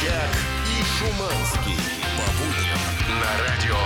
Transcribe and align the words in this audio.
Чак 0.00 0.34
и 0.66 0.82
Шуманский. 0.82 1.78
По 2.16 2.26
будням 2.38 2.80
на 3.20 3.30
радио 3.44 3.76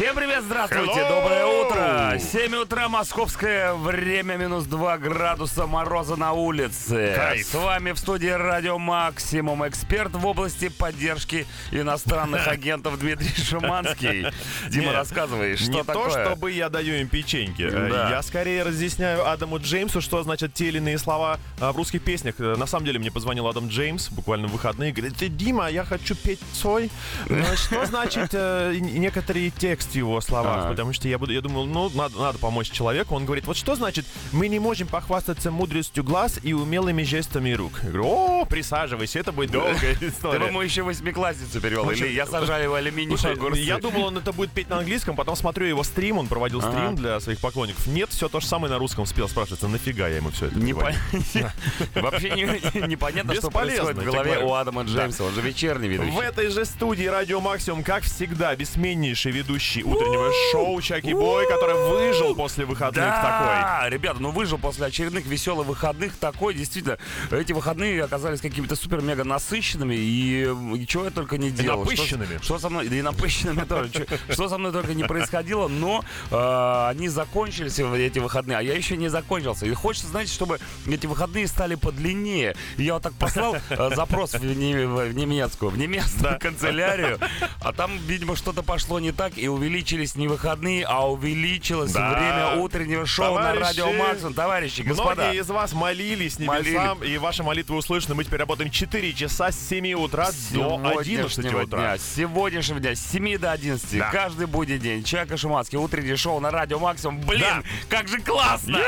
Всем 0.00 0.16
привет, 0.16 0.44
здравствуйте, 0.44 0.98
Hello! 0.98 1.08
доброе 1.10 1.44
утро. 1.44 2.18
7 2.18 2.54
утра, 2.56 2.88
московское 2.88 3.74
время, 3.74 4.36
минус 4.36 4.64
2 4.64 4.96
градуса 4.96 5.66
мороза 5.66 6.16
на 6.16 6.32
улице. 6.32 7.12
Кайф. 7.14 7.46
С 7.46 7.52
вами 7.52 7.92
в 7.92 7.98
студии 7.98 8.28
Радио 8.28 8.78
Максимум, 8.78 9.68
эксперт 9.68 10.12
в 10.14 10.26
области 10.26 10.70
поддержки 10.70 11.46
иностранных 11.70 12.48
агентов 12.48 12.98
Дмитрий 12.98 13.28
Шуманский. 13.44 14.28
Дима, 14.70 14.94
рассказывай, 14.94 15.56
что 15.56 15.70
не 15.70 15.84
такое? 15.84 16.08
то, 16.08 16.24
чтобы 16.24 16.50
я 16.50 16.70
даю 16.70 16.94
им 16.94 17.08
печеньки. 17.08 17.68
Э, 17.70 17.90
Да. 17.90 18.08
Я 18.08 18.22
скорее 18.22 18.62
разъясняю 18.62 19.28
Адаму 19.28 19.58
Джеймсу, 19.58 20.00
что 20.00 20.22
значит 20.22 20.54
те 20.54 20.68
или 20.68 20.78
иные 20.78 20.96
слова 20.96 21.38
э, 21.60 21.70
в 21.70 21.76
русских 21.76 22.00
песнях. 22.00 22.36
Э, 22.38 22.56
На 22.56 22.64
самом 22.64 22.86
деле 22.86 22.98
мне 22.98 23.10
позвонил 23.10 23.46
Адам 23.48 23.68
Джеймс 23.68 24.08
буквально 24.08 24.48
в 24.48 24.52
выходные 24.52 24.92
говорит, 24.92 25.18
«Ты, 25.18 25.28
Дима, 25.28 25.68
я 25.68 25.84
хочу 25.84 26.14
петь 26.14 26.40
цой. 26.54 26.90
Что 27.26 27.84
значит 27.84 28.32
некоторые 28.32 29.50
тексты 29.50 29.89
в 29.90 29.94
его 29.94 30.20
словах? 30.20 30.58
Ага. 30.60 30.68
Потому 30.70 30.92
что 30.92 31.08
я, 31.08 31.18
буду, 31.18 31.32
я 31.32 31.40
думал, 31.40 31.66
ну, 31.66 31.90
надо, 31.94 32.18
надо 32.18 32.38
помочь 32.38 32.70
человеку. 32.70 33.14
Он 33.14 33.24
говорит, 33.24 33.46
вот 33.46 33.56
что 33.56 33.74
значит, 33.74 34.06
мы 34.32 34.48
не 34.48 34.58
можем 34.58 34.88
похвастаться 34.88 35.50
мудростью 35.50 36.04
глаз 36.04 36.40
и 36.42 36.52
умелыми 36.52 37.02
жестами 37.02 37.52
рук. 37.52 37.80
Я 37.82 37.88
говорю, 37.90 38.06
о, 38.08 38.44
присаживайся, 38.44 39.18
это 39.18 39.32
будет 39.32 39.50
долгая 39.50 39.94
Ты 40.00 40.08
история. 40.08 40.38
бы 40.38 40.46
ему 40.46 40.60
еще 40.62 40.82
восьмиклассницу 40.82 41.60
перевел, 41.60 41.88
общем, 41.88 42.06
или 42.06 42.12
я 42.12 42.26
сажаю 42.26 42.70
в 42.70 42.74
алюминиевые 42.74 43.18
Слушай, 43.18 43.34
огурцы. 43.34 43.60
я 43.60 43.78
думал, 43.78 44.04
он 44.06 44.18
это 44.18 44.32
будет 44.32 44.50
петь 44.52 44.68
на 44.68 44.78
английском, 44.78 45.16
потом 45.16 45.36
смотрю 45.36 45.66
его 45.66 45.82
стрим, 45.84 46.18
он 46.18 46.26
проводил 46.28 46.60
стрим 46.62 46.96
для 46.96 47.20
своих 47.20 47.40
поклонников. 47.40 47.86
Нет, 47.86 48.10
все 48.10 48.28
то 48.28 48.40
же 48.40 48.46
самое 48.46 48.72
на 48.72 48.78
русском 48.78 49.06
спел. 49.06 49.28
Спрашивается, 49.28 49.68
нафига 49.68 50.08
я 50.08 50.16
ему 50.16 50.30
все 50.30 50.46
это 50.46 50.58
Вообще 51.94 52.30
не- 52.30 52.86
непонятно, 52.88 53.34
что 53.34 53.50
происходит 53.50 53.98
в 53.98 54.04
голове 54.04 54.32
тебе 54.36 54.44
у. 54.44 54.54
Адама 54.54 54.82
Джеймса. 54.82 55.24
Он 55.24 55.34
же 55.34 55.40
вечерний 55.40 55.88
ведущий. 55.88 56.10
В 56.10 56.20
этой 56.20 56.48
же 56.48 56.64
студии 56.64 57.04
Радио 57.04 57.40
Максимум, 57.40 57.82
как 57.82 58.04
всегда, 58.04 58.54
бессменнейший 58.54 59.32
ведущий 59.32 59.79
утреннего 59.82 60.30
шоу 60.52 60.80
Чаки 60.80 61.12
Бой, 61.14 61.46
который 61.48 61.74
выжил 61.90 62.34
после 62.34 62.64
выходных 62.64 63.04
такой. 63.04 63.20
Да, 63.60 63.86
ребята, 63.88 64.20
ну 64.20 64.30
выжил 64.30 64.58
после 64.58 64.86
очередных 64.86 65.26
веселых 65.26 65.66
выходных 65.66 66.16
такой, 66.16 66.54
действительно, 66.54 66.98
эти 67.30 67.52
выходные 67.52 68.02
оказались 68.04 68.40
какими-то 68.40 68.76
супер-мега 68.76 69.24
насыщенными, 69.24 69.94
и, 69.94 70.42
и 70.76 70.86
чего 70.86 71.04
я 71.04 71.10
только 71.10 71.38
не 71.38 71.50
делал. 71.50 71.84
Что- 71.84 71.90
напыщенными. 71.92 72.38
Что, 72.42 72.58
со 72.58 72.68
мной, 72.68 72.88
да 72.88 72.96
и 72.96 73.02
напыщенными 73.02 73.64
тоже. 73.64 74.06
Что 74.30 74.48
со 74.48 74.58
мной 74.58 74.72
только 74.72 74.94
не 74.94 75.04
происходило, 75.04 75.68
но 75.68 76.04
э, 76.30 76.88
они 76.90 77.08
закончились, 77.08 77.78
эти 77.78 78.18
выходные, 78.18 78.58
а 78.58 78.62
я 78.62 78.74
еще 78.74 78.96
не 78.96 79.08
закончился. 79.08 79.66
И 79.66 79.72
хочется, 79.74 80.08
знаете, 80.08 80.32
чтобы 80.32 80.58
эти 80.86 81.06
выходные 81.06 81.46
стали 81.46 81.74
подлиннее. 81.74 82.54
И 82.76 82.84
я 82.84 82.94
вот 82.94 83.02
так 83.02 83.12
послал 83.14 83.56
э, 83.70 83.90
запрос 83.94 84.34
в, 84.34 84.44
не- 84.44 84.86
в 84.86 85.12
немецкую, 85.14 85.70
в 85.70 85.78
немецкую 85.78 86.38
канцелярию, 86.40 87.18
а 87.62 87.72
там, 87.72 87.92
видимо, 88.06 88.36
что-то 88.36 88.62
пошло 88.62 89.00
не 89.00 89.12
так, 89.12 89.36
и 89.36 89.48
увеличились 89.60 90.14
не 90.16 90.26
выходные, 90.26 90.84
а 90.86 91.10
увеличилось 91.10 91.92
Да. 91.92 92.10
время 92.14 92.62
утреннего 92.62 93.04
шоу 93.06 93.34
на 93.34 93.52
Товарищи, 93.52 93.62
радио 93.62 93.92
Максимум. 93.92 94.34
Товарищи, 94.34 94.80
господа. 94.82 95.22
Многие 95.22 95.40
из 95.40 95.48
вас 95.50 95.72
молились 95.74 96.38
небесам, 96.38 97.02
и 97.04 97.18
ваши 97.18 97.42
молитвы 97.42 97.76
услышаны. 97.76 98.14
Мы 98.14 98.24
теперь 98.24 98.40
работаем 98.40 98.70
4 98.70 99.12
часа 99.12 99.52
с 99.52 99.68
7 99.68 99.92
утра 99.94 100.30
до 100.52 100.76
11 100.98 101.04
сегодняшнего 101.44 101.62
утра. 101.64 101.78
дня, 101.78 101.98
с 101.98 102.14
сегодняшнего 102.16 102.80
дня, 102.80 102.94
с 102.94 103.00
7 103.10 103.38
до 103.38 103.52
11, 103.52 103.98
Да. 103.98 104.10
каждый 104.10 104.46
будний 104.46 104.78
день. 104.78 105.04
Чака 105.04 105.36
Шуманский, 105.36 105.76
утреннее 105.78 106.16
шоу 106.16 106.40
на 106.40 106.50
радио 106.50 106.78
Максимум. 106.78 107.20
Блин, 107.20 107.40
Да. 107.42 107.62
как 107.88 108.08
же 108.08 108.18
классно! 108.20 108.78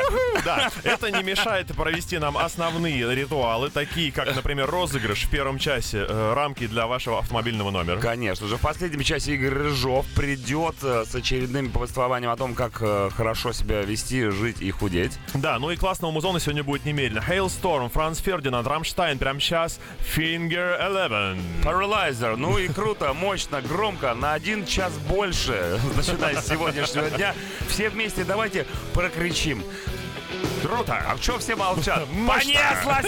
Да, 0.45 0.70
это 0.84 1.11
не 1.11 1.23
мешает 1.23 1.67
провести 1.77 2.19
нам 2.19 2.39
основные 2.39 3.15
ритуалы, 3.15 3.69
такие 3.70 4.11
как, 4.11 4.34
например, 4.34 4.70
розыгрыш 4.70 5.25
в 5.25 5.28
первом 5.31 5.59
часе 5.59 6.06
э, 6.09 6.32
рамки 6.34 6.66
для 6.66 6.87
вашего 6.87 7.19
автомобильного 7.19 7.71
номера. 7.71 7.99
Конечно 8.00 8.47
же, 8.47 8.56
в 8.56 8.61
последнем 8.61 9.03
часе 9.03 9.34
Игорь 9.34 9.50
Рыжов 9.53 10.06
придет 10.16 10.62
э, 10.83 11.05
с 11.05 11.15
очередным 11.15 11.71
повествованием 11.71 12.31
о 12.31 12.37
том, 12.37 12.55
как 12.55 12.78
э, 12.81 13.11
хорошо 13.15 13.53
себя 13.53 13.83
вести, 13.83 14.28
жить 14.28 14.61
и 14.61 14.71
худеть. 14.71 15.19
Да, 15.34 15.59
ну 15.59 15.71
и 15.71 15.77
классного 15.77 16.12
музона 16.12 16.41
сегодня 16.41 16.62
будет 16.62 16.84
немерено. 16.84 17.19
Halestorm, 17.19 17.88
Franz 17.91 18.20
Ferdinand, 18.20 18.66
Рамштайн, 18.67 19.19
прямо 19.19 19.41
сейчас 19.41 19.81
Finger 20.17 20.81
Eleven. 20.81 21.41
Paralyzer, 21.62 22.37
ну 22.37 22.59
и 22.59 22.69
круто, 22.69 23.12
мощно, 23.12 23.61
громко, 23.61 24.15
на 24.15 24.34
один 24.34 24.65
час 24.65 24.93
больше, 25.09 25.81
начиная 25.97 26.41
с 26.41 26.49
сегодняшнего 26.49 27.11
дня. 27.11 27.34
Все 27.69 27.89
вместе 27.89 28.25
давайте 28.25 28.67
прокричим. 28.94 29.62
Круто! 30.62 30.94
А 30.94 31.17
что 31.21 31.39
все 31.39 31.56
молчат? 31.56 32.06
Понеслась! 32.29 33.06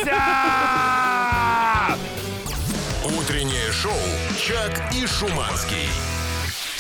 Утреннее 3.05 3.71
шоу 3.73 3.93
Чак 4.39 4.93
и 4.95 5.07
Шуманский. 5.07 6.14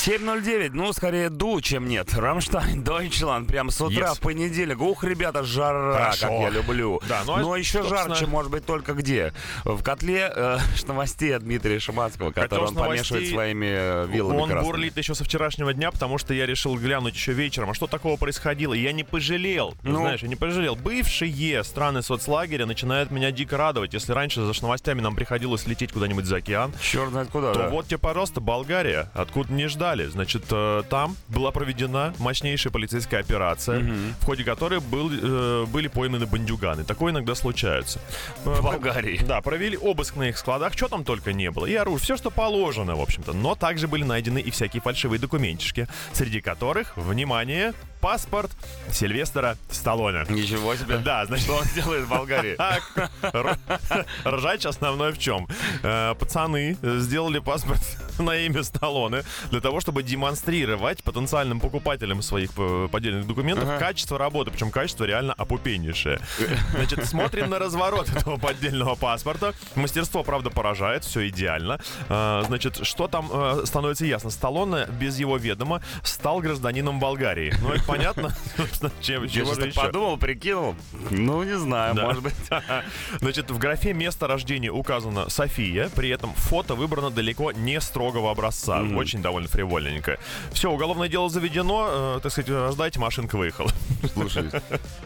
7.09, 0.04 0.72
ну, 0.74 0.92
скорее 0.92 1.30
ду, 1.30 1.62
чем 1.62 1.88
нет. 1.88 2.12
Рамштайн, 2.12 2.82
Deutschland, 2.84 3.48
прям 3.48 3.70
с 3.70 3.80
утра 3.80 4.08
Yes. 4.10 4.16
в 4.16 4.20
понедельник. 4.20 4.78
Ух, 4.82 5.02
ребята, 5.02 5.44
жара, 5.44 5.94
Хорошо. 5.94 6.28
как 6.28 6.40
я 6.40 6.50
люблю. 6.50 7.00
Да, 7.08 7.22
ну, 7.24 7.32
а, 7.36 7.40
Но 7.40 7.56
еще 7.56 7.78
собственно- 7.78 8.08
жарче, 8.14 8.26
может 8.26 8.50
быть, 8.50 8.66
только 8.66 8.92
где? 8.92 9.32
В 9.64 9.82
котле 9.82 10.30
э, 10.34 10.58
новостей 10.86 11.34
от 11.34 11.44
Дмитрия 11.44 11.78
Шиманского, 11.78 12.32
который 12.32 12.66
он 12.66 12.74
помешивает 12.74 13.28
своими 13.30 13.66
э, 13.66 14.06
вилами 14.10 14.36
Он 14.40 14.50
красными. 14.50 14.70
бурлит 14.72 14.96
еще 14.98 15.14
со 15.14 15.24
вчерашнего 15.24 15.72
дня, 15.72 15.90
потому 15.90 16.18
что 16.18 16.34
я 16.34 16.44
решил 16.44 16.74
глянуть 16.74 17.14
еще 17.14 17.32
вечером, 17.32 17.70
а 17.70 17.74
что 17.74 17.86
такого 17.86 18.18
происходило. 18.18 18.74
Я 18.74 18.92
не 18.92 19.04
пожалел. 19.04 19.74
Ну? 19.84 20.00
Знаешь, 20.00 20.20
я 20.22 20.28
не 20.28 20.36
пожалел. 20.36 20.76
Бывшие 20.76 21.64
страны 21.64 22.02
соцлагеря 22.02 22.66
начинают 22.66 23.10
меня 23.10 23.30
дико 23.30 23.56
радовать. 23.56 23.94
Если 23.94 24.12
раньше 24.12 24.42
за 24.44 24.62
новостями 24.62 25.00
нам 25.00 25.16
приходилось 25.16 25.66
лететь 25.66 25.92
куда-нибудь 25.92 26.26
за 26.26 26.36
океан, 26.36 26.74
Черт 26.82 27.08
знает 27.08 27.28
куда, 27.30 27.54
то 27.54 27.58
да. 27.60 27.68
вот 27.70 27.86
тебе, 27.86 27.96
пожалуйста, 27.96 28.40
Болгария, 28.42 29.10
откуда 29.14 29.50
не 29.50 29.66
ждали. 29.94 30.06
Значит, 30.10 30.44
э, 30.50 30.82
там 30.90 31.16
была 31.28 31.50
проведена 31.50 32.14
мощнейшая 32.18 32.72
полицейская 32.72 33.20
операция, 33.20 33.80
в 34.20 34.24
ходе 34.24 34.44
которой 34.44 34.80
был, 34.80 35.10
э, 35.12 35.66
были 35.66 35.88
пойманы 35.88 36.26
бандюганы. 36.26 36.84
Такое 36.84 37.12
иногда 37.12 37.34
случается. 37.34 38.00
В 38.44 38.62
Болгарии. 38.62 39.20
Да, 39.26 39.40
провели 39.40 39.76
обыск 39.76 40.16
на 40.16 40.28
их 40.28 40.38
складах, 40.38 40.72
что 40.74 40.88
там 40.88 41.04
только 41.04 41.32
не 41.32 41.50
было. 41.50 41.66
И 41.66 41.74
оружие, 41.74 42.04
все, 42.04 42.16
что 42.16 42.30
положено, 42.30 42.96
в 42.96 43.00
общем-то. 43.00 43.32
Но 43.32 43.54
также 43.54 43.88
были 43.88 44.04
найдены 44.04 44.38
и 44.38 44.50
всякие 44.50 44.80
фальшивые 44.80 45.18
документишки, 45.18 45.88
среди 46.12 46.40
которых, 46.40 46.96
внимание, 46.96 47.72
паспорт 48.04 48.50
Сильвестра 48.92 49.56
Сталлоне. 49.70 50.26
Ничего 50.28 50.76
себе. 50.76 50.98
Да, 50.98 51.24
значит, 51.24 51.48
он 51.48 51.64
делает 51.74 52.04
в 52.04 52.08
Болгарии? 52.10 52.54
ржач 54.28 54.66
основной 54.66 55.12
в 55.12 55.18
чем? 55.18 55.48
Э, 55.82 56.14
Пацаны 56.14 56.76
сделали 56.82 57.38
паспорт 57.38 57.80
на 58.18 58.36
имя 58.36 58.62
Сталлоне 58.62 59.22
для 59.50 59.62
того, 59.62 59.80
чтобы 59.80 60.02
демонстрировать 60.02 61.02
потенциальным 61.02 61.60
покупателям 61.60 62.20
своих 62.20 62.50
э, 62.58 62.88
поддельных 62.92 63.26
документов 63.26 63.64
Ага. 63.70 63.78
качество 63.78 64.18
работы, 64.18 64.50
причем 64.50 64.70
качество 64.70 65.04
реально 65.04 65.32
опупеннейшее. 65.32 66.20
Значит, 66.74 67.06
смотрим 67.06 67.48
на 67.48 67.58
разворот 67.58 68.10
этого 68.10 68.36
поддельного 68.36 68.96
паспорта. 68.96 69.54
Мастерство, 69.76 70.22
правда, 70.22 70.50
поражает, 70.50 71.04
все 71.04 71.26
идеально. 71.28 71.80
Э, 72.10 72.42
Значит, 72.46 72.84
что 72.86 73.08
там 73.08 73.64
становится 73.64 74.04
ясно? 74.04 74.28
Сталлоне 74.28 74.88
без 75.00 75.18
его 75.18 75.38
ведома 75.38 75.80
стал 76.02 76.40
гражданином 76.40 77.00
Болгарии. 77.00 77.54
Ну, 77.62 77.70
это 77.72 77.93
понятно. 77.96 78.36
Чем, 79.00 79.24
Я 79.24 79.44
так 79.44 79.66
еще? 79.66 79.80
подумал, 79.80 80.16
прикинул. 80.16 80.74
Ну, 81.10 81.42
не 81.42 81.56
знаю, 81.58 81.94
Да. 81.94 82.02
может 82.04 82.22
быть. 82.22 82.34
Значит, 83.20 83.50
в 83.50 83.58
графе 83.58 83.92
место 83.92 84.26
рождения 84.26 84.70
указана 84.70 85.28
София, 85.30 85.88
при 85.90 86.08
этом 86.08 86.34
фото 86.34 86.74
выбрано 86.74 87.10
далеко 87.10 87.52
не 87.52 87.80
строгого 87.80 88.30
образца. 88.30 88.82
Очень 88.82 89.22
довольно 89.22 89.48
фривольненько. 89.48 90.18
Все, 90.52 90.70
уголовное 90.70 91.08
дело 91.08 91.28
заведено, 91.28 92.16
э, 92.16 92.20
так 92.22 92.32
сказать, 92.32 92.72
ждайте, 92.72 92.98
машинка 93.00 93.36
выехала. 93.36 93.70
Слушай, 94.14 94.50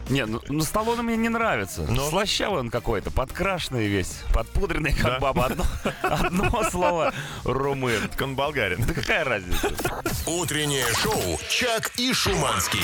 не, 0.09 0.25
ну, 0.25 0.41
ну 0.47 0.61
Сталлоне 0.61 1.01
мне 1.03 1.17
не 1.17 1.29
нравится. 1.29 1.85
Ну? 1.89 2.09
Слащавый 2.09 2.59
он 2.59 2.69
какой-то, 2.69 3.11
подкрашенный 3.11 3.87
весь, 3.87 4.21
подпудренный, 4.33 4.93
как 4.93 5.03
Да. 5.13 5.19
баба. 5.19 5.45
Одно, 5.45 5.65
одно 6.03 6.63
слово 6.69 7.13
румын. 7.43 8.07
Так 8.09 8.21
он 8.21 8.35
болгарин. 8.35 8.83
Да 8.85 8.93
какая 8.93 9.23
разница? 9.23 9.71
Утреннее 10.25 10.85
шоу 11.01 11.39
Чак 11.49 11.91
и 11.97 12.13
Шуманский. 12.13 12.78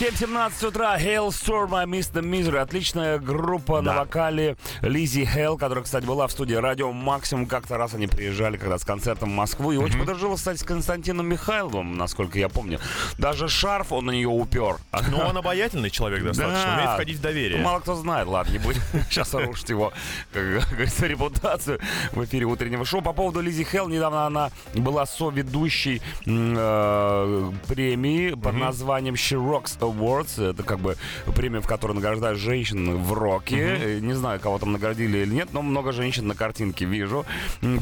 7.17 0.00 0.66
утра, 0.66 0.98
Hailstorm, 0.98 1.72
I 1.76 1.84
Miss 1.86 2.12
the 2.12 2.20
Misery. 2.20 2.56
Отличная 2.58 3.20
группа 3.20 3.80
на 3.80 3.92
Да. 3.92 4.00
вокале 4.00 4.56
Лизи 4.82 5.24
Хелл, 5.24 5.56
которая, 5.56 5.84
кстати, 5.84 6.04
была 6.04 6.26
в 6.26 6.32
студии 6.32 6.54
Радио 6.54 6.90
Максимум. 6.92 7.46
Как-то 7.46 7.78
раз 7.78 7.94
они 7.94 8.08
приезжали 8.08 8.56
когда 8.56 8.76
с 8.76 8.84
концертом 8.84 9.30
в 9.30 9.34
Москву. 9.34 9.70
И 9.70 9.76
очень 9.76 10.00
подружилась, 10.00 10.40
кстати, 10.40 10.58
с 10.58 10.64
Константином 10.64 11.28
Михайловым, 11.28 11.96
насколько 11.96 12.40
я 12.40 12.48
помню. 12.48 12.80
Даже 13.18 13.48
шарф 13.48 13.92
он 13.92 14.06
на 14.06 14.10
нее 14.10 14.26
упер. 14.26 14.78
Ну, 15.10 15.18
он 15.18 15.36
обаятельный 15.36 15.90
человек 15.90 16.24
достаточно, 16.24 16.64
Да. 16.64 16.74
умеет 16.74 16.90
входить 16.94 17.18
в 17.18 17.20
доверие. 17.20 17.60
Мало 17.62 17.78
кто 17.78 17.94
знает, 17.94 18.26
ладно, 18.26 18.50
не 18.50 18.58
будем 18.58 18.80
сейчас 19.08 19.32
рушить 19.34 19.68
его, 19.70 19.92
как 20.32 20.42
говорится, 20.70 21.06
репутацию 21.06 21.78
в 22.10 22.24
эфире 22.24 22.46
утреннего 22.46 22.84
шоу. 22.84 23.00
По 23.00 23.12
поводу 23.12 23.40
Лизи 23.40 23.62
Хелл, 23.62 23.86
недавно 23.88 24.26
она 24.26 24.50
была 24.74 25.06
соведущей 25.06 26.02
э, 26.26 27.52
премии 27.68 28.30
под 28.34 28.54
названием 28.56 28.93
She 29.14 29.36
Rocks 29.36 29.78
Awards. 29.78 30.42
Это 30.50 30.62
как 30.62 30.80
бы 30.80 30.96
премия, 31.34 31.60
в 31.60 31.66
которой 31.66 31.92
награждают 31.92 32.38
женщин 32.38 32.96
в 33.02 33.12
роке. 33.12 33.56
Э, 33.80 33.98
Не 34.00 34.14
знаю, 34.14 34.40
кого 34.40 34.58
там 34.58 34.72
наградили 34.72 35.18
или 35.18 35.32
нет, 35.34 35.48
но 35.52 35.62
много 35.62 35.92
женщин 35.92 36.26
на 36.26 36.34
картинке 36.34 36.84
вижу. 36.84 37.24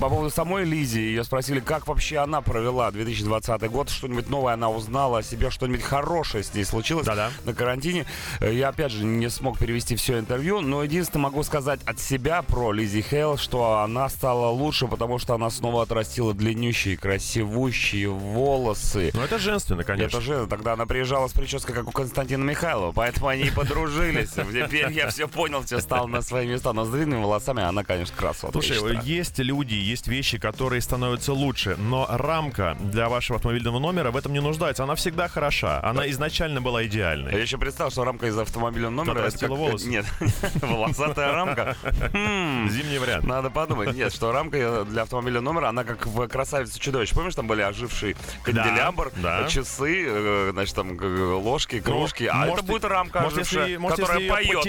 По 0.01 0.09
поводу 0.09 0.31
самой 0.31 0.65
Лизи, 0.65 1.01
ее 1.01 1.25
спросили, 1.25 1.61
как 1.61 1.87
вообще 1.87 2.19
она 2.19 2.41
провела 2.41 2.91
2020 2.91 3.63
год, 3.71 3.91
что-нибудь 3.91 4.29
новое 4.31 4.55
она 4.55 4.71
узнала 4.71 5.19
о 5.19 5.23
себе, 5.23 5.51
что-нибудь 5.51 5.83
хорошее 5.83 6.45
с 6.45 6.55
ней 6.55 6.65
случилось 6.65 7.07
Да-да. 7.07 7.31
на 7.45 7.55
карантине. 7.55 8.07
Э, 8.41 8.53
Я, 8.53 8.69
опять 8.69 8.93
же, 8.93 9.05
не 9.05 9.29
смог 9.31 9.59
перевести 9.59 9.97
все 9.97 10.19
интервью, 10.19 10.61
но 10.61 10.83
единственное 10.83 11.25
могу 11.25 11.43
сказать 11.43 11.81
от 11.85 11.99
себя 11.99 12.43
про 12.43 12.73
Лизи 12.73 13.03
Хейл, 13.03 13.37
что 13.37 13.79
она 13.81 14.09
стала 14.09 14.49
лучше, 14.49 14.87
потому 14.89 15.19
что 15.19 15.35
она 15.35 15.51
снова 15.51 15.83
отрастила 15.83 16.35
длиннющие, 16.35 16.97
красивущие 16.97 18.09
волосы. 18.09 19.11
Ну, 19.15 19.23
это 19.23 19.39
женственно, 19.39 19.85
конечно. 19.85 20.17
Это 20.19 20.21
же 20.21 20.47
тогда 20.49 20.75
она 20.75 20.87
приезжала 21.03 21.27
с 21.27 21.33
прической, 21.33 21.75
как 21.75 21.89
у 21.89 21.91
Константина 21.91 22.45
Михайлова, 22.45 22.93
поэтому 22.93 23.27
они 23.27 23.43
и 23.43 23.51
подружились. 23.51 24.31
Теперь 24.31 24.93
я 24.93 25.09
все 25.09 25.27
понял, 25.27 25.61
все 25.65 25.81
стало 25.81 26.07
на 26.07 26.23
свои 26.23 26.47
места. 26.47 26.73
Но 26.73 26.85
с 26.85 26.91
длинными 26.91 27.21
волосами 27.25 27.61
она, 27.61 27.83
конечно, 27.83 28.15
красотка. 28.17 28.57
я 28.59 28.63
Слушай, 28.63 29.01
есть 29.05 29.41
люди, 29.41 29.75
есть 29.75 30.07
вещи, 30.07 30.39
которые 30.39 30.81
становятся 30.81 31.33
лучше, 31.33 31.75
но 31.77 32.07
рамка 32.09 32.77
для 32.79 33.09
вашего 33.09 33.39
автомобильного 33.39 33.81
номера 33.81 34.13
в 34.13 34.17
этом 34.17 34.33
не 34.33 34.41
нуждается. 34.41 34.85
Она 34.85 34.95
всегда 34.95 35.27
хороша. 35.27 35.81
Она 35.83 36.09
изначально 36.11 36.61
была 36.61 36.81
Я 36.83 36.87
идеальной. 36.87 37.43
еще 37.43 37.59
представил, 37.59 37.91
что 37.91 38.05
рамка 38.05 38.29
из 38.29 38.39
автомобильного 38.39 38.93
номера... 38.93 39.27
это 39.27 39.37
как- 39.37 39.51
волосы. 39.51 39.89
Нет, 39.89 40.07
волосатая 40.63 41.33
рамка. 41.33 41.77
Хм. 42.13 42.69
Зимний 42.71 42.99
вариант. 42.99 43.25
Надо 43.25 43.51
подумать. 43.51 43.93
Нет, 43.93 44.13
что 44.15 44.31
рамка 44.31 44.85
для 44.85 45.03
автомобильного 45.03 45.43
номера, 45.43 45.69
она 45.69 45.83
как 45.83 46.07
в 46.07 46.29
«Красавице 46.29 46.79
чудовищ». 46.79 47.13
Помнишь, 47.13 47.35
там 47.35 47.49
были 47.49 47.63
оживший 47.63 48.15
канделябр, 48.45 49.11
часы, 49.49 50.05
э, 50.07 50.51
значит, 50.53 50.77
там 50.77 50.92
ложки, 51.01 51.81
кружки. 51.81 52.27
а 52.27 52.47
может, 52.47 52.59
это 52.59 52.65
будет 52.65 52.85
рамка 52.85 53.23
которая 53.23 54.29
поет. 54.29 54.67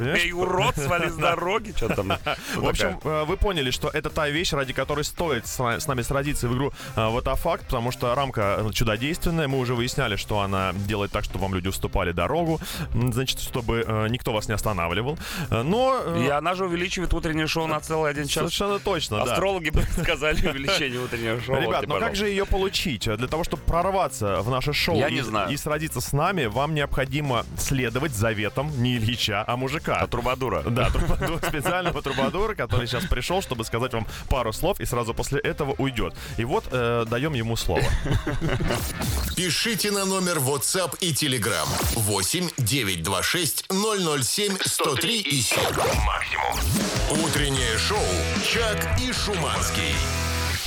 Эй, 0.00 0.32
урод, 0.32 0.76
свали 0.76 1.08
с 1.08 1.16
дороги. 1.16 1.72
Что 1.76 1.88
там? 1.88 2.08
В 2.56 2.68
общем, 2.68 3.00
э, 3.02 3.24
вы 3.24 3.36
поняли, 3.36 3.70
что 3.70 3.88
это 3.88 4.10
та 4.10 4.28
вещь, 4.28 4.52
ради 4.52 4.72
которой 4.72 5.04
стоит 5.04 5.46
с 5.46 5.58
на- 5.58 5.80
с 5.80 5.86
нами 5.86 6.02
сразиться 6.02 6.48
в 6.48 6.54
игру 6.54 6.72
э, 6.96 7.08
вот 7.08 7.24
факт, 7.38 7.64
потому 7.66 7.90
что 7.90 8.14
рамка 8.14 8.58
э, 8.60 8.72
чудодейственная. 8.72 9.48
Мы 9.48 9.58
уже 9.58 9.74
выясняли, 9.74 10.16
что 10.16 10.40
она 10.40 10.72
делает 10.86 11.10
так, 11.10 11.24
чтобы 11.24 11.40
вам 11.40 11.54
люди 11.54 11.68
уступали 11.68 12.12
дорогу, 12.12 12.60
значит, 12.94 13.40
чтобы 13.40 14.06
никто 14.10 14.32
вас 14.32 14.48
не 14.48 14.54
останавливал. 14.54 15.18
Но 15.50 16.00
И 16.16 16.28
она 16.28 16.54
же 16.54 16.66
увеличивает 16.66 17.12
утреннее 17.14 17.46
шоу 17.46 17.66
на 17.66 17.80
целый 17.80 18.10
один 18.10 18.26
час. 18.26 18.34
совершенно 18.44 18.78
точно, 18.78 19.24
да. 19.24 19.32
Астрологи 19.32 19.72
сказали 20.00 20.46
увеличение 20.46 21.00
утреннего 21.00 21.40
шоу. 21.40 21.56
Ребят, 21.56 21.86
Вот, 21.86 21.88
ну 21.88 21.98
как 21.98 22.14
же 22.16 22.28
ее 22.28 22.46
получить? 22.46 23.04
Для 23.04 23.28
того, 23.28 23.44
чтобы 23.44 23.62
прорваться 23.62 24.40
в 24.42 24.50
наше 24.50 24.72
шоу 24.72 24.96
Я 24.96 25.08
и, 25.08 25.14
не 25.14 25.22
знаю. 25.22 25.50
и 25.50 25.56
сразиться 25.64 26.00
с 26.00 26.12
нами, 26.12 26.44
вам 26.44 26.74
необходимо 26.74 27.44
следовать 27.58 28.14
заветам 28.14 28.70
не 28.82 28.96
Ильича, 28.96 29.42
а 29.46 29.56
мужика. 29.56 29.96
А 29.96 30.06
трубадура. 30.06 30.62
Да, 30.62 30.90
трубадур, 30.90 31.38
специального 31.38 32.02
трубадура, 32.02 32.54
который 32.54 32.86
сейчас 32.86 33.06
пришел, 33.06 33.40
чтобы 33.40 33.64
сказать 33.64 33.94
вам 33.94 34.06
пару 34.28 34.52
слов, 34.52 34.78
и 34.78 34.84
сразу 34.84 35.14
после 35.14 35.40
этого 35.40 35.74
уйдет. 35.78 36.14
И 36.36 36.44
вот 36.44 36.66
э, 36.70 37.06
даем 37.08 37.32
ему 37.32 37.56
слово. 37.56 37.82
Пишите 39.36 39.90
на 39.90 40.04
номер 40.04 40.38
WhatsApp 40.38 40.98
и 41.00 41.12
Telegram 41.12 41.66
8 41.94 42.50
926 42.58 43.66
007 43.70 44.58
103 44.64 45.20
и 45.22 45.40
7. 45.40 45.58
Максимум. 46.04 47.24
Утреннее 47.24 47.78
шоу 47.78 47.98
«Чак 48.44 49.00
и 49.00 49.12
Шуманский». 49.12 49.94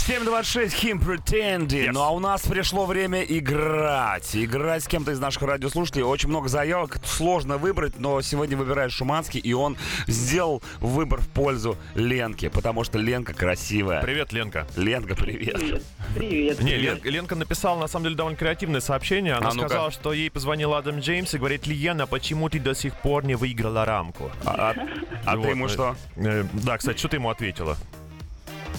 726 0.07 0.73
Him 0.85 0.99
Pretending. 1.03 1.67
Yes. 1.87 1.91
Ну 1.91 2.01
а 2.01 2.11
у 2.11 2.19
нас 2.19 2.41
пришло 2.47 2.85
время 2.85 3.23
играть. 3.23 4.37
Играть 4.37 4.85
с 4.85 4.87
кем-то 4.87 5.11
из 5.11 5.19
наших 5.19 5.41
радиослушателей. 5.41 6.05
Очень 6.05 6.29
много 6.29 6.47
заявок. 6.47 6.95
Сложно 7.03 7.57
выбрать, 7.57 7.99
но 7.99 8.21
сегодня 8.21 8.55
выбирает 8.55 8.93
Шуманский, 8.93 9.41
и 9.41 9.51
он 9.51 9.75
сделал 10.07 10.63
выбор 10.79 11.19
в 11.19 11.27
пользу 11.27 11.75
Ленки, 11.93 12.47
потому 12.47 12.85
что 12.85 12.97
Ленка 12.97 13.33
красивая. 13.33 14.01
Привет, 14.01 14.31
Ленка. 14.31 14.65
Ленка, 14.77 15.13
привет. 15.13 15.55
Привет. 15.57 15.83
Привет. 16.15 16.59
Не, 16.61 16.77
Лен- 16.77 17.01
Ленка 17.03 17.35
написала, 17.35 17.77
на 17.77 17.87
самом 17.87 18.05
деле, 18.05 18.15
довольно 18.15 18.37
креативное 18.37 18.79
сообщение. 18.79 19.33
Она 19.33 19.49
А 19.49 19.53
ну-ка. 19.55 19.67
сказала, 19.67 19.91
что 19.91 20.13
ей 20.13 20.31
позвонил 20.31 20.73
Адам 20.73 20.99
Джеймс 20.99 21.33
и 21.33 21.37
говорит, 21.37 21.67
Лена, 21.67 22.07
почему 22.07 22.47
ты 22.47 22.59
до 22.59 22.73
сих 22.75 22.95
пор 23.01 23.25
не 23.25 23.35
выиграла 23.35 23.83
рамку? 23.83 24.31
А, 24.45 24.71
а- 24.71 24.87
а 25.25 25.35
Вот, 25.35 25.43
ты 25.43 25.49
ему 25.49 25.65
э, 25.65 25.69
что? 25.69 25.97
э, 26.15 26.45
Да, 26.53 26.77
кстати, 26.77 26.97
что 26.97 27.09
ты 27.09 27.17
ему 27.17 27.29
ответила? 27.29 27.75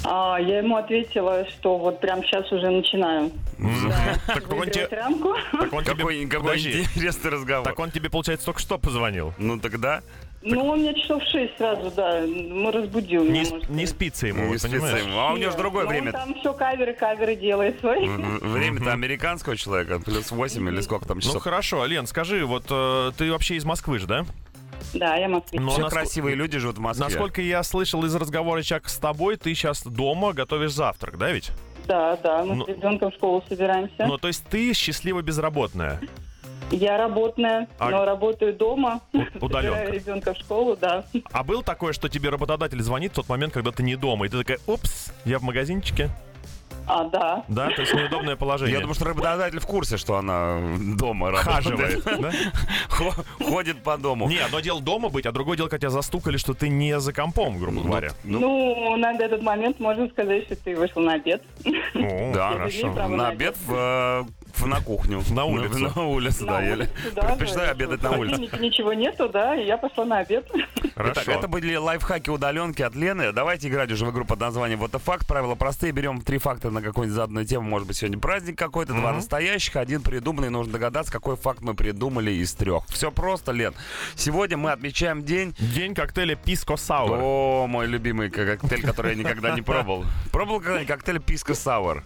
А, 0.04 0.38
я 0.40 0.58
ему 0.58 0.76
ответила, 0.76 1.46
что 1.50 1.76
вот 1.78 2.00
прям 2.00 2.22
сейчас 2.22 2.50
уже 2.52 2.70
начинаю. 2.70 3.30
Так 4.26 4.50
он 4.52 4.66
тебе... 4.70 4.86
Выигрывать 4.88 4.92
рамку. 4.92 5.34
Так 5.58 5.72
он 5.72 5.84
тебе... 5.84 6.26
Какой, 6.28 6.40
Подожди. 6.46 6.80
интересный 6.82 7.30
разговор. 7.30 7.64
Так 7.66 7.78
он 7.78 7.90
тебе, 7.90 8.08
получается, 8.10 8.46
только 8.46 8.60
что 8.60 8.78
позвонил. 8.78 9.34
Ну 9.38 9.58
тогда 9.58 10.02
Ну, 10.42 10.64
он 10.68 10.80
меня 10.82 10.94
часов 10.94 11.22
в 11.22 11.28
шесть 11.28 11.56
сразу, 11.58 11.90
да, 11.90 12.22
ну, 12.26 12.70
разбудил 12.70 13.24
Не, 13.24 13.30
меня, 13.30 13.44
с- 13.44 13.50
может 13.50 13.68
не 13.68 13.74
сказать. 13.86 13.88
спится 13.90 14.26
ему, 14.28 14.44
не 14.44 14.52
вот, 14.52 14.62
понимаешь? 14.62 15.04
ему. 15.04 15.18
А 15.18 15.32
у 15.32 15.36
него 15.36 15.50
же 15.50 15.56
Нет, 15.56 15.56
другое 15.58 15.84
ну, 15.84 15.90
время. 15.90 16.06
Он 16.06 16.12
там 16.12 16.34
все 16.36 16.52
каверы, 16.54 16.94
каверы 16.94 17.34
делает 17.36 17.80
свои. 17.80 18.06
Время-то 18.06 18.92
американского 18.92 19.56
человека, 19.56 19.98
плюс 20.00 20.30
8 20.30 20.68
или 20.68 20.80
сколько 20.80 21.06
там 21.08 21.16
Ну 21.18 21.22
часов. 21.22 21.42
хорошо, 21.42 21.84
Лен, 21.86 22.06
скажи, 22.06 22.44
вот 22.46 22.66
э, 22.70 23.10
ты 23.18 23.30
вообще 23.32 23.56
из 23.56 23.64
Москвы 23.64 23.98
же, 23.98 24.06
да? 24.06 24.24
Да, 24.94 25.16
я 25.16 25.28
москвич. 25.28 25.60
Ну, 25.60 25.70
Все 25.70 25.82
наско- 25.82 25.90
красивые 25.90 26.34
люди 26.34 26.58
живут 26.58 26.78
в 26.78 26.80
Москве. 26.80 27.04
Насколько 27.06 27.42
я 27.42 27.62
слышал 27.62 28.04
из 28.04 28.14
разговора 28.14 28.62
Чак 28.62 28.88
с 28.88 28.96
тобой, 28.96 29.36
ты 29.36 29.54
сейчас 29.54 29.82
дома 29.82 30.32
готовишь 30.32 30.72
завтрак, 30.72 31.18
да 31.18 31.30
ведь? 31.30 31.50
Да, 31.86 32.16
да, 32.16 32.44
мы 32.44 32.54
Ну- 32.56 32.64
с 32.64 32.68
ребенком 32.68 33.10
в 33.10 33.14
школу 33.14 33.42
собираемся. 33.48 34.06
Ну, 34.06 34.18
то 34.18 34.28
есть 34.28 34.44
ты 34.48 34.72
счастливо 34.74 35.22
безработная. 35.22 36.00
Я 36.70 36.98
работная, 36.98 37.66
А- 37.78 37.88
но 37.90 38.04
работаю 38.04 38.52
дома. 38.54 39.00
У- 39.14 39.18
Собираю 39.18 39.40
удаленка. 39.72 39.90
ребенка 39.92 40.34
в 40.34 40.36
школу, 40.36 40.76
да. 40.76 41.04
А 41.32 41.42
был 41.42 41.62
такое, 41.62 41.94
что 41.94 42.10
тебе 42.10 42.28
работодатель 42.28 42.82
звонит 42.82 43.12
в 43.12 43.14
тот 43.14 43.28
момент, 43.30 43.54
когда 43.54 43.70
ты 43.72 43.82
не 43.82 43.96
дома, 43.96 44.26
и 44.26 44.28
ты 44.28 44.36
такая, 44.38 44.58
упс, 44.66 45.10
я 45.24 45.38
в 45.38 45.42
магазинчике? 45.42 46.10
А, 46.88 47.04
да. 47.04 47.44
Да, 47.48 47.70
то 47.70 47.82
есть 47.82 47.92
неудобное 47.94 48.36
положение. 48.36 48.74
Я 48.74 48.80
думаю, 48.80 48.94
что 48.94 49.04
работодатель 49.04 49.60
в 49.60 49.66
курсе, 49.66 49.96
что 49.96 50.16
она 50.16 50.58
дома 50.96 51.30
работает. 51.30 52.04
Ходит 53.40 53.82
по 53.82 53.96
дому. 53.96 54.28
Не, 54.28 54.38
одно 54.38 54.60
дело 54.60 54.80
дома 54.80 55.08
быть, 55.08 55.26
а 55.26 55.32
другое 55.32 55.56
дело, 55.56 55.68
когда 55.68 55.78
тебя 55.88 55.90
застукали, 55.90 56.36
что 56.36 56.54
ты 56.54 56.68
не 56.68 56.98
за 57.00 57.12
компом, 57.12 57.58
грубо 57.58 57.82
говоря. 57.82 58.10
Ну, 58.24 58.40
Ну, 58.40 58.96
на 58.96 59.12
этот 59.12 59.42
момент 59.42 59.78
можно 59.80 60.08
сказать, 60.08 60.44
что 60.44 60.56
ты 60.56 60.74
вышел 60.76 61.02
на 61.02 61.14
обед. 61.14 61.42
Да, 62.34 62.52
хорошо. 62.52 62.92
на 63.08 63.28
обед 63.28 63.56
в- 63.66 64.26
на 64.66 64.80
кухню. 64.80 65.22
На 65.30 65.44
улицу. 65.44 65.78
На, 65.78 65.94
на 65.94 66.02
улицу, 66.06 66.46
да. 66.46 66.52
На 66.52 66.64
я 66.64 66.74
улице, 66.74 66.90
да, 67.14 67.22
предпочитаю 67.22 67.70
обедать 67.70 68.02
на 68.02 68.10
улице. 68.12 68.58
ничего 68.58 68.92
нету, 68.92 69.28
да, 69.28 69.54
и 69.56 69.66
я 69.66 69.76
пошла 69.76 70.04
на 70.04 70.18
обед. 70.18 70.50
Хорошо. 70.94 71.20
Итак, 71.22 71.28
это 71.28 71.48
были 71.48 71.76
лайфхаки 71.76 72.30
удаленки 72.30 72.82
от 72.82 72.94
Лены. 72.94 73.32
Давайте 73.32 73.68
играть 73.68 73.92
уже 73.92 74.04
в 74.06 74.10
игру 74.10 74.24
под 74.24 74.40
названием 74.40 74.78
Вот 74.78 74.92
факт. 75.02 75.26
Правила 75.26 75.54
простые. 75.54 75.92
Берем 75.92 76.20
три 76.22 76.38
факта 76.38 76.70
на 76.70 76.82
какую-нибудь 76.82 77.14
заданную 77.14 77.46
тему. 77.46 77.68
Может 77.68 77.86
быть, 77.86 77.96
сегодня 77.96 78.18
праздник 78.18 78.58
какой-то. 78.58 78.94
Два 78.94 79.12
настоящих, 79.12 79.76
один 79.76 80.02
придуманный. 80.02 80.50
Нужно 80.50 80.72
догадаться, 80.72 81.12
какой 81.12 81.36
факт 81.36 81.60
мы 81.60 81.74
придумали 81.74 82.30
из 82.32 82.52
трех. 82.54 82.84
Все 82.88 83.12
просто, 83.12 83.52
Лен. 83.52 83.74
Сегодня 84.16 84.56
мы 84.56 84.72
отмечаем 84.72 85.22
день 85.22 85.54
День 85.58 85.94
коктейля 85.94 86.34
Писко 86.34 86.76
Сауэр. 86.76 87.20
О, 87.22 87.66
мой 87.66 87.86
любимый 87.86 88.30
коктейль, 88.30 88.82
который 88.82 89.12
я 89.12 89.18
никогда 89.18 89.54
не 89.54 89.62
пробовал. 89.62 90.04
Пробовал 90.32 90.60
когда-нибудь 90.60 90.88
коктейль 90.88 91.20
Писка 91.20 91.54
Сауэр? 91.54 92.02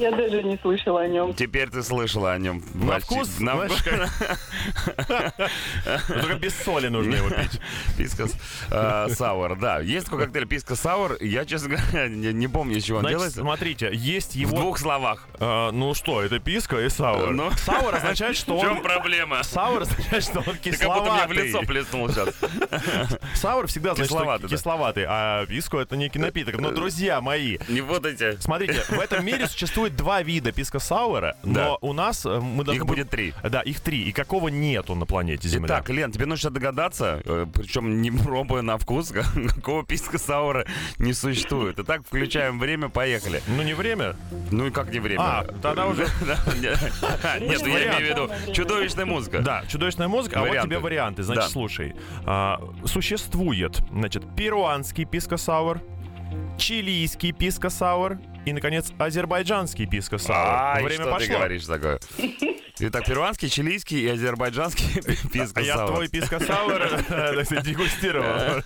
Я 0.00 0.10
даже 0.12 0.42
не 0.42 0.56
слышала 0.58 1.02
о 1.02 1.08
нем. 1.08 1.34
Теперь 1.34 1.68
ты 1.68 1.82
слышала 1.82 2.32
о 2.32 2.38
нем. 2.38 2.62
На 2.74 2.98
вкус, 3.00 3.38
На 3.38 3.56
вкус. 3.56 3.82
Только 6.08 6.34
без 6.34 6.54
соли 6.54 6.88
нужно 6.88 7.14
его 7.16 7.28
пить. 7.28 7.60
Писко 7.96 8.34
э, 8.70 9.08
sour, 9.10 9.56
да. 9.56 9.80
Есть 9.80 10.06
такой 10.06 10.24
коктейль 10.24 10.46
Писко 10.46 10.74
sour. 10.74 11.18
Я, 11.22 11.44
честно 11.44 11.76
говоря, 11.76 12.08
не, 12.08 12.48
помню, 12.48 12.78
из 12.78 12.84
чего 12.84 12.98
он 12.98 13.06
делается. 13.06 13.40
смотрите, 13.40 13.90
есть 13.92 14.32
В 14.32 14.36
его... 14.36 14.56
двух 14.56 14.78
словах. 14.78 15.26
э, 15.38 15.70
ну 15.72 15.94
что, 15.94 16.22
это 16.22 16.38
писко 16.38 16.80
и 16.80 16.88
sour. 16.88 17.30
Ну. 17.32 17.50
Сауэр 17.52 17.96
означает, 17.96 18.36
что 18.36 18.54
В 18.58 18.62
чем 18.62 18.76
он... 18.78 18.82
проблема? 18.82 19.42
Сауэр 19.42 19.82
означает, 19.82 20.24
что 20.24 20.38
он 20.38 20.56
Ты 20.62 20.76
как 20.76 20.94
будто 20.94 21.12
мне 21.12 21.26
в 21.26 21.30
кисловатый. 21.30 21.46
лицо 21.46 21.60
плеснул 21.62 22.08
сейчас. 22.08 22.28
Sour 23.34 23.66
всегда 23.66 23.94
значит, 23.94 24.10
Кисловатый, 24.12 24.48
кисловатый, 24.48 25.04
а 25.08 25.46
писко 25.46 25.78
это 25.78 25.96
некий 25.96 26.18
напиток. 26.18 26.58
Но, 26.58 26.70
друзья 26.70 27.20
мои, 27.20 27.58
Не 27.68 27.80
вот 27.82 28.06
эти. 28.06 28.40
Смотрите, 28.40 28.82
в 28.88 28.98
этом 28.98 29.24
мире 29.24 29.46
существует 29.46 29.89
два 29.90 30.22
вида 30.22 30.52
писко 30.52 30.78
sour 30.78 31.17
а, 31.17 31.36
но 31.42 31.54
Да. 31.54 31.74
у 31.80 31.92
нас 31.92 32.24
э, 32.26 32.40
мы 32.40 32.64
должны 32.64 32.80
Их 32.80 32.86
будет 32.86 33.10
три. 33.10 33.34
Да, 33.42 33.60
их 33.60 33.80
три. 33.80 34.02
И 34.04 34.12
какого 34.12 34.48
нету 34.48 34.94
на 34.94 35.06
планете 35.06 35.48
Земля? 35.48 35.66
Итак, 35.76 35.88
Лен, 35.90 36.10
тебе 36.12 36.26
нужно 36.26 36.50
догадаться, 36.50 37.20
э, 37.24 37.46
причем 37.52 38.00
не 38.02 38.10
пробуя 38.10 38.62
на 38.62 38.78
вкус, 38.78 39.12
какого 39.54 39.84
писко 39.84 40.18
sour 40.18 40.56
а 40.56 40.66
не 40.98 41.12
существует. 41.12 41.78
Итак, 41.78 42.02
включаем 42.06 42.58
время, 42.58 42.88
поехали. 42.88 43.42
ну 43.48 43.62
не 43.62 43.74
время. 43.74 44.16
Ну 44.50 44.66
и 44.66 44.70
как 44.70 44.92
не 44.92 45.00
время? 45.00 45.20
А, 45.22 45.44
тогда 45.62 45.86
уже- 45.86 46.06
Нет, 46.60 46.80
я 47.40 47.58
Вариант. 47.58 48.00
имею 48.00 48.14
в 48.14 48.30
виду 48.42 48.52
чудовищная 48.52 49.06
музыка. 49.06 49.40
Да, 49.40 49.64
чудовищная 49.68 50.08
музыка, 50.08 50.40
а 50.40 50.44
вот 50.44 50.62
тебе 50.62 50.78
варианты. 50.78 51.22
Значит, 51.22 51.50
слушай. 51.50 51.94
а, 52.24 52.60
существует, 52.84 53.80
значит, 53.92 54.24
перуанский 54.36 55.04
писко 55.04 55.36
sour, 55.36 55.80
чилийский 56.58 57.32
писко 57.32 57.70
sour, 57.70 58.18
И, 58.50 58.52
наконец, 58.52 58.92
азербайджанский 58.98 59.86
писко 59.86 60.18
sour. 60.18 60.82
Время 60.82 61.04
что 61.04 61.12
пошло. 61.12 61.26
ты 61.26 61.32
говоришь 61.32 61.66
такое? 61.66 62.00
Итак, 62.80 63.04
перуанский, 63.06 63.48
чилийский 63.48 64.00
и 64.00 64.08
азербайджанский 64.08 65.00
писка 65.32 65.60
А 65.60 65.62
я 65.62 65.86
твой 65.86 66.08
писка 66.08 66.40
саур 66.40 66.82
э, 66.82 67.34
так 67.36 67.44
сказать, 67.44 67.64
дегустировал. 67.64 68.60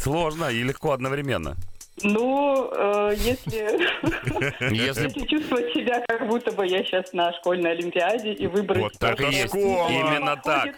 Сложно 0.00 0.50
и 0.50 0.62
легко 0.62 0.92
одновременно. 0.92 1.56
Ну, 2.02 2.70
э, 2.72 3.14
если, 3.16 4.70
Если 4.72 5.02
если 5.02 5.26
чувствовать 5.26 5.72
себя, 5.72 6.04
как 6.06 6.28
будто 6.28 6.52
бы 6.52 6.64
я 6.64 6.84
сейчас 6.84 7.12
на 7.12 7.32
школьной 7.32 7.72
олимпиаде 7.72 8.34
и 8.34 8.46
выбрать... 8.46 8.82
Вот 8.82 8.92
так 9.00 9.20
и 9.20 9.24
есть. 9.24 9.48
школа. 9.48 9.88
Именно 9.88 10.36
подходит. 10.36 10.76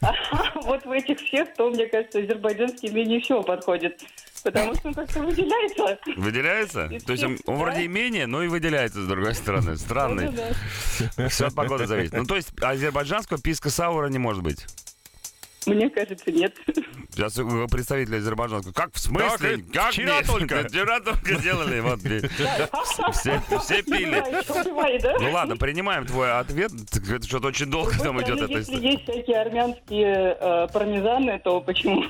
Вот 0.64 0.84
в 0.84 0.90
этих 0.90 1.20
всех, 1.20 1.54
то, 1.54 1.70
мне 1.70 1.86
кажется, 1.86 2.18
азербайджанский 2.18 2.90
менее 2.90 3.20
всего 3.20 3.42
подходит. 3.42 4.00
Потому 4.42 4.74
что 4.74 4.88
он 4.88 4.94
как-то 4.94 5.20
выделяется. 5.20 5.98
выделяется? 6.16 6.86
Из 6.86 7.04
То 7.04 7.12
есть 7.12 7.24
он, 7.24 7.38
он 7.46 7.58
да. 7.58 7.64
вроде 7.64 7.82
и 7.82 7.88
менее, 7.88 8.26
но 8.26 8.42
и 8.42 8.48
выделяется 8.48 9.02
с 9.02 9.06
другой 9.06 9.34
стороны. 9.34 9.76
Странный. 9.76 10.30
Да-да-да. 10.30 11.28
Все 11.28 11.46
от 11.46 11.54
погоды 11.54 11.86
зависит. 11.86 12.12
Ну, 12.12 12.24
то 12.24 12.36
есть 12.36 12.52
азербайджанского 12.60 13.40
писка 13.40 13.70
саура 13.70 14.08
не 14.08 14.18
может 14.18 14.42
быть. 14.42 14.66
Мне 15.66 15.90
кажется, 15.90 16.30
нет. 16.30 16.56
Сейчас 17.10 17.34
представители 17.70 18.16
азербайджанского. 18.16 18.72
Как 18.72 18.94
в 18.94 18.98
смысле? 18.98 19.58
Как? 19.58 19.72
Как 19.72 19.92
Вчера 19.92 20.16
нет? 20.16 20.26
только. 20.26 20.64
Вчера 20.68 21.00
только 21.00 21.36
делали. 21.36 21.80
Вот, 21.80 22.00
все, 23.12 23.42
все 23.60 23.82
пили. 23.82 24.22
Ну 25.20 25.32
ладно, 25.32 25.56
принимаем 25.56 26.06
твой 26.06 26.32
ответ. 26.32 26.72
Это 26.92 27.26
что-то 27.26 27.48
очень 27.48 27.66
долго 27.66 27.92
там 27.98 28.16
Ну, 28.16 28.22
идет 28.22 28.38
правда, 28.38 28.58
эта 28.58 28.72
Если 28.72 28.86
есть 28.86 29.02
всякие 29.04 29.40
армянские 29.40 30.36
э, 30.40 30.68
пармезаны, 30.72 31.38
то 31.38 31.60
почему? 31.60 32.04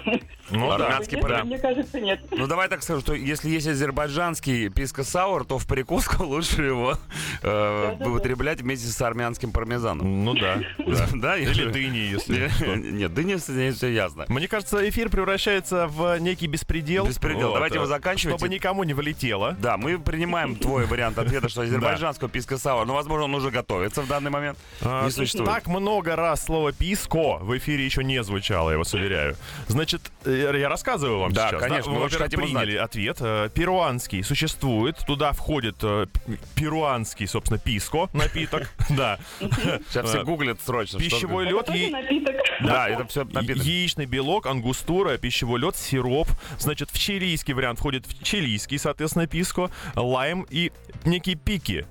Ну. 0.51 0.71
Армянский 0.71 1.19
пармезан. 1.19 1.47
Мне 1.47 1.59
кажется, 1.59 2.01
нет. 2.01 2.21
Ну 2.31 2.47
давай 2.47 2.69
так 2.69 2.83
скажу, 2.83 3.01
что 3.01 3.15
если 3.15 3.49
есть 3.49 3.67
азербайджанский 3.67 4.69
писка 4.69 5.05
саур, 5.05 5.45
то 5.45 5.59
в 5.59 5.67
прикуску 5.67 6.25
лучше 6.25 6.63
его 6.63 6.99
э, 7.43 7.97
употреблять 8.01 8.61
вместе 8.61 8.89
с 8.89 9.01
армянским 9.01 9.53
пармезаном. 9.53 10.25
Ну 10.25 10.35
да. 10.35 10.61
да. 11.15 11.37
Или 11.37 11.71
дыни, 11.71 11.99
если. 11.99 12.51
Нет, 12.77 13.15
дыни, 13.15 13.37
здесь 13.47 13.77
все 13.77 13.89
ясно. 13.89 14.25
Мне 14.29 14.49
кажется, 14.49 14.89
эфир 14.89 15.09
превращается 15.09 15.87
в 15.87 16.19
некий 16.19 16.47
беспредел. 16.47 17.07
Беспредел. 17.07 17.53
Давайте 17.55 17.77
его 17.77 17.87
заканчивать. 17.87 18.37
Чтобы 18.37 18.53
никому 18.53 18.85
не 18.85 18.95
вылетело. 18.95 19.57
Да, 19.59 19.77
мы 19.77 19.99
принимаем 19.99 20.57
твой 20.57 20.87
вариант 20.87 21.19
ответа, 21.19 21.49
что 21.49 21.63
азербайджанского 21.63 22.29
писка 22.31 22.59
саур, 22.59 22.87
но, 22.87 22.95
возможно, 22.95 23.25
он 23.25 23.35
уже 23.35 23.51
готовится 23.51 24.03
в 24.03 24.07
данный 24.09 24.31
момент. 24.31 24.59
А, 24.83 25.05
Не 25.07 25.11
существует. 25.11 25.49
Так 25.49 25.67
много 25.67 26.15
раз 26.17 26.45
слово 26.45 26.73
«писко» 26.73 27.39
в 27.39 27.57
эфире 27.59 27.85
еще 27.85 28.05
не 28.05 28.23
звучало, 28.23 28.71
я 28.71 28.79
вас 28.79 28.93
уверяю. 28.95 29.37
Значит, 29.69 30.03
э, 30.25 30.53
я 30.59 30.69
рассказываю 30.69 31.21
вам 31.21 31.33
Да, 31.33 31.49
сейчас. 31.49 31.63
конечно, 31.63 31.93
Вы, 31.93 31.99
мы 31.99 32.05
очень 32.05 32.19
хотим 32.19 32.41
приняли 32.41 32.77
ответ. 32.77 33.17
Э, 33.21 33.49
Перуанский 33.55 34.23
существует. 34.23 34.99
Туда 35.07 35.33
входит 35.33 35.77
э, 35.83 36.07
перуанский, 36.55 37.27
собственно, 37.27 37.59
писко, 37.59 38.09
напиток. 38.13 38.71
Да. 38.91 39.19
Сейчас 39.41 40.09
все 40.09 40.21
Э, 40.21 40.25
гуглят 40.25 40.61
срочно. 40.61 40.99
Пищевой 40.99 41.47
лед, 41.47 41.69
е- 41.71 41.91
напиток. 41.91 42.37
Да, 42.61 42.89
это 42.89 43.07
все 43.07 43.25
напиток. 43.35 43.65
яичный 43.65 44.07
белок, 44.07 44.47
ангустура, 44.47 45.17
пищевой 45.17 45.61
лед, 45.61 45.77
сироп. 45.77 46.29
Значит, 46.59 46.91
в 46.91 46.99
чилийский 46.99 47.55
вариант 47.55 47.79
входит 47.79 48.07
в 48.07 48.23
чилийский, 48.23 48.79
соответственно, 48.79 49.27
писко, 49.27 49.71
лайм 49.95 50.47
и 50.51 50.73
некие 51.05 51.37
пики. 51.37 51.87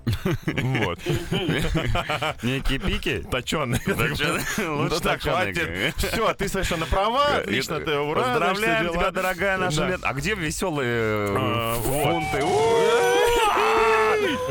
Вот. 0.45 0.99
Некие 2.43 2.79
пики. 2.79 3.23
Точёный. 3.29 3.79
Лучше 3.87 4.39
Ну 4.57 4.99
так, 4.99 5.21
хватит. 5.21 5.95
Все, 5.97 6.33
ты 6.33 6.47
совершенно 6.47 6.85
права. 6.85 7.37
Отлично, 7.37 7.79
ты 7.79 7.97
ура. 7.97 8.21
Поздравляем 8.23 8.93
тебя, 8.93 9.11
дорогая 9.11 9.57
наша 9.57 9.87
лет. 9.87 9.99
А 10.03 10.13
где 10.13 10.35
веселые 10.35 10.89
э, 10.89 11.35
А, 11.37 11.81
фунты? 11.81 13.20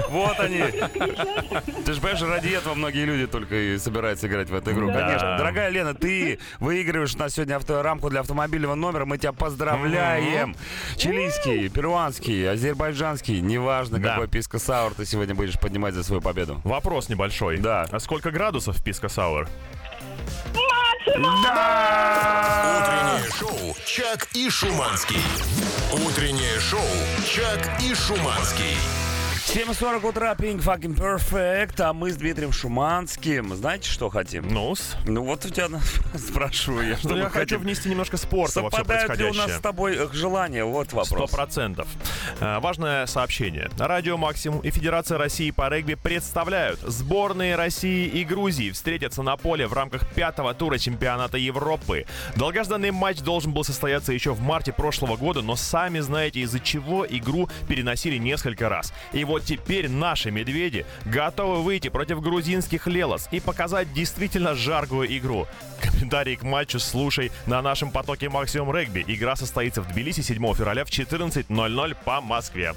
Вот 0.09 0.39
они. 0.41 0.59
Ты 1.85 1.93
же 1.93 2.01
понимаешь, 2.01 2.23
ради 2.23 2.49
этого 2.49 2.75
многие 2.75 3.05
люди 3.05 3.27
только 3.27 3.55
и 3.55 3.79
собираются 3.79 4.27
играть 4.27 4.49
в 4.51 4.55
эту 4.55 4.73
игру. 4.73 4.89
Да. 4.89 5.01
Конечно. 5.07 5.37
Дорогая 5.39 5.69
Лена, 5.71 5.95
ты 5.95 6.39
выигрываешь 6.59 7.15
у 7.15 7.19
нас 7.19 7.35
сегодня 7.35 7.59
рамку 7.83 8.11
для 8.11 8.21
автомобильного 8.21 8.75
номера. 8.75 9.05
Мы 9.05 9.19
тебя 9.19 9.33
поздравляем. 9.33 10.57
Чилийский, 10.97 11.69
перуанский, 11.69 12.51
азербайджанский, 12.51 13.41
неважно, 13.41 13.99
Да. 13.99 14.11
какой 14.11 14.29
писка 14.29 14.59
саур 14.59 14.95
ты 14.95 15.05
сегодня 15.07 15.35
будешь 15.35 15.59
поднимать 15.59 15.95
за 15.95 16.03
свою 16.05 16.21
победу. 16.21 16.61
Вопрос 16.65 17.09
небольшой. 17.09 17.59
Да. 17.59 17.87
А 17.91 18.01
сколько 18.01 18.31
градусов 18.31 18.77
в 18.77 18.85
Писка 18.85 19.09
Сауэр? 19.09 19.49
Утреннее 22.01 23.31
шоу 23.39 23.77
«Чак 23.85 24.29
и 24.35 24.49
Шуманский». 24.51 25.21
Утреннее 26.07 26.61
шоу 26.61 26.81
«Чак 27.27 27.69
и 27.83 27.95
Шуманский». 27.95 28.77
7.40 29.53 30.09
утра, 30.09 30.33
Pink 30.35 30.63
Fucking 30.63 30.95
Perfect, 30.97 31.83
а 31.83 31.93
мы 31.93 32.13
с 32.13 32.17
Дмитрием 32.17 32.53
Шуманским. 32.53 33.53
Знаете, 33.57 33.91
что 33.91 34.09
хотим? 34.09 34.47
ну 34.47 34.77
Ну 35.05 35.25
вот 35.25 35.45
у 35.45 35.49
тебя 35.51 35.67
спрашиваю 36.17 36.91
я, 36.91 36.97
что 36.97 37.09
Ну, 37.09 37.17
я 37.17 37.25
хочу 37.25 37.57
хотим. 37.57 37.61
внести 37.63 37.89
немножко 37.89 38.17
спорта 38.17 38.63
во 38.63 38.69
все 38.71 38.77
Совпадают 38.79 39.17
ли 39.19 39.25
у 39.25 39.35
нас 39.35 39.57
с 39.57 39.61
тобой 39.61 39.97
э, 39.97 40.09
желания? 40.13 40.65
Вот 40.65 40.87
Сто 40.91 40.99
вопрос. 40.99 41.31
процентов. 41.33 41.89
Э, 42.39 42.61
Важное 42.61 43.07
сообщение. 43.07 43.69
Радио 43.77 44.17
Максимум 44.17 44.61
и 44.61 44.71
Федерация 44.71 45.19
России 45.19 45.51
по 45.51 45.69
регби 45.69 45.95
представляют. 45.95 46.79
Сборные 46.83 47.57
России 47.57 48.07
и 48.07 48.25
Грузии 48.25 48.71
встретятся 48.71 49.25
на 49.25 49.37
поле 49.37 49.67
в 49.67 49.73
рамках 49.73 50.07
пятого 50.11 50.55
тура 50.55 50.79
чемпионата 50.79 51.39
Европы. 51.39 52.07
Долгожданный 52.37 52.93
матч 52.93 53.19
должен 53.19 53.53
был 53.53 53.65
состояться 53.65 54.13
еще 54.13 54.33
в 54.33 54.41
марте 54.43 54.73
прошлого 54.73 55.17
года, 55.17 55.43
но 55.43 55.57
сами 55.57 55.99
знаете, 55.99 56.39
из-за 56.39 56.61
чего 56.61 57.05
игру 57.05 57.49
переносили 57.67 58.17
несколько 58.17 58.69
раз. 58.69 58.93
И 59.13 59.25
вот 59.25 59.40
теперь 59.41 59.89
наши 59.89 60.31
медведи 60.31 60.87
готовы 61.05 61.63
выйти 61.63 61.89
против 61.89 62.21
грузинских 62.21 62.87
Лелос 62.87 63.29
и 63.31 63.41
показать 63.41 63.93
действительно 63.93 64.55
жаркую 64.55 65.17
игру. 65.19 65.47
Комментарий 65.81 66.37
к 66.37 66.43
матчу 66.43 66.79
слушай 66.79 67.33
на 67.47 67.63
нашем 67.63 67.91
потоке 67.91 68.29
Максимум 68.29 68.75
Регби. 68.75 69.05
Игра 69.07 69.37
состоится 69.37 69.83
в 69.83 69.89
Тбилиси 69.93 70.21
7 70.21 70.55
февраля 70.55 70.85
в 70.85 70.91
14.00 70.91 71.97
по 72.05 72.21
Москве. 72.21 72.75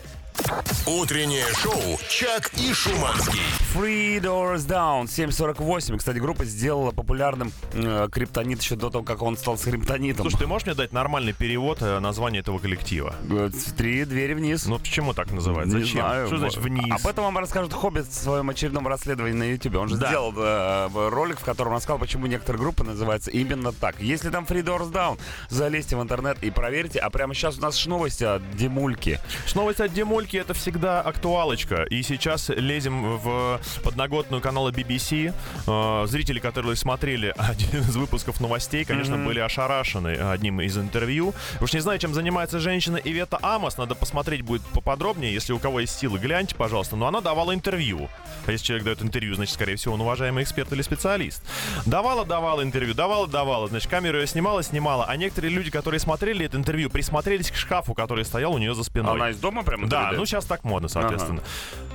Утреннее 0.85 1.45
шоу 1.55 1.97
«Чак 2.09 2.51
и 2.57 2.73
Шуманский». 2.73 3.39
Three 3.73 4.19
Doors 4.19 4.67
Down 4.67 5.07
748. 5.09 5.97
Кстати, 5.97 6.17
группа 6.17 6.45
сделала 6.45 6.91
популярным 6.91 7.51
э, 7.73 8.07
криптонит 8.11 8.61
еще 8.61 8.75
до 8.75 8.89
того, 8.89 9.03
как 9.03 9.21
он 9.21 9.37
стал 9.37 9.57
скриптонитом. 9.57 10.23
Слушай, 10.29 10.41
ты 10.43 10.47
можешь 10.47 10.65
мне 10.65 10.75
дать 10.75 10.91
нормальный 10.91 11.33
перевод 11.33 11.81
э, 11.81 11.99
названия 11.99 12.39
этого 12.39 12.59
коллектива? 12.59 13.15
Э, 13.29 13.49
Три 13.77 14.05
двери 14.05 14.33
вниз. 14.33 14.65
Ну 14.65 14.77
почему 14.79 15.13
так 15.13 15.31
называть? 15.31 15.67
Не 15.67 15.71
Зачем? 15.83 16.01
знаю. 16.01 16.27
Что 16.27 16.37
значит 16.37 16.57
вниз? 16.59 16.91
Об 17.03 17.07
этом 17.09 17.23
вам 17.23 17.37
расскажет 17.37 17.73
Хоббит 17.73 18.05
в 18.07 18.13
своем 18.13 18.49
очередном 18.49 18.87
расследовании 18.87 19.35
на 19.37 19.43
YouTube. 19.51 19.75
Он 19.75 19.87
же 19.89 19.97
Да. 19.97 20.09
сделал 20.09 20.33
э, 20.37 21.09
ролик, 21.09 21.39
в 21.39 21.43
котором 21.43 21.73
рассказал, 21.73 21.97
почему 21.99 22.27
некоторые 22.27 22.61
группы 22.61 22.83
называются 22.83 23.31
именно 23.31 23.71
так. 23.71 23.99
Если 23.99 24.29
там 24.29 24.43
Free 24.43 24.63
Doors 24.63 24.91
Down, 24.91 25.17
залезьте 25.49 25.95
в 25.95 26.01
интернет 26.01 26.37
и 26.43 26.51
проверьте. 26.51 26.99
А 26.99 27.09
прямо 27.09 27.33
сейчас 27.33 27.57
у 27.57 27.61
нас 27.61 27.83
новости 27.85 28.23
от 28.23 28.41
Димульки. 28.55 29.19
Новость 29.55 29.79
от 29.79 29.93
Демольки 30.23 30.37
это 30.37 30.53
всегда 30.53 31.01
актуалочка. 31.01 31.83
И 31.83 32.01
сейчас 32.01 32.47
лезем 32.47 33.17
в 33.17 33.59
подноготную 33.83 34.41
канала 34.41 34.71
BBC. 34.71 35.33
Э, 35.67 36.07
Зрители, 36.07 36.39
которые 36.39 36.77
смотрели 36.77 37.33
один 37.37 37.81
из 37.81 37.93
выпусков 37.97 38.39
новостей, 38.39 38.85
конечно, 38.85 39.17
были 39.17 39.39
ошарашены 39.41 40.11
одним 40.11 40.61
из 40.61 40.77
интервью. 40.77 41.33
Уж 41.59 41.73
не 41.73 41.81
знаю, 41.81 41.99
чем 41.99 42.13
занимается 42.13 42.59
женщина 42.59 42.95
Ивета 43.03 43.37
Амос. 43.41 43.77
Надо 43.77 43.95
посмотреть 43.95 44.43
будет 44.43 44.61
поподробнее. 44.61 45.33
Если 45.33 45.51
у 45.51 45.59
кого 45.59 45.81
есть 45.81 45.99
силы, 45.99 46.19
гляньте, 46.19 46.55
пожалуйста. 46.55 46.95
Но 46.95 47.07
она 47.07 47.19
давала 47.19 47.53
интервью. 47.53 48.09
А 48.45 48.51
если 48.51 48.65
человек 48.65 48.85
дает 48.85 49.01
интервью, 49.01 49.35
значит, 49.35 49.55
скорее 49.55 49.75
всего, 49.75 49.95
он 49.95 50.01
уважаемый 50.01 50.43
эксперт 50.43 50.71
или 50.71 50.83
специалист. 50.83 51.43
Давала, 51.85 52.25
давала 52.25 52.63
интервью, 52.63 52.93
давала, 52.93 53.27
давала. 53.27 53.67
Значит, 53.67 53.89
камеру 53.89 54.19
ее 54.19 54.27
снимала, 54.27 54.63
снимала. 54.63 55.03
А 55.05 55.17
некоторые 55.17 55.53
люди, 55.53 55.69
которые 55.69 55.99
смотрели 55.99 56.45
это 56.45 56.55
интервью, 56.55 56.89
присмотрелись 56.89 57.51
к 57.51 57.55
шкафу, 57.55 57.93
который 57.93 58.23
стоял 58.23 58.53
у 58.53 58.57
нее 58.57 58.73
за 58.73 58.85
спиной. 58.85 59.15
Она 59.15 59.29
из 59.29 59.37
дома 59.37 59.63
прямо 59.63 59.87
Да? 59.87 60.12
Ну 60.17 60.25
сейчас 60.25 60.45
так 60.45 60.63
модно, 60.63 60.87
соответственно. 60.87 61.41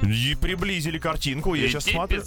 И 0.02 0.36
приблизили 0.40 0.98
картинку, 0.98 1.54
я 1.54 1.68
сейчас 1.68 1.84
смотрю. 1.84 2.18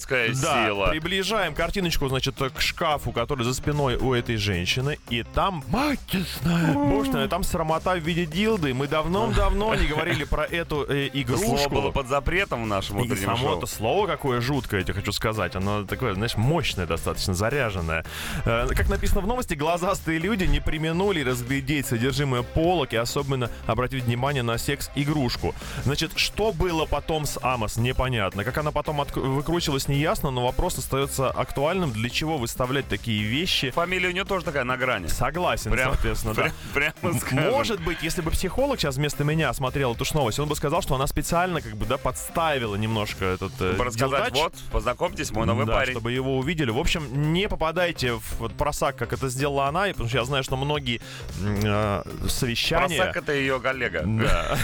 Да, 0.42 0.66
сила. 0.68 0.88
приближаем 0.88 1.54
картиночку, 1.54 2.08
значит, 2.10 2.36
к 2.38 2.62
шкафу, 2.62 3.12
который 3.12 3.44
за 3.44 3.54
спиной 3.54 3.96
у 3.96 4.14
этой 4.14 4.36
женщины, 4.38 4.98
и 5.10 5.24
там, 5.24 5.64
боже 5.72 7.12
мой, 7.12 7.28
там 7.28 7.44
срамота 7.44 7.96
в 7.96 8.00
виде 8.00 8.26
дилды. 8.26 8.74
Мы 8.74 8.88
давно-давно 8.88 9.76
не 9.76 9.88
говорили 9.88 10.24
про 10.24 10.44
эту 10.46 10.86
э, 10.88 11.10
игрушку. 11.14 11.58
Слово 11.58 11.70
было 11.70 11.92
под 11.92 12.08
запретом 12.08 12.64
в 12.64 12.68
нашем 12.68 13.00
И 13.00 13.02
утреннем 13.04 13.26
само 13.26 13.38
шоу. 13.38 13.58
это 13.58 13.66
слово 13.68 14.08
какое 14.08 14.42
жуткое, 14.42 14.80
я 14.82 14.84
тебе 14.84 14.94
хочу 14.96 15.12
сказать. 15.12 15.56
Оно 15.56 15.84
такое, 15.84 16.14
знаешь, 16.14 16.36
мощное 16.36 16.86
достаточно, 16.86 17.34
заряженное. 17.34 18.06
Э, 18.46 18.68
Как 18.70 18.90
написано 18.90 19.22
в 19.22 19.28
новости, 19.28 19.54
глазастые 19.54 20.20
люди 20.20 20.44
не 20.46 20.60
применули 20.60 21.22
разглядеть 21.24 21.88
содержимое 21.88 22.42
полок 22.44 22.94
и 22.94 22.98
особенно 22.98 23.50
обратить 23.68 24.04
внимание 24.04 24.44
на 24.44 24.58
секс-игрушку. 24.58 25.56
Значит, 25.84 26.12
что 26.16 26.52
было 26.52 26.86
потом 26.86 27.26
с 27.26 27.40
Амос, 27.42 27.78
непонятно. 27.78 28.44
Как 28.44 28.58
она 28.58 28.72
потом 28.72 29.02
от... 29.02 29.16
выкручивалась, 29.16 29.88
не 29.88 29.98
ясно, 29.98 30.32
но 30.32 30.46
вопрос 30.46 30.78
остается 30.78 31.30
актуальным. 31.30 31.92
Для 31.92 32.10
чего 32.10 32.38
выставлять 32.38 32.88
такие 32.88 33.24
вещи? 33.24 33.72
Фамилия 33.72 34.10
у 34.10 34.12
нее 34.12 34.26
тоже 34.26 34.46
такая 34.46 34.64
на 34.64 34.78
грани. 34.78 35.08
Согласен, 35.08 35.72
Прям- 35.72 35.94
соответственно, 35.94 36.34
да. 36.34 36.52
прям- 36.74 36.94
прямо 37.02 37.20
скажем. 37.20 37.52
Может 37.52 37.82
быть, 37.82 37.98
если 38.02 38.22
бы 38.22 38.32
психолог 38.32 38.80
сейчас 38.80 38.96
вместо 38.96 39.24
меня 39.24 39.54
смотрел 39.54 39.94
эту 39.94 40.06
новость, 40.14 40.40
он 40.40 40.50
бы 40.50 40.56
сказал, 40.56 40.82
что 40.82 40.96
она 40.96 41.08
специально 41.08 41.62
как 41.62 41.76
бы, 41.76 41.86
да, 41.86 41.98
подставила 41.98 42.76
немножко 42.76 43.26
этот 43.26 43.54
э, 43.60 43.76
рассказать, 43.78 44.34
вот, 44.34 44.54
познакомьтесь, 44.72 45.32
мой 45.32 45.46
новый 45.46 45.66
да, 45.66 45.74
парень. 45.74 45.94
чтобы 45.94 46.12
его 46.12 46.38
увидели. 46.38 46.72
В 46.72 46.78
общем, 46.78 47.34
не 47.34 47.48
попадайте 47.48 48.14
в 48.14 48.50
просак, 48.58 48.96
как 48.96 49.14
это 49.14 49.30
сделала 49.30 49.68
она, 49.68 49.88
потому 49.88 50.10
что 50.10 50.18
я 50.18 50.26
знаю, 50.26 50.44
что 50.44 50.58
многие 50.58 51.02
э, 51.40 52.04
совещания... 52.28 52.98
Просак 52.98 53.18
это 53.18 53.34
ее 53.34 53.60
коллега. 53.60 54.04
Да. 54.06 54.58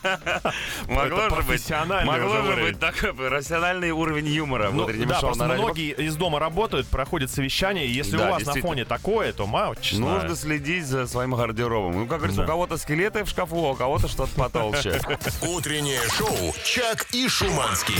Могло 0.88 1.22
же 1.22 1.30
быть, 1.30 1.46
профессиональный 1.46 2.06
могло 2.12 2.36
же 2.36 2.48
уровень. 2.48 2.64
быть 2.68 2.80
такой 2.80 3.12
профессиональный 3.14 3.90
уровень 3.90 4.26
юмора 4.28 4.70
Ну, 4.72 4.86
да, 4.86 4.92
шоу 5.14 5.20
просто 5.20 5.44
на 5.44 5.48
радио. 5.48 5.64
многие 5.64 5.92
из 5.92 6.16
дома 6.16 6.38
работают, 6.38 6.86
проходят 6.88 7.30
совещания, 7.30 7.86
и 7.86 7.90
если 7.90 8.16
Да, 8.16 8.28
у 8.28 8.30
вас 8.32 8.44
на 8.46 8.54
фоне 8.54 8.84
такое, 8.84 9.32
то 9.32 9.46
мать 9.46 9.90
Нужно 9.92 10.34
следить 10.36 10.86
за 10.86 11.06
своим 11.06 11.34
гардеробом. 11.34 11.92
Ну, 12.00 12.06
как 12.06 12.18
говорится, 12.18 12.40
Да. 12.42 12.44
у 12.44 12.46
кого-то 12.48 12.76
скелеты 12.76 13.24
в 13.24 13.28
шкафу, 13.28 13.66
а 13.66 13.70
у 13.72 13.74
кого-то 13.74 14.08
что-то 14.08 14.34
потолще. 14.34 15.00
Утреннее 15.42 16.00
шоу 16.16 16.54
«Чак 16.64 17.06
и 17.12 17.28
Шуманский». 17.28 17.94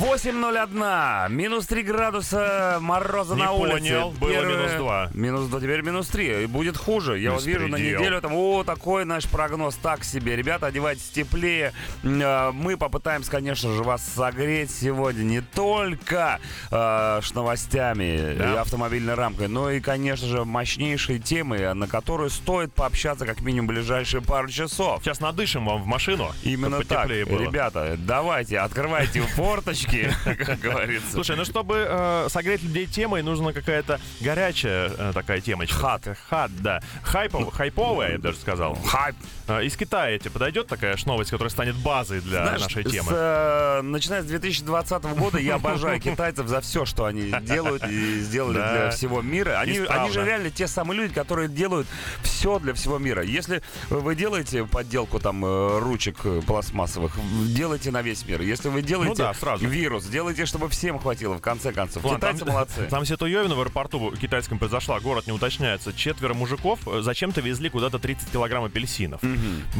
8.01. 0.00 1.28
Минус 1.30 1.66
3 1.66 1.82
градуса 1.82 2.78
мороза 2.80 3.34
Не 3.34 3.42
на 3.42 3.52
улице. 3.52 3.78
понял, 3.78 4.10
было 4.12 4.44
минус 4.44 4.72
два. 4.72 5.10
Минус 5.12 5.46
2, 5.48 5.60
теперь 5.60 5.82
минус 5.82 6.06
3. 6.08 6.44
И 6.44 6.46
будет 6.46 6.76
хуже. 6.76 7.18
Я 7.18 7.32
вот 7.32 7.44
вижу 7.44 7.66
на 7.66 7.76
Беспредел. 7.76 8.00
неделю 8.00 8.20
там, 8.20 8.32
о, 8.34 8.62
такой 8.62 9.04
наш 9.04 9.24
прогноз 9.26 9.74
так 9.74 10.04
себе. 10.04 10.36
Ребята, 10.36 10.66
одевайтесь 10.66 11.08
теплее. 11.08 11.72
Э, 12.04 12.52
Мы 12.52 12.76
попытаемся, 12.76 13.28
конечно 13.30 13.72
же, 13.74 13.82
вас 13.82 14.06
согреть 14.14 14.70
сегодня 14.70 15.22
не 15.24 15.40
только 15.40 16.38
э, 16.70 17.20
с 17.22 17.34
новостями 17.34 18.34
Да. 18.38 18.52
и 18.54 18.56
автомобильной 18.56 19.14
рамкой, 19.14 19.48
но 19.48 19.70
и, 19.70 19.80
конечно 19.80 20.28
же, 20.28 20.44
мощнейшей 20.44 21.18
темой, 21.18 21.74
на 21.74 21.88
которую 21.88 22.30
стоит 22.30 22.72
пообщаться 22.72 23.26
как 23.26 23.40
минимум 23.40 23.66
ближайшие 23.68 24.22
пару 24.22 24.48
часов. 24.48 25.02
Сейчас 25.02 25.18
надышим 25.18 25.64
вам 25.66 25.82
в 25.82 25.86
машину. 25.86 26.30
Именно 26.44 26.78
так. 26.84 26.88
потеплее 27.02 27.24
было. 27.24 27.40
Ребята, 27.42 27.96
давайте, 27.98 28.58
открывайте 28.60 29.20
форточки, 29.34 29.87
как 30.24 30.60
говорится. 30.60 31.12
Слушай, 31.12 31.36
ну 31.36 31.44
чтобы 31.44 31.86
э, 31.88 32.26
согреть 32.30 32.62
людей 32.62 32.86
темой, 32.86 33.22
нужна 33.22 33.52
какая-то 33.52 34.00
горячая 34.20 34.90
э, 34.96 35.12
такая 35.14 35.40
темочка. 35.40 35.78
Хат. 35.78 36.18
Хат, 36.28 36.50
да. 36.62 36.80
Хайпов, 37.02 37.52
хайповая, 37.52 38.12
я 38.12 38.16
бы 38.16 38.22
даже 38.22 38.38
сказал. 38.38 38.74
Хайп. 38.74 39.16
Э, 39.48 39.64
Из 39.64 39.76
Китая 39.76 40.18
тебе 40.18 40.30
подойдет 40.30 40.66
такая 40.66 40.96
ж 40.96 41.06
новость, 41.06 41.30
которая 41.30 41.50
станет 41.50 41.74
базой 41.76 42.20
для 42.20 42.42
Знаешь, 42.44 42.60
нашей 42.62 42.84
с, 42.84 42.90
темы? 42.90 43.10
э, 43.12 43.80
начиная 43.82 44.22
с 44.22 44.26
2020 44.26 45.02
года 45.18 45.38
я 45.38 45.54
обожаю 45.54 46.00
китайцев 46.00 46.46
за 46.46 46.60
все, 46.60 46.84
что 46.84 47.06
они 47.06 47.32
делают 47.42 47.82
и 47.88 48.20
сделали 48.20 48.54
для 48.58 48.90
всего 48.90 49.22
мира. 49.22 49.58
Они, 49.58 49.78
они 49.78 50.10
же 50.10 50.24
реально 50.24 50.50
те 50.50 50.66
самые 50.66 50.98
люди, 51.00 51.14
которые 51.14 51.48
делают 51.48 51.86
все 52.22 52.58
для 52.58 52.74
всего 52.74 52.98
мира. 52.98 53.22
Если 53.22 53.62
вы 53.88 54.14
делаете 54.14 54.64
подделку 54.64 55.18
там 55.18 55.44
э, 55.44 55.78
ручек 55.78 56.16
э, 56.24 56.42
пластмассовых, 56.46 57.12
делайте 57.46 57.90
на 57.90 58.02
весь 58.02 58.26
мир. 58.26 58.42
Если 58.42 58.68
вы 58.68 58.82
делаете 58.82 59.10
Ну 59.10 59.14
да, 59.28 59.34
сразу. 59.34 59.66
вирус, 59.66 60.04
делайте, 60.04 60.44
чтобы 60.46 60.68
всем 60.68 60.98
хватило, 60.98 61.34
в 61.34 61.40
конце 61.40 61.72
концов. 61.72 62.04
Ладно, 62.04 62.18
Китайцы 62.18 62.44
там, 62.44 62.48
молодцы. 62.54 62.82
Там 62.90 63.04
Ситуевина 63.06 63.54
в 63.54 63.60
аэропорту 63.60 64.14
китайском 64.20 64.58
произошла, 64.58 65.00
город 65.00 65.26
не 65.26 65.32
уточняется. 65.32 65.92
Четверо 65.92 66.34
мужиков 66.34 66.80
э, 66.86 67.00
зачем-то 67.00 67.40
везли 67.40 67.70
куда-то 67.70 67.98
30 67.98 68.30
килограмм 68.30 68.64
апельсинов. 68.64 69.20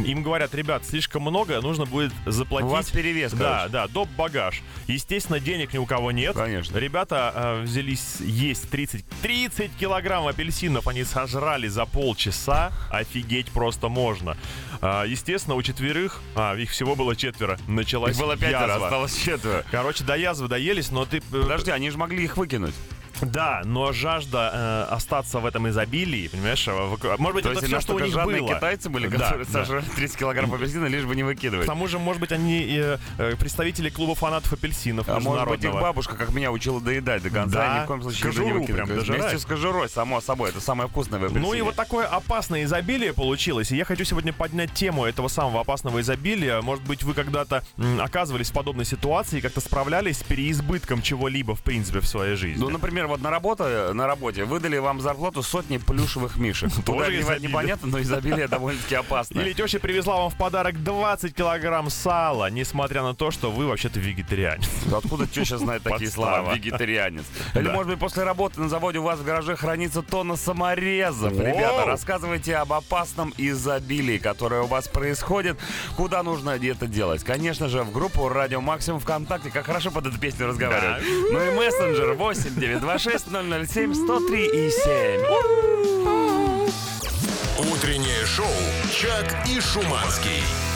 Им 0.04 0.22
говорят, 0.22 0.54
ребят, 0.54 0.84
слишком 0.84 1.22
много, 1.22 1.60
нужно 1.60 1.84
будет 1.86 2.12
заплатить. 2.26 2.68
У 2.68 2.72
вас 2.72 2.90
перевес, 2.90 3.32
Да, 3.32 3.56
короче. 3.58 3.72
да, 3.72 3.86
доп. 3.88 4.08
багаж. 4.16 4.62
Естественно, 4.86 5.40
денег 5.40 5.72
ни 5.72 5.78
у 5.78 5.86
кого 5.86 6.12
нет. 6.12 6.34
Конечно. 6.34 6.78
Ребята 6.78 7.32
э, 7.34 7.62
взялись 7.62 8.16
есть 8.20 8.68
30, 8.70 9.04
30 9.22 9.70
килограмм 9.78 10.26
апельсинов, 10.26 10.86
они 10.88 11.04
сожрали 11.04 11.68
за 11.68 11.84
полчаса. 11.86 12.72
Офигеть 12.90 13.50
просто 13.50 13.88
можно. 13.88 14.36
А, 14.80 15.04
естественно, 15.04 15.56
у 15.56 15.62
четверых, 15.62 16.20
а, 16.36 16.54
их 16.54 16.70
всего 16.70 16.94
было 16.94 17.16
четверо, 17.16 17.58
началась 17.66 18.16
Их 18.16 18.22
было 18.22 18.36
пятеро, 18.36 18.68
язва. 18.72 18.86
осталось 18.86 19.16
четверо. 19.16 19.64
Короче, 19.70 20.04
до 20.04 20.16
язвы 20.16 20.48
доелись, 20.48 20.90
но 20.90 21.04
ты... 21.04 21.18
э, 21.18 21.20
Подожди, 21.30 21.70
они 21.70 21.90
же 21.90 21.98
могли 21.98 22.22
их 22.24 22.36
выкинуть. 22.36 22.74
Да, 23.22 23.62
но 23.64 23.92
жажда 23.92 24.86
э, 24.90 24.94
остаться 24.94 25.38
в 25.40 25.46
этом 25.46 25.68
изобилии, 25.68 26.28
понимаешь, 26.28 26.66
э, 26.68 26.72
в- 26.72 27.18
может 27.18 27.34
быть, 27.34 27.44
То 27.44 27.52
это 27.52 27.66
все, 27.66 27.80
что 27.80 27.94
у 27.94 27.98
них 27.98 28.14
было. 28.14 28.54
китайцы 28.54 28.88
были, 28.88 29.06
Да, 29.08 29.18
которые 29.18 29.44
да. 29.46 29.52
сожрали 29.52 29.84
30 29.96 30.16
килограмм 30.18 30.54
апельсина, 30.54 30.86
лишь 30.86 31.04
бы 31.04 31.16
не 31.16 31.22
К 31.22 31.26
выкидывать. 31.26 31.66
тому 31.66 31.86
же, 31.88 31.98
может 31.98 32.20
быть, 32.20 32.32
они 32.32 32.66
э, 32.70 32.98
э, 33.18 33.36
представители 33.36 33.90
клуба 33.90 34.14
фанатов 34.14 34.52
апельсинов 34.52 35.08
А 35.08 35.18
может 35.20 35.48
быть, 35.48 35.64
их 35.64 35.72
бабушка, 35.72 36.16
как 36.16 36.32
меня, 36.32 36.52
учила 36.52 36.80
доедать 36.80 37.22
до 37.22 37.30
конца, 37.30 37.58
Да, 37.58 37.76
и 37.76 37.80
ни 37.80 37.84
в 37.84 37.86
коем 37.86 38.02
случае 38.02 38.22
кожуру 38.24 38.46
не 38.46 38.52
выкидывать. 38.60 39.04
прям. 39.06 39.18
Вместе 39.20 39.38
с 39.38 39.44
кожурой, 39.44 39.88
само 39.88 40.20
собой, 40.20 40.50
это 40.50 40.60
самое 40.60 40.88
вкусное 40.88 41.18
в 41.18 41.22
Ну 41.22 41.28
и 41.28 41.38
апельсине. 41.40 41.62
вот 41.64 41.74
такое 41.74 42.06
опасное 42.06 42.64
изобилие 42.64 43.12
получилось. 43.12 43.72
И 43.72 43.76
я 43.76 43.84
хочу 43.84 44.04
сегодня 44.04 44.32
поднять 44.32 44.72
тему 44.72 45.04
этого 45.04 45.28
самого 45.28 45.60
опасного 45.62 46.00
изобилия. 46.00 46.60
Может 46.62 46.84
быть, 46.84 47.02
вы 47.02 47.14
когда-то 47.14 47.64
м, 47.78 48.00
оказывались 48.00 48.50
в 48.50 48.52
подобной 48.52 48.84
ситуации 48.84 49.38
и 49.38 49.40
как-то 49.40 49.60
справлялись 49.60 50.18
с 50.18 50.22
переизбытком 50.22 51.02
чего-либо, 51.02 51.54
в 51.56 51.62
принципе, 51.62 52.00
в 52.00 52.06
своей 52.06 52.36
жизни. 52.36 52.60
Ну, 52.60 52.68
например, 52.70 53.07
вот 53.08 53.20
на, 53.20 53.30
работе, 53.30 53.92
на 53.92 54.06
работе 54.06 54.44
выдали 54.44 54.78
вам 54.78 55.00
зарплату 55.00 55.42
сотни 55.42 55.78
плюшевых 55.78 56.36
мишек. 56.36 56.70
Тоже 56.84 57.16
девать 57.16 57.40
непонятно, 57.40 57.88
но 57.88 58.00
изобилие 58.00 58.48
довольно-таки 58.48 58.94
опасное. 58.94 59.42
Или 59.42 59.52
теща 59.52 59.80
привезла 59.80 60.16
вам 60.18 60.30
в 60.30 60.36
подарок 60.36 60.82
20 60.82 61.34
килограмм 61.34 61.90
сала, 61.90 62.50
несмотря 62.50 63.02
на 63.02 63.14
то, 63.14 63.30
что 63.30 63.50
вы 63.50 63.66
вообще-то 63.66 63.98
вегетарианец. 64.00 64.68
Откуда 64.92 65.26
теща 65.26 65.58
знает 65.58 65.82
такие 65.82 66.10
слова? 66.10 66.54
Вегетарианец. 66.54 67.24
Или, 67.54 67.68
может 67.68 67.88
быть, 67.90 67.98
после 67.98 68.22
работы 68.22 68.60
на 68.60 68.68
заводе 68.68 68.98
у 68.98 69.02
вас 69.02 69.18
в 69.18 69.24
гараже 69.24 69.56
хранится 69.56 70.02
тонна 70.02 70.36
саморезов. 70.36 71.32
Ребята, 71.32 71.84
рассказывайте 71.86 72.56
об 72.56 72.72
опасном 72.72 73.34
изобилии, 73.36 74.18
которое 74.18 74.62
у 74.62 74.66
вас 74.66 74.88
происходит. 74.88 75.58
Куда 75.96 76.22
нужно 76.22 76.50
это 76.50 76.86
делать? 76.86 77.24
Конечно 77.24 77.68
же, 77.68 77.82
в 77.82 77.92
группу 77.92 78.28
Радио 78.28 78.60
Максимум 78.60 79.00
ВКонтакте. 79.00 79.50
Как 79.50 79.66
хорошо 79.66 79.90
под 79.90 80.06
эту 80.06 80.18
песню 80.18 80.46
разговаривать. 80.46 81.02
Ну 81.30 81.44
и 81.44 81.50
мессенджер 81.56 82.12
8 82.12 82.54
926 82.98 83.30
007 83.68 83.94
103 83.94 84.46
и 84.46 84.70
7. 84.70 85.20
Утреннее 87.72 88.26
шоу 88.26 88.46
«Чак 88.92 89.46
и 89.48 89.60
Шуманский». 89.60 90.67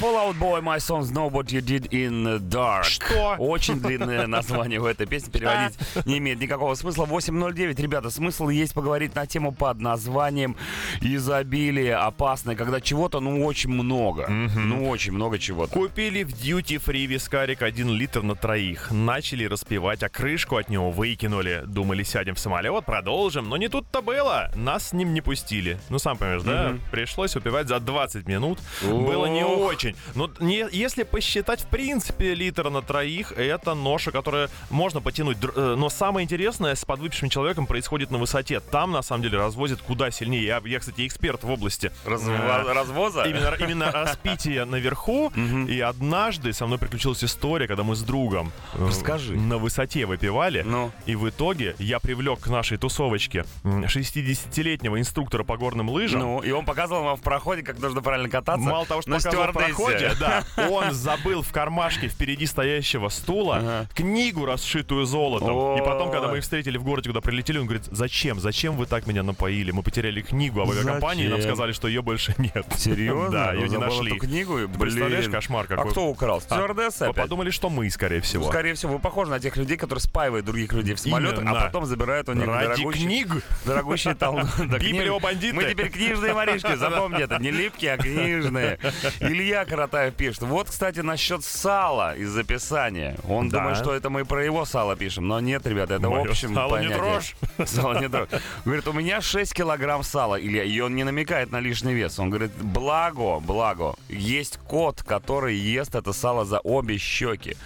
Fall 0.00 0.14
Out 0.14 0.38
Boy, 0.38 0.60
My 0.60 0.78
Songs 0.78 1.10
Know 1.10 1.30
What 1.30 1.46
You 1.52 1.62
Did 1.62 1.88
in 1.90 2.24
the 2.24 2.38
Dark. 2.38 2.84
Что? 2.84 3.36
Очень 3.38 3.80
длинное 3.80 4.26
название 4.26 4.78
в 4.78 4.84
этой 4.84 5.06
песне. 5.06 5.32
Переводить 5.32 5.78
не 6.04 6.18
имеет 6.18 6.38
никакого 6.38 6.74
смысла. 6.74 7.06
8.09. 7.06 7.80
Ребята, 7.80 8.10
смысл 8.10 8.48
есть 8.48 8.74
поговорить 8.74 9.14
на 9.14 9.26
тему 9.26 9.52
под 9.52 9.80
названием 9.80 10.54
изобилие 11.00 11.96
опасное, 11.96 12.56
когда 12.56 12.80
чего-то, 12.80 13.20
ну, 13.20 13.46
очень 13.46 13.70
много. 13.70 14.28
Ну, 14.28 14.88
очень 14.88 15.12
много 15.12 15.38
чего-то. 15.38 15.72
Купили 15.72 16.24
в 16.24 16.30
Duty 16.30 16.82
Free 16.84 17.06
вискарик 17.06 17.62
1 17.62 17.88
литр 17.88 18.22
на 18.22 18.34
троих. 18.34 18.90
Начали 18.90 19.44
распивать, 19.44 20.02
а 20.02 20.10
крышку 20.10 20.56
от 20.56 20.68
него 20.68 20.90
выкинули. 20.90 21.62
Думали, 21.66 22.02
сядем 22.02 22.34
в 22.34 22.38
самолет, 22.38 22.84
продолжим. 22.84 23.48
Но 23.48 23.56
не 23.56 23.68
тут-то 23.68 24.02
было. 24.02 24.50
Нас 24.54 24.88
с 24.88 24.92
ним 24.92 25.14
не 25.14 25.22
пустили. 25.22 25.78
Ну, 25.88 25.98
сам 25.98 26.18
понимаешь, 26.18 26.42
да? 26.42 26.74
Пришлось 26.90 27.34
выпивать 27.34 27.68
за 27.68 27.80
20 27.80 28.28
минут. 28.28 28.58
Было 28.82 29.24
не 29.26 29.42
Ох. 29.42 29.70
Очень. 29.86 29.96
Но 30.14 30.30
не, 30.40 30.66
если 30.72 31.02
посчитать, 31.02 31.62
в 31.62 31.66
принципе, 31.66 32.34
литр 32.34 32.70
на 32.70 32.82
троих, 32.82 33.32
это 33.32 33.74
ноша, 33.74 34.10
которая 34.10 34.48
можно 34.70 35.00
потянуть. 35.00 35.36
Э, 35.54 35.74
Но 35.78 35.88
самое 35.88 36.24
интересное 36.24 36.74
с 36.74 36.84
подвыпившим 36.84 37.28
человеком 37.28 37.66
происходит 37.66 38.10
на 38.10 38.18
высоте. 38.18 38.60
Там, 38.60 38.92
на 38.92 39.02
самом 39.02 39.22
деле, 39.22 39.38
развозят 39.38 39.80
куда 39.82 40.10
сильнее. 40.10 40.44
Я, 40.44 40.62
я 40.64 40.78
кстати, 40.80 41.06
эксперт 41.06 41.44
в 41.44 41.50
области. 41.50 41.90
Разво- 42.04 42.66
э, 42.68 42.72
Развоза? 42.72 43.24
Именно, 43.24 43.54
именно 43.60 43.92
распитие 43.92 44.64
наверху. 44.64 45.32
И 45.68 45.80
однажды 45.80 46.52
со 46.52 46.66
мной 46.66 46.78
приключилась 46.78 47.22
история, 47.24 47.66
когда 47.66 47.82
мы 47.82 47.94
с 47.96 48.02
другом 48.02 48.52
э, 48.74 48.86
Расскажи. 48.86 49.34
на 49.36 49.58
высоте 49.58 50.06
выпивали. 50.06 50.62
Ну. 50.66 50.90
И 51.06 51.14
в 51.16 51.28
итоге 51.28 51.74
я 51.78 52.00
привлек 52.00 52.40
к 52.40 52.46
нашей 52.48 52.78
тусовочке 52.78 53.44
м, 53.64 53.84
60-летнего 53.84 54.98
инструктора 54.98 55.44
по 55.44 55.56
горным 55.56 55.88
лыжам. 55.90 56.20
Ну, 56.20 56.40
и 56.42 56.50
он 56.50 56.64
показывал 56.64 57.04
вам 57.04 57.16
в 57.16 57.20
проходе, 57.22 57.62
как 57.62 57.78
нужно 57.78 58.02
правильно 58.02 58.28
кататься. 58.28 58.68
Мало 58.68 58.86
того, 58.86 59.02
что 59.02 59.10
показывал 59.10 59.46
в. 59.52 59.52
Проходе, 59.76 60.12
да, 60.18 60.44
он 60.70 60.92
забыл 60.92 61.42
в 61.42 61.52
кармашке 61.52 62.08
впереди 62.08 62.46
стоящего 62.46 63.08
стула 63.08 63.56
Ага. 63.56 63.88
книгу, 63.94 64.44
расшитую 64.46 65.06
золотом. 65.06 65.50
О. 65.56 65.76
И 65.78 65.84
потом, 65.84 66.10
когда 66.10 66.28
мы 66.28 66.38
их 66.38 66.42
встретили 66.42 66.78
в 66.78 66.84
городе, 66.84 67.10
куда 67.10 67.20
прилетели, 67.20 67.58
он 67.58 67.66
говорит, 67.66 67.84
зачем, 67.90 68.40
зачем 68.40 68.76
вы 68.76 68.86
так 68.86 69.06
меня 69.06 69.22
напоили? 69.22 69.70
Мы 69.70 69.82
потеряли 69.82 70.20
книгу 70.20 70.60
об 70.60 70.70
авиакомпании, 70.70 71.26
и 71.26 71.28
нам 71.28 71.40
сказали, 71.42 71.72
что 71.72 71.88
ее 71.88 72.02
больше 72.02 72.34
нет. 72.38 72.66
Серьезно? 72.76 73.30
Да, 73.30 73.52
ее 73.52 73.68
не 73.68 73.78
нашли. 73.78 74.12
эту 74.16 74.26
книгу, 74.26 74.58
Ты 74.60 74.78
представляешь, 74.78 75.24
блин. 75.26 75.32
кошмар 75.32 75.66
какой. 75.66 75.84
А 75.84 75.90
кто 75.90 76.06
украл? 76.06 76.40
Стюардесса 76.40 77.06
опять? 77.10 77.24
подумали, 77.24 77.50
что 77.50 77.68
мы, 77.70 77.88
скорее 77.90 78.20
всего. 78.20 78.44
Ну, 78.44 78.50
Скорее 78.50 78.74
всего, 78.74 78.94
вы 78.94 78.98
похожи 78.98 79.30
на 79.30 79.40
тех 79.40 79.56
людей, 79.56 79.76
которые 79.76 80.00
спаивают 80.02 80.46
других 80.46 80.72
людей 80.72 80.94
в 80.94 81.00
самолет, 81.00 81.38
Именно. 81.38 81.50
а 81.58 81.64
потом 81.66 81.84
забирают 81.86 82.28
у 82.28 82.32
них 82.32 82.46
Ради 82.46 82.68
дорогущие, 82.68 83.04
книг. 83.04 83.28
дорогущие 83.64 84.14
тал- 84.14 84.36
да, 84.58 84.78
книг. 84.78 84.92
Библиобандиты. 84.92 85.54
Мы 85.54 85.64
теперь 85.64 85.90
книжные 85.90 86.32
воришки, 86.32 86.74
запомни 86.76 87.22
это, 87.22 87.38
не 87.38 87.50
липкие, 87.50 87.92
а 87.94 87.98
книжные. 87.98 88.78
Илья, 89.20 89.64
Каратаев 89.66 90.14
пишет. 90.14 90.42
Вот, 90.42 90.70
кстати, 90.70 91.00
насчет 91.00 91.44
сала 91.44 92.14
из 92.16 92.36
описания. 92.36 93.16
Он 93.28 93.48
Да. 93.48 93.58
думает, 93.58 93.76
что 93.78 93.94
это 93.94 94.08
мы 94.10 94.24
про 94.24 94.44
его 94.44 94.64
сало 94.64 94.96
пишем. 94.96 95.28
Но 95.28 95.40
нет, 95.40 95.66
ребята, 95.66 95.94
это 95.94 96.08
Моё 96.08 96.24
в 96.24 96.30
общем 96.30 96.54
сало 96.54 96.76
не 96.80 96.88
понятие. 96.88 96.98
трожь. 96.98 97.36
Сало 97.68 98.00
не 98.00 98.08
трожь. 98.08 98.28
Говорит, 98.64 98.86
у 98.88 98.92
меня 98.92 99.20
6 99.20 99.52
килограмм 99.54 100.02
сала, 100.02 100.40
Илья. 100.40 100.64
И 100.64 100.78
он 100.80 100.94
не 100.94 101.04
намекает 101.04 101.50
на 101.52 101.60
лишний 101.60 101.94
вес. 101.94 102.18
Он 102.18 102.30
говорит, 102.30 102.52
благо, 102.60 103.40
благо. 103.40 103.94
Есть 104.08 104.58
кот, 104.66 105.02
который 105.02 105.56
ест 105.56 105.94
это 105.94 106.12
сало 106.12 106.44
за 106.44 106.58
обе 106.60 106.98
щеки. 106.98 107.56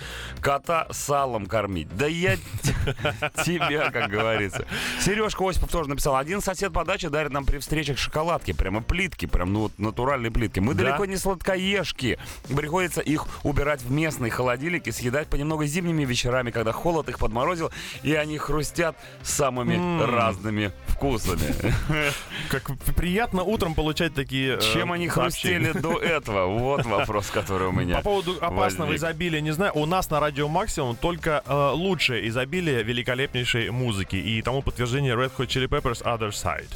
Кота 0.40 0.86
салом 0.90 1.46
кормить. 1.46 1.88
Да 1.96 2.06
я 2.06 2.36
тебя, 3.44 3.90
как 3.90 4.10
говорится. 4.10 4.64
Сережка 5.00 5.48
Осипов 5.48 5.70
тоже 5.70 5.88
написал. 5.88 6.16
Один 6.16 6.40
сосед 6.40 6.72
по 6.72 6.84
даче 6.84 7.08
дарит 7.08 7.32
нам 7.32 7.44
при 7.44 7.58
встречах 7.58 7.98
шоколадки. 7.98 8.52
Прямо 8.52 8.80
плитки. 8.82 9.26
Прям, 9.26 9.52
ну, 9.52 9.60
вот 9.62 9.78
натуральные 9.78 10.30
плитки. 10.30 10.60
Мы 10.60 10.74
Да? 10.74 10.84
далеко 10.84 11.04
не 11.04 11.16
сладкоежки. 11.16 11.89
Приходится 11.94 13.00
их 13.00 13.26
убирать 13.42 13.82
в 13.82 13.90
местные 13.90 14.30
холодильники, 14.30 14.90
съедать 14.90 15.28
понемногу 15.28 15.64
зимними 15.64 16.04
вечерами, 16.04 16.50
когда 16.50 16.72
холод 16.72 17.08
их 17.08 17.18
подморозил, 17.18 17.70
и 18.02 18.14
они 18.14 18.38
хрустят 18.38 18.96
самыми 19.22 20.04
разными 20.04 20.72
вкусами. 20.88 21.74
Как 22.48 22.70
приятно 22.96 23.42
утром 23.42 23.74
получать 23.74 24.14
такие 24.14 24.56
э, 24.56 24.60
Чем 24.60 24.92
они 24.92 25.08
хрустели 25.08 25.72
до 25.72 25.98
этого? 25.98 26.46
Вот 26.46 26.84
вопрос, 26.84 27.30
который 27.30 27.68
у 27.68 27.72
меня 27.72 27.96
По 27.96 28.02
поводу 28.02 28.36
опасного 28.40 28.94
изобилия, 28.96 29.40
не 29.40 29.52
знаю, 29.52 29.72
у 29.74 29.86
нас 29.86 30.10
на 30.10 30.20
радио 30.20 30.48
Максимум 30.48 30.96
только 30.96 31.42
э, 31.46 31.70
лучшее 31.74 32.28
изобилие 32.28 32.82
великолепнейшей 32.82 33.70
музыки. 33.70 34.16
И 34.16 34.42
тому 34.42 34.62
подтверждение 34.62 35.14
Red 35.14 35.32
Hot 35.36 35.46
Chili 35.46 35.68
Peppers 35.68 36.02
Other 36.02 36.30
Side. 36.30 36.68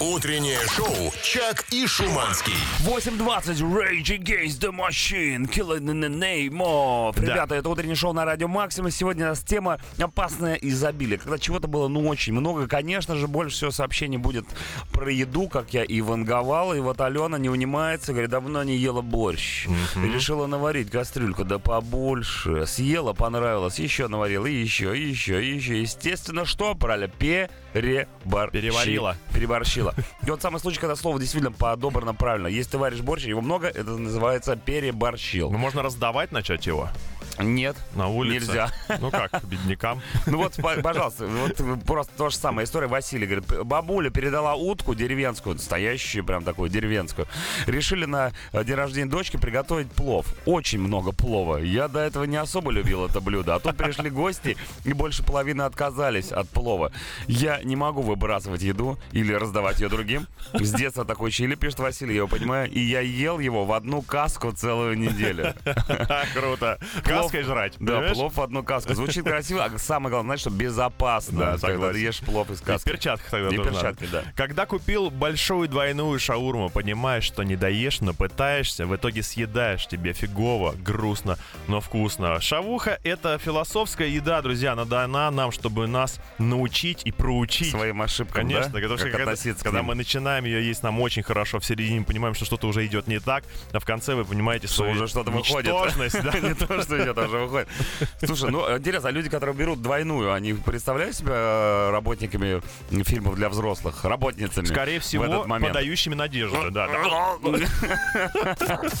Утреннее 0.00 0.58
шоу 0.68 1.12
«Чак 1.22 1.64
и 1.70 1.86
Шуманский». 1.86 2.54
8.20 2.80 3.60
Rage 3.62 4.18
Against 4.18 4.53
the 4.58 4.70
Machine 4.72 5.46
the 5.46 6.08
name 6.08 6.60
of 6.60 7.20
Ребята, 7.20 7.54
это 7.54 7.68
утреннее 7.68 7.94
шоу 7.94 8.12
на 8.12 8.24
Радио 8.24 8.48
Максимум 8.48 8.90
Сегодня 8.90 9.26
у 9.26 9.28
нас 9.30 9.40
тема 9.40 9.78
опасное 9.98 10.54
изобилие 10.54 11.18
Когда 11.18 11.38
чего-то 11.38 11.68
было 11.68 11.88
ну 11.88 12.06
очень 12.08 12.32
много. 12.32 12.66
Конечно 12.68 13.16
же, 13.16 13.26
больше 13.26 13.56
всего 13.56 13.70
сообщений 13.70 14.18
будет 14.18 14.44
про 14.92 15.10
еду 15.10 15.48
Как 15.48 15.72
я 15.74 15.84
и 15.84 16.00
ванговал 16.00 16.74
И 16.74 16.80
вот 16.80 17.00
Алена 17.00 17.38
не 17.38 17.48
унимается 17.48 18.12
Говорит, 18.12 18.30
давно 18.30 18.62
не 18.64 18.76
ела 18.76 19.00
борщ 19.00 19.66
И 19.66 20.08
решила 20.08 20.46
наварить 20.46 20.90
кастрюльку 20.90 21.44
Да 21.44 21.58
побольше. 21.58 22.66
Съела, 22.66 23.12
понравилось 23.12 23.78
Еще 23.78 24.08
наварила, 24.08 24.46
и 24.46 24.54
еще, 24.54 24.96
и 24.96 25.08
еще, 25.08 25.44
и 25.44 25.54
еще. 25.54 25.80
Естественно, 25.80 26.44
что, 26.44 26.74
правильно? 26.74 27.08
Переборщила. 27.08 28.50
Переварила. 28.50 29.16
Переборщила. 29.32 29.94
И 30.26 30.30
вот 30.30 30.42
самый 30.42 30.60
случай, 30.60 30.78
когда 30.78 30.96
слово 30.96 31.18
действительно 31.18 31.52
подобрано 31.52 32.14
правильно. 32.14 32.46
Если 32.46 32.72
ты 32.72 32.78
варишь 32.78 33.00
борщ, 33.00 33.24
его 33.24 33.40
много, 33.40 33.66
это 33.68 33.96
называется 33.96 34.43
переборщил 34.56 35.50
Ну, 35.50 35.58
можно 35.58 35.82
раздавать 35.82 36.32
начать 36.32 36.66
его 36.66 36.88
Нет, 37.38 37.76
на 37.94 38.08
улице. 38.08 38.46
нельзя 38.46 38.70
Ну 39.00 39.10
как, 39.10 39.44
беднякам. 39.44 40.00
Ну 40.26 40.38
вот, 40.38 40.54
по- 40.56 40.80
пожалуйста, 40.80 41.26
вот 41.26 41.84
просто 41.84 42.12
то 42.16 42.30
же 42.30 42.36
самое. 42.36 42.64
История 42.64 42.86
Василий 42.86 43.26
говорит, 43.26 43.44
бабуля 43.64 44.10
передала 44.10 44.54
утку 44.54 44.94
деревенскую, 44.94 45.56
настоящую 45.56 46.24
прям 46.24 46.44
такую 46.44 46.70
деревенскую. 46.70 47.26
Решили 47.66 48.04
на 48.04 48.32
э, 48.52 48.64
день 48.64 48.76
рождения 48.76 49.10
дочки 49.10 49.36
приготовить 49.36 49.90
плов. 49.90 50.26
Очень 50.46 50.80
много 50.80 51.12
плова. 51.12 51.56
Я 51.58 51.88
до 51.88 52.00
этого 52.00 52.24
не 52.24 52.36
особо 52.36 52.70
любил 52.70 53.04
это 53.06 53.20
блюдо. 53.20 53.54
А 53.54 53.60
тут 53.60 53.76
пришли 53.76 54.10
гости 54.10 54.56
и 54.84 54.92
больше 54.92 55.22
половины 55.24 55.62
отказались 55.62 56.30
от 56.32 56.48
плова. 56.48 56.92
Я 57.26 57.62
не 57.62 57.76
могу 57.76 58.02
выбрасывать 58.02 58.62
еду 58.62 58.98
или 59.12 59.32
раздавать 59.32 59.80
ее 59.80 59.88
другим. 59.88 60.26
С 60.52 60.72
детства 60.72 61.04
такой 61.04 61.30
чили, 61.30 61.54
пишет 61.54 61.80
Василий, 61.80 62.12
я 62.12 62.18
его 62.18 62.28
понимаю. 62.28 62.70
И 62.70 62.80
я 62.80 63.00
ел 63.00 63.38
его 63.38 63.64
в 63.64 63.72
одну 63.72 64.02
каску 64.02 64.52
целую 64.52 64.96
неделю. 64.98 65.54
Круто. 66.34 66.78
Каской 67.24 67.42
жрать. 67.42 67.74
Да, 67.78 67.92
понимаешь? 67.94 68.16
плов 68.16 68.34
в 68.36 68.40
одну 68.42 68.62
каску. 68.62 68.94
Звучит 68.94 69.24
красиво, 69.24 69.64
а 69.64 69.78
самое 69.78 70.10
главное, 70.10 70.28
знаешь, 70.36 70.40
что 70.40 70.50
безопасно. 70.50 71.56
Да, 71.56 71.58
когда 71.58 71.90
ешь 71.92 72.20
плов 72.20 72.50
из 72.50 72.60
И 72.60 72.64
каски. 72.64 72.88
перчатках 72.88 73.30
тогда 73.30 73.48
И 73.48 73.56
перчатки, 73.58 74.06
да. 74.10 74.22
Когда 74.36 74.66
купил 74.66 75.10
большую 75.10 75.68
двойную 75.68 76.18
шаурму, 76.18 76.70
понимаешь, 76.70 77.24
что 77.24 77.42
не 77.42 77.56
доешь, 77.56 78.00
но 78.00 78.14
пытаешься, 78.14 78.86
в 78.86 78.94
итоге 78.96 79.22
съедаешь. 79.22 79.86
Тебе 79.86 80.12
фигово, 80.12 80.72
грустно, 80.72 81.38
но 81.68 81.80
вкусно. 81.80 82.40
Шавуха— 82.40 82.98
это 83.04 83.38
философская 83.38 84.08
еда, 84.08 84.42
друзья. 84.42 84.72
Она 84.72 84.84
дана 84.84 85.30
нам, 85.30 85.52
чтобы 85.52 85.86
нас 85.86 86.18
научить 86.38 87.02
и 87.04 87.12
проучить. 87.12 87.70
Своим 87.70 88.02
ошибкам, 88.02 88.42
Конечно, 88.48 88.70
да? 88.70 88.80
потому 88.80 88.98
что 88.98 89.08
Как 89.10 89.16
когда, 89.16 89.54
когда 89.62 89.82
мы 89.82 89.94
начинаем 89.94 90.44
ее 90.44 90.66
есть, 90.66 90.82
нам 90.82 91.00
очень 91.00 91.22
хорошо, 91.22 91.58
в 91.60 91.64
середине 91.64 92.02
понимаем, 92.04 92.34
что 92.34 92.44
что-то 92.44 92.66
уже 92.66 92.84
идет 92.86 93.06
не 93.06 93.18
так, 93.20 93.44
а 93.72 93.78
в 93.80 93.84
конце 93.84 94.14
вы 94.14 94.24
понимаете, 94.24 94.66
Что 94.66 94.76
свою 94.76 94.92
уже 94.92 95.08
что-то 95.08 95.30
выходит. 95.30 95.70
ничтожность, 95.72 96.22
да. 96.22 96.38
Не 96.44 96.54
то, 96.54 96.82
что 96.82 97.02
идет, 97.02 97.13
а 97.18 97.26
уже 97.26 97.38
выходит. 97.38 97.68
Слушай, 98.24 98.50
ну, 98.50 98.76
интересно, 98.76 99.08
а 99.08 99.12
люди, 99.12 99.28
которые 99.28 99.54
берут 99.54 99.82
двойную, 99.82 100.32
они 100.32 100.54
представляют 100.54 101.16
себя 101.16 101.32
э, 101.34 101.90
работниками 101.90 102.62
фильмов 103.04 103.36
для 103.36 103.48
взрослых? 103.48 104.04
Работницами? 104.04 104.66
Скорее 104.66 105.00
в 105.00 105.04
всего, 105.04 105.24
этот 105.24 105.46
момент? 105.46 105.72
подающими 105.72 106.14
надежду. 106.14 106.70
Да. 106.70 106.88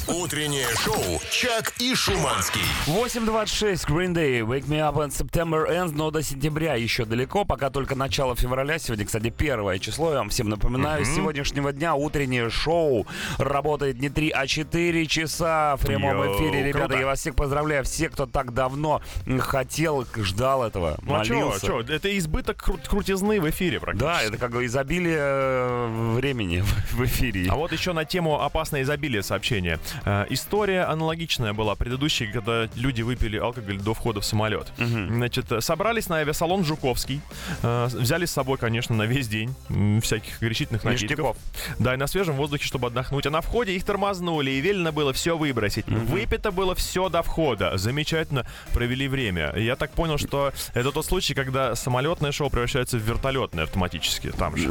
Утреннее 0.08 0.68
шоу 0.76 1.20
«Чак 1.30 1.72
и 1.80 1.94
Шуманский». 1.94 2.60
8.26, 2.86 3.86
Green 3.88 4.14
Day, 4.14 4.40
Wake 4.40 4.66
Me 4.66 4.78
Up 4.78 4.94
when 4.94 5.08
September 5.08 5.68
Ends, 5.68 5.92
но 5.94 6.10
до 6.10 6.22
сентября 6.22 6.74
еще 6.74 7.04
далеко, 7.04 7.44
пока 7.44 7.70
только 7.70 7.94
начало 7.94 8.36
февраля. 8.36 8.78
Сегодня, 8.78 9.06
кстати, 9.06 9.30
первое 9.30 9.78
число, 9.78 10.12
я 10.12 10.18
вам 10.18 10.28
всем 10.28 10.48
напоминаю. 10.48 11.04
С 11.04 11.14
сегодняшнего 11.14 11.72
дня 11.72 11.94
утреннее 11.94 12.50
шоу 12.50 13.06
работает 13.38 14.00
не 14.00 14.08
3, 14.08 14.30
а 14.30 14.46
4 14.46 15.06
часа 15.06 15.76
в 15.76 15.86
прямом 15.86 16.20
эфире. 16.34 16.62
Ребята, 16.62 16.96
я 16.96 17.06
вас 17.06 17.20
всех 17.20 17.34
поздравляю. 17.34 17.84
Все, 17.84 18.03
кто 18.08 18.26
так 18.26 18.52
давно 18.54 19.00
хотел, 19.40 20.06
ждал 20.16 20.64
этого, 20.64 20.96
Ну 21.02 21.14
а 21.14 21.24
чё, 21.24 21.34
молился. 21.34 21.66
чё, 21.66 21.80
это 21.80 22.16
избыток 22.18 22.62
кру- 22.66 22.86
крутизны 22.88 23.40
в 23.40 23.48
эфире 23.50 23.80
практически. 23.80 24.04
Да, 24.08 24.22
это 24.22 24.38
как 24.38 24.52
бы 24.52 24.64
изобилие 24.66 25.18
э, 25.18 26.14
времени 26.16 26.62
в- 26.92 27.04
эфире. 27.04 27.48
А 27.50 27.54
вот 27.56 27.72
еще 27.72 27.92
на 27.92 28.04
тему 28.04 28.40
опасное 28.42 28.82
изобилие 28.82 29.22
сообщения. 29.22 29.78
Э, 30.04 30.26
история 30.30 30.82
аналогичная 30.84 31.52
была 31.52 31.74
предыдущей, 31.74 32.26
когда 32.26 32.68
люди 32.74 33.02
выпили 33.02 33.36
алкоголь 33.36 33.78
до 33.78 33.94
входа 33.94 34.20
в 34.20 34.24
самолет. 34.24 34.72
Значит, 34.78 35.50
э, 35.52 35.60
собрались 35.60 36.08
на 36.08 36.16
авиасалон 36.16 36.64
Жуковский, 36.64 37.20
э, 37.62 37.86
взяли 37.92 38.24
с 38.26 38.30
собой, 38.32 38.58
конечно, 38.58 38.94
на 38.94 39.04
весь 39.04 39.28
день 39.28 39.54
всяких 40.02 40.38
горячительных 40.40 40.84
напитков. 40.84 41.10
Ништяков. 41.10 41.36
Да, 41.78 41.94
и 41.94 41.96
на 41.96 42.06
свежем 42.06 42.36
воздухе, 42.36 42.64
чтобы 42.64 42.88
отдохнуть. 42.88 43.26
А 43.26 43.30
на 43.30 43.40
входе 43.40 43.72
их 43.74 43.84
тормознули, 43.84 44.50
и 44.50 44.60
велено 44.60 44.92
было 44.92 45.12
все 45.12 45.36
выбросить. 45.36 45.86
Выпито 45.88 46.50
было 46.50 46.74
все 46.74 47.08
до 47.08 47.22
входа. 47.22 47.76
Замечательно 47.94 48.44
провели 48.72 49.06
время. 49.06 49.52
Я 49.54 49.76
так 49.76 49.92
понял, 49.92 50.18
что 50.18 50.52
это 50.74 50.90
тот 50.90 51.06
случай, 51.06 51.32
когда 51.32 51.76
самолетное 51.76 52.32
шоу 52.32 52.50
превращается 52.50 52.98
в 52.98 53.02
вертолетное 53.02 53.64
автоматически. 53.64 54.32
Там 54.32 54.56
же. 54.56 54.70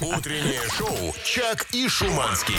Утреннее 0.00 0.60
шоу 0.76 1.14
«Чак 1.24 1.66
и 1.72 1.86
Шуманский». 1.88 2.56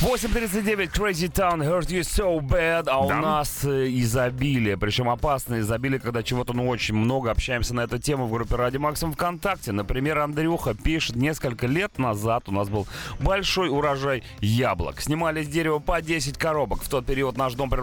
8.39, 0.00 0.90
Crazy 0.92 1.30
Town, 1.30 1.60
Hurt 1.60 1.86
You 1.88 2.00
So 2.00 2.40
Bad, 2.40 2.88
а 2.88 2.98
у 3.04 3.08
Да. 3.08 3.20
нас 3.20 3.60
э, 3.64 3.86
изобилие, 3.88 4.76
причем 4.76 5.08
опасное 5.08 5.60
изобилие, 5.60 6.00
когда 6.00 6.24
чего-то 6.24 6.54
ну 6.54 6.68
очень 6.68 6.96
много, 6.96 7.30
общаемся 7.30 7.72
на 7.72 7.82
эту 7.82 7.98
тему 8.00 8.26
в 8.26 8.32
группе 8.32 8.56
Ради 8.56 8.78
Максим 8.78 9.12
ВКонтакте. 9.12 9.70
Например, 9.70 10.18
Андрюха 10.18 10.74
пишет, 10.74 11.14
несколько 11.14 11.68
лет 11.68 11.98
назад 11.98 12.48
у 12.48 12.52
нас 12.52 12.68
был 12.68 12.88
большой 13.20 13.68
урожай 13.68 14.24
яблок. 14.40 15.00
Снимали 15.00 15.44
с 15.44 15.48
дерева 15.48 15.78
по 15.78 16.02
10 16.02 16.36
коробок. 16.36 16.82
В 16.82 16.88
тот 16.88 17.06
период 17.06 17.36
наш 17.36 17.54
дом 17.54 17.70
превратился 17.70 17.81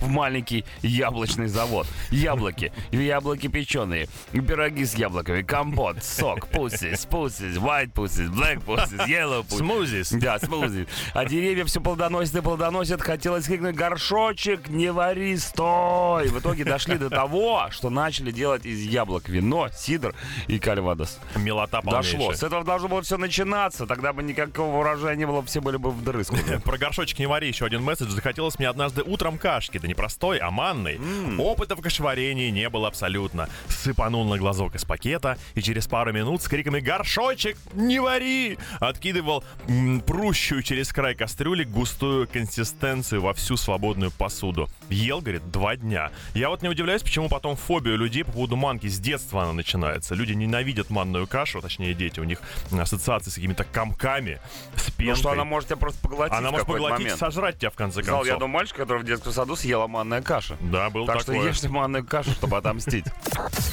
в 0.00 0.08
маленький 0.08 0.64
яблочный 0.82 1.48
завод. 1.48 1.86
Яблоки, 2.10 2.72
яблоки 2.92 3.48
печеные, 3.48 4.08
пироги 4.32 4.84
с 4.84 4.94
яблоками, 4.94 5.42
компот, 5.42 6.02
сок, 6.02 6.48
pussies, 6.48 7.08
pussies, 7.08 7.56
white 7.56 7.92
pussies, 7.92 8.28
black 8.30 8.64
pussies, 8.64 9.06
yellow 9.08 9.42
pussies. 9.44 9.58
Смузис. 9.58 10.12
Да, 10.12 10.38
смузи. 10.38 10.86
А 11.12 11.24
деревья 11.24 11.64
все 11.64 11.80
плодоносят 11.80 12.36
и 12.36 12.40
плодоносят. 12.40 13.00
Хотелось 13.00 13.46
крикнуть 13.46 13.74
«Горшочек, 13.74 14.68
не 14.68 14.92
вари, 14.92 15.36
стой!» 15.36 16.28
В 16.28 16.38
итоге 16.38 16.64
дошли 16.64 16.98
до 16.98 17.10
того, 17.10 17.68
что 17.70 17.90
начали 17.90 18.30
делать 18.30 18.66
из 18.66 18.80
яблок 18.82 19.28
вино, 19.28 19.68
сидр 19.72 20.14
и 20.46 20.58
кальвадос. 20.58 21.18
Милота 21.36 21.80
Дошло. 21.82 22.02
полнейшая. 22.02 22.36
С 22.36 22.42
этого 22.42 22.64
должно 22.64 22.88
было 22.88 23.02
все 23.02 23.16
начинаться. 23.16 23.86
Тогда 23.86 24.12
бы 24.12 24.22
никакого 24.22 24.78
урожая 24.78 25.16
не 25.16 25.26
было, 25.26 25.42
все 25.44 25.60
были 25.60 25.76
бы 25.76 25.90
вдрызг. 25.90 26.32
уже. 26.32 26.60
Про 26.60 26.76
горшочек 26.78 27.18
не 27.18 27.26
вари 27.26 27.48
еще 27.48 27.64
один 27.64 27.82
месседж. 27.82 28.10
Захотелось 28.10 28.58
мне 28.58 28.68
однажды 28.68 29.02
утром 29.02 29.23
кашки, 29.32 29.78
да 29.78 29.88
не 29.88 29.94
простой, 29.94 30.38
а 30.38 30.50
манной. 30.50 31.00
Опыта 31.38 31.74
в 31.76 31.80
кашеварении 31.80 32.50
не 32.50 32.68
было 32.68 32.88
абсолютно. 32.88 33.48
Сыпанул 33.68 34.24
на 34.24 34.36
глазок 34.38 34.74
из 34.74 34.84
пакета 34.84 35.38
и 35.54 35.62
через 35.62 35.86
пару 35.86 36.12
минут 36.12 36.42
с 36.42 36.48
криками 36.48 36.80
«Горшочек, 36.80 37.56
не 37.72 37.98
вари!» 38.00 38.58
откидывал 38.80 39.44
м, 39.68 40.00
прущую 40.00 40.62
через 40.62 40.92
край 40.92 41.14
кастрюли 41.14 41.64
густую 41.64 42.28
консистенцию 42.28 43.22
во 43.22 43.32
всю 43.34 43.56
свободную 43.56 44.10
посуду. 44.10 44.68
Ел, 44.90 45.20
говорит, 45.20 45.50
два 45.50 45.76
дня. 45.76 46.10
Я 46.34 46.50
вот 46.50 46.62
не 46.62 46.68
удивляюсь, 46.68 47.02
почему 47.02 47.28
потом 47.28 47.56
фобия 47.56 47.94
у 47.94 47.96
людей 47.96 48.24
по 48.24 48.32
поводу 48.32 48.56
манки 48.56 48.86
с 48.86 48.98
детства 49.00 49.42
она 49.44 49.52
начинается. 49.52 50.14
Люди 50.14 50.32
ненавидят 50.32 50.90
манную 50.90 51.26
кашу, 51.26 51.60
точнее 51.60 51.94
дети, 51.94 52.20
у 52.20 52.24
них 52.24 52.40
ассоциации 52.72 53.30
с 53.30 53.34
какими-то 53.34 53.64
комками, 53.64 54.40
с 54.76 54.90
пенкой. 54.90 55.06
Ну 55.08 55.14
что, 55.16 55.30
она 55.30 55.44
может 55.44 55.68
тебя 55.68 55.76
просто 55.78 56.00
поглотить 56.00 56.36
Она 56.38 56.50
может 56.50 56.66
поглотить, 56.66 56.98
момент. 57.04 57.18
сожрать 57.18 57.58
тебя 57.58 57.70
в 57.70 57.74
конце 57.74 58.02
Знал 58.02 58.16
концов. 58.18 58.26
я 58.26 58.32
одного 58.34 58.52
мальчика, 58.52 58.78
который 58.78 59.02
в 59.02 59.04
детском 59.14 59.32
саду 59.32 59.56
съела 59.56 59.86
манная 59.86 60.22
каша. 60.22 60.56
Да, 60.60 60.90
был 60.90 61.06
Так 61.06 61.20
что 61.20 61.32
такое. 61.32 61.48
ешьте 61.48 61.68
манную 61.68 62.04
кашу, 62.04 62.30
чтобы 62.32 62.56
отомстить. 62.56 63.04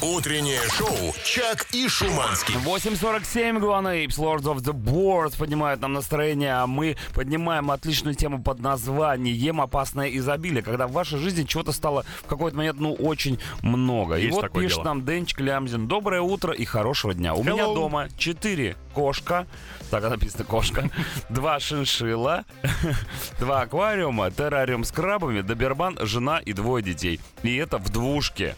Утреннее 0.00 0.60
шоу 0.70 1.14
«Чак 1.24 1.66
и 1.72 1.88
Шуманский». 1.88 2.54
8.47 2.56 3.58
Guana 3.60 4.04
Apes, 4.04 4.18
Lords 4.18 4.44
of 4.44 4.56
the 4.58 4.72
Boards 4.72 5.36
поднимают 5.38 5.80
нам 5.80 5.92
настроение, 5.92 6.54
а 6.54 6.66
мы 6.66 6.96
поднимаем 7.14 7.70
отличную 7.70 8.14
тему 8.14 8.42
под 8.42 8.60
названием 8.60 9.60
«Опасное 9.60 10.08
изобилие», 10.16 10.62
когда 10.62 10.86
в 10.86 10.92
вашей 10.92 11.18
жизни 11.18 11.44
чего-то 11.44 11.72
стало 11.72 12.04
в 12.22 12.26
какой-то 12.26 12.56
момент, 12.56 12.78
ну, 12.80 12.92
очень 12.94 13.38
много. 13.62 14.16
и 14.16 14.22
Есть 14.24 14.34
вот 14.34 14.42
такое 14.42 14.64
пишет 14.64 14.78
дело. 14.78 14.84
нам 14.86 15.04
Денчик 15.04 15.40
Лямзин. 15.40 15.86
Доброе 15.88 16.20
утро 16.20 16.52
и 16.52 16.64
хорошего 16.64 17.14
дня. 17.14 17.34
У 17.34 17.42
меня 17.42 17.64
Hello. 17.64 17.74
дома 17.74 18.08
4 18.16 18.76
кошка, 18.94 19.46
так 19.92 20.08
написано 20.08 20.44
кошка, 20.44 20.88
два 21.28 21.60
шиншилла, 21.60 22.44
два 23.38 23.60
аквариума, 23.60 24.30
террариум 24.30 24.84
с 24.84 24.90
крабами, 24.90 25.42
доберман, 25.42 25.98
жена 26.00 26.38
и 26.38 26.54
двое 26.54 26.82
детей. 26.82 27.20
И 27.42 27.54
это 27.56 27.76
в 27.76 27.90
двушке. 27.90 28.56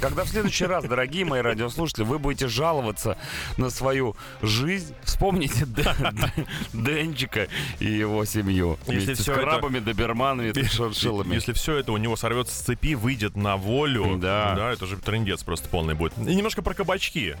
Когда 0.00 0.24
в 0.24 0.28
следующий 0.28 0.64
раз, 0.66 0.84
дорогие 0.84 1.24
мои 1.24 1.40
радиослушатели, 1.40 2.02
вы 2.02 2.18
будете 2.18 2.48
жаловаться 2.48 3.16
на 3.56 3.70
свою 3.70 4.16
жизнь, 4.42 4.92
вспомните 5.04 5.66
Денчика 6.72 7.46
и 7.78 7.86
его 7.86 8.24
семью. 8.24 8.76
Если 8.88 8.92
Вместе 9.06 9.14
с 9.14 9.18
всё 9.20 9.32
это- 9.34 9.42
крабами, 9.42 9.78
доберманами 9.78 10.52
шиншиллами. 10.66 11.34
Если 11.34 11.52
все 11.52 11.76
это 11.76 11.92
у 11.92 11.96
него 11.96 12.16
сорвется 12.16 12.54
с 12.56 12.58
цепи, 12.58 12.94
выйдет 12.96 13.36
на 13.36 13.56
волю, 13.56 14.16
Да. 14.20 14.72
это 14.72 14.86
же 14.86 14.96
трендец 14.96 15.44
просто 15.44 15.68
полный 15.68 15.94
будет. 15.94 16.18
И 16.18 16.34
немножко 16.34 16.60
про 16.60 16.74
кабачки. 16.74 17.36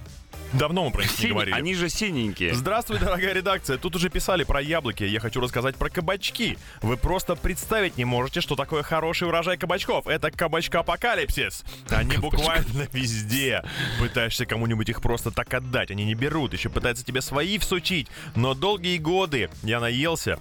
Давно 0.52 0.84
мы 0.84 0.90
про 0.90 1.02
них 1.02 1.18
не 1.18 1.30
говорили. 1.30 1.54
Они 1.54 1.74
же 1.74 1.88
синенькие. 1.88 2.54
Здравствуй, 2.54 2.98
дорогая 2.98 3.31
редакция. 3.32 3.78
Тут 3.78 3.96
уже 3.96 4.08
писали 4.08 4.44
про 4.44 4.60
яблоки. 4.60 5.04
Я 5.04 5.20
хочу 5.20 5.40
рассказать 5.40 5.76
про 5.76 5.88
кабачки. 5.88 6.58
Вы 6.80 6.96
просто 6.96 7.36
представить 7.36 7.96
не 7.96 8.04
можете, 8.04 8.40
что 8.40 8.56
такое 8.56 8.82
хороший 8.82 9.28
урожай 9.28 9.56
кабачков. 9.56 10.06
Это 10.06 10.30
кабачка-апокалипсис. 10.30 11.64
Они 11.90 12.16
буквально 12.16 12.88
везде. 12.92 13.62
Пытаешься 13.98 14.46
кому-нибудь 14.46 14.88
их 14.88 15.00
просто 15.00 15.30
так 15.30 15.52
отдать. 15.54 15.90
Они 15.90 16.04
не 16.04 16.14
берут. 16.14 16.52
Еще 16.52 16.68
пытаются 16.68 17.04
тебе 17.04 17.20
свои 17.20 17.58
всучить. 17.58 18.08
Но 18.34 18.54
долгие 18.54 18.98
годы 18.98 19.50
я 19.62 19.80
наелся 19.80 20.38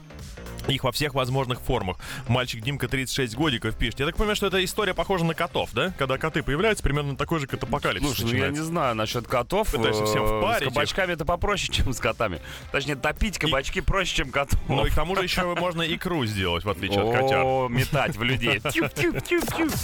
их 0.68 0.84
во 0.84 0.92
всех 0.92 1.14
возможных 1.14 1.60
формах. 1.62 1.98
Мальчик 2.28 2.62
Димка 2.64 2.88
36 2.88 3.36
годиков 3.36 3.76
пишет. 3.76 4.00
Я 4.00 4.06
так 4.06 4.16
понимаю, 4.16 4.36
что 4.36 4.48
эта 4.48 4.64
история 4.64 4.94
похожа 4.94 5.26
на 5.26 5.34
котов, 5.34 5.70
да? 5.74 5.94
Когда 5.98 6.18
коты 6.18 6.44
появляются, 6.44 6.84
примерно 6.84 7.16
такой 7.16 7.40
же 7.40 7.48
котопокалипсис 7.48 8.08
Слушай, 8.08 8.22
ну 8.22 8.28
я 8.28 8.34
начинается. 8.34 8.62
не 8.62 8.68
знаю 8.68 8.96
насчет 8.96 9.28
котов. 9.28 9.72
Пытаешься 9.72 10.06
всем 10.06 10.24
Э, 10.24 10.40
впарить 10.40 10.60
С 10.60 10.62
их. 10.62 10.68
кабачками 10.74 11.14
это 11.14 11.26
попроще, 11.26 11.72
чем 11.74 11.94
с 11.94 12.00
котами. 12.00 12.40
Точнее, 12.72 12.96
топить 12.96 13.38
кабачки 13.40 13.82
проще, 13.82 14.18
чем 14.18 14.30
котов. 14.32 14.60
Ну 14.68 14.86
и 14.86 14.90
к 14.90 14.96
тому 14.96 15.16
же 15.16 15.24
еще 15.24 15.56
можно 15.56 15.82
икру 15.84 16.26
сделать, 16.26 16.64
в 16.64 16.70
отличие 16.70 17.02
от 17.02 17.12
котят. 17.16 17.44
О, 17.44 17.68
метать 17.70 18.16
в 18.16 18.24
людей. 18.24 18.62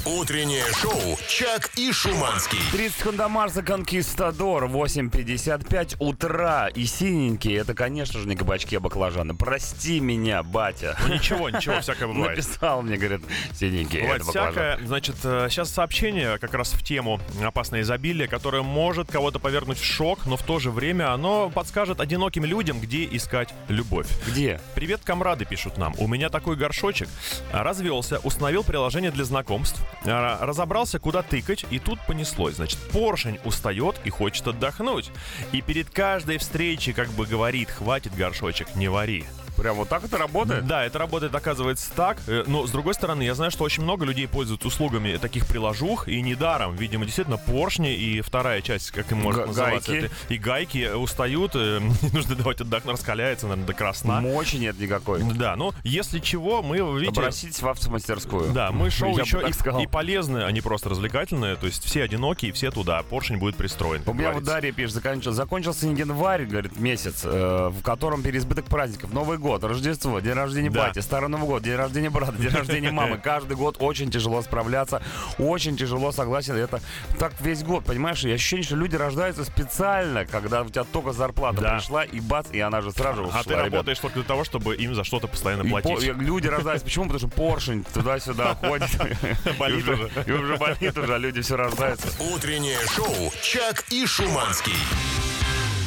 Утреннее 0.05 0.63
шоу 0.73 1.17
«Чак 1.27 1.71
и 1.75 1.91
Шуманский». 1.91 2.59
30 2.71 3.01
Хондамарса 3.01 3.61
Конкистадор, 3.63 4.65
8.55 4.65 5.95
утра. 5.99 6.67
И 6.73 6.85
синенькие, 6.85 7.57
это, 7.57 7.73
конечно 7.73 8.19
же, 8.19 8.27
не 8.27 8.35
кабачки, 8.35 8.75
а 8.75 8.79
баклажаны. 8.79 9.35
Прости 9.35 9.99
меня, 9.99 10.43
батя. 10.43 10.66
Ну 11.01 11.13
ничего, 11.13 11.49
ничего, 11.49 11.79
всякое 11.81 12.07
бывает. 12.07 12.37
Написал 12.37 12.81
мне, 12.81 12.97
говорит, 12.97 13.21
синенькие, 13.53 14.03
Бывает 14.03 14.23
всякое. 14.23 14.79
Значит, 14.85 15.15
э, 15.23 15.47
сейчас 15.49 15.69
сообщение 15.71 16.37
как 16.37 16.53
раз 16.53 16.73
в 16.73 16.83
тему 16.83 17.19
опасное 17.43 17.81
изобилие, 17.81 18.27
которое 18.27 18.63
может 18.63 19.11
кого-то 19.11 19.39
повергнуть 19.39 19.79
в 19.79 19.85
шок, 19.85 20.25
но 20.25 20.37
в 20.37 20.43
то 20.43 20.59
же 20.59 20.71
время 20.71 21.13
оно 21.13 21.49
подскажет 21.49 21.99
одиноким 21.99 22.45
людям, 22.45 22.79
где 22.79 23.05
искать 23.05 23.53
любовь. 23.67 24.07
Где? 24.27 24.59
Привет, 24.75 25.01
комрады, 25.03 25.45
пишут 25.45 25.77
нам. 25.77 25.93
У 25.97 26.07
меня 26.07 26.29
такой 26.29 26.55
горшочек. 26.55 27.07
Развелся, 27.51 28.19
установил 28.19 28.63
приложение 28.63 29.11
для 29.11 29.23
знакомств, 29.25 29.81
а, 30.05 30.45
разобрался, 30.45 30.99
куда 30.99 31.21
тыкать, 31.21 31.65
и 31.69 31.79
тут 31.79 31.99
понеслось. 32.05 32.55
Значит, 32.55 32.79
поршень 32.91 33.39
устает 33.43 33.95
и 34.03 34.09
хочет 34.09 34.47
отдохнуть. 34.47 35.11
И 35.51 35.61
перед 35.61 35.89
каждой 35.89 36.37
встречей 36.37 36.93
как 36.93 37.09
бы 37.09 37.25
говорит, 37.25 37.69
хватит 37.69 38.15
горшочек, 38.15 38.75
не 38.75 38.87
вари. 38.87 39.25
Прям 39.57 39.75
вот 39.75 39.89
так 39.89 40.03
это 40.03 40.17
работает? 40.17 40.65
Да, 40.67 40.85
это 40.85 40.99
работает, 40.99 41.33
оказывается, 41.33 41.91
так. 41.95 42.17
Э, 42.27 42.43
Но, 42.47 42.67
с 42.67 42.71
другой 42.71 42.93
стороны, 42.93 43.23
я 43.23 43.35
знаю, 43.35 43.51
что 43.51 43.63
очень 43.63 43.83
много 43.83 44.05
людей 44.05 44.27
пользуются 44.27 44.67
услугами 44.67 45.17
таких 45.17 45.47
приложух, 45.47 46.07
и 46.07 46.21
недаром. 46.21 46.75
Видимо, 46.75 47.05
действительно, 47.05 47.37
поршни 47.37 47.93
и 47.93 48.21
вторая 48.21 48.61
часть, 48.61 48.91
как 48.91 49.11
им 49.11 49.19
можно 49.19 49.41
Га- 49.41 49.47
называться, 49.47 49.91
гайки. 49.91 50.05
это- 50.05 50.15
и 50.33 50.37
гайки 50.37 50.93
устают, 50.93 51.51
э, 51.55 51.79
не 52.01 52.09
нужно 52.11 52.35
давать 52.35 52.61
отдохнуть, 52.61 52.93
раскаляется, 52.93 53.47
наверное, 53.47 53.67
до 53.67 53.73
красна. 53.73 54.21
Мочи 54.21 54.57
нет 54.57 54.79
никакой. 54.79 55.23
Да, 55.33 55.55
ну, 55.55 55.73
если 55.83 56.19
чего, 56.19 56.61
мы, 56.61 56.77
видите... 56.99 57.19
Обратитесь 57.19 57.61
в 57.61 57.67
автомастерскую. 57.67 58.51
Да, 58.51 58.71
мы 58.71 58.89
шоу 58.89 59.15
Я 59.17 59.23
еще 59.23 59.41
и, 59.41 59.83
и 59.83 59.87
полезные, 59.87 60.45
а 60.45 60.51
не 60.51 60.61
просто 60.61 60.89
развлекательные. 60.89 61.55
То 61.55 61.65
есть 61.65 61.83
все 61.83 62.03
одинокие, 62.03 62.51
все 62.51 62.71
туда. 62.71 63.01
Поршень 63.03 63.37
будет 63.37 63.55
пристроен. 63.55 64.03
У 64.05 64.13
меня 64.13 64.31
вот. 64.31 64.43
Дарья 64.43 64.71
пишет, 64.71 64.93
закончился, 64.95 65.33
закончился 65.37 65.87
январь, 65.87 66.45
говорит, 66.45 66.79
месяц, 66.79 67.21
э, 67.23 67.69
в 67.71 67.81
котором 67.81 68.21
переизбыток 68.21 68.65
праздников. 68.65 69.11
Новый 69.13 69.37
год, 69.37 69.46
Рождество, 69.55 70.19
день 70.19 70.33
рождения 70.33 70.69
Да. 70.69 70.87
бати, 70.87 70.99
Старый 70.99 71.29
Новый 71.29 71.47
год, 71.47 71.63
день 71.63 71.75
рождения 71.75 72.09
брата, 72.09 72.33
день 72.33 72.49
рождения 72.51 72.91
мамы. 72.91 73.17
Каждый 73.23 73.55
год 73.55 73.77
очень 73.79 74.11
тяжело 74.11 74.41
справляться, 74.41 75.01
очень 75.37 75.77
тяжело, 75.77 76.11
согласен. 76.11 76.55
Это 76.55 76.81
так 77.19 77.33
весь 77.39 77.63
год, 77.63 77.85
понимаешь? 77.85 78.23
И 78.23 78.31
ощущение, 78.31 78.63
что 78.65 78.75
люди 78.75 78.95
рождаются 78.95 79.45
специально, 79.45 80.25
когда 80.25 80.61
у 80.63 80.69
тебя 80.69 80.83
только 80.83 81.13
зарплата 81.13 81.61
Да. 81.61 81.75
пришла, 81.77 82.03
и 82.03 82.19
бац, 82.19 82.47
и 82.51 82.59
она 82.59 82.81
же 82.81 82.91
сразу 82.91 83.23
А 83.23 83.27
ушла, 83.27 83.43
ты 83.43 83.49
ребят. 83.51 83.63
работаешь 83.65 83.99
только 83.99 84.15
для 84.15 84.23
того, 84.23 84.43
чтобы 84.43 84.75
им 84.75 84.93
за 84.95 85.03
что-то 85.03 85.27
постоянно 85.27 85.63
И 85.63 85.69
платить. 85.69 85.95
по- 85.95 86.01
и 86.01 86.11
люди 86.13 86.47
рождаются. 86.47 86.85
Почему? 86.85 87.05
Потому 87.05 87.19
что 87.19 87.27
поршень 87.29 87.83
туда-сюда 87.93 88.55
ходит. 88.55 88.89
Болит 89.59 89.87
уже. 89.87 90.09
И 90.25 90.31
уже 90.31 90.57
болит 90.57 90.97
уже, 90.97 91.13
а 91.15 91.17
люди 91.17 91.41
все 91.41 91.55
рождаются. 91.55 92.07
Утреннее 92.33 92.79
шоу 92.95 93.31
«Чак 93.41 93.85
и 93.91 94.05
Шуманский». 94.05 94.73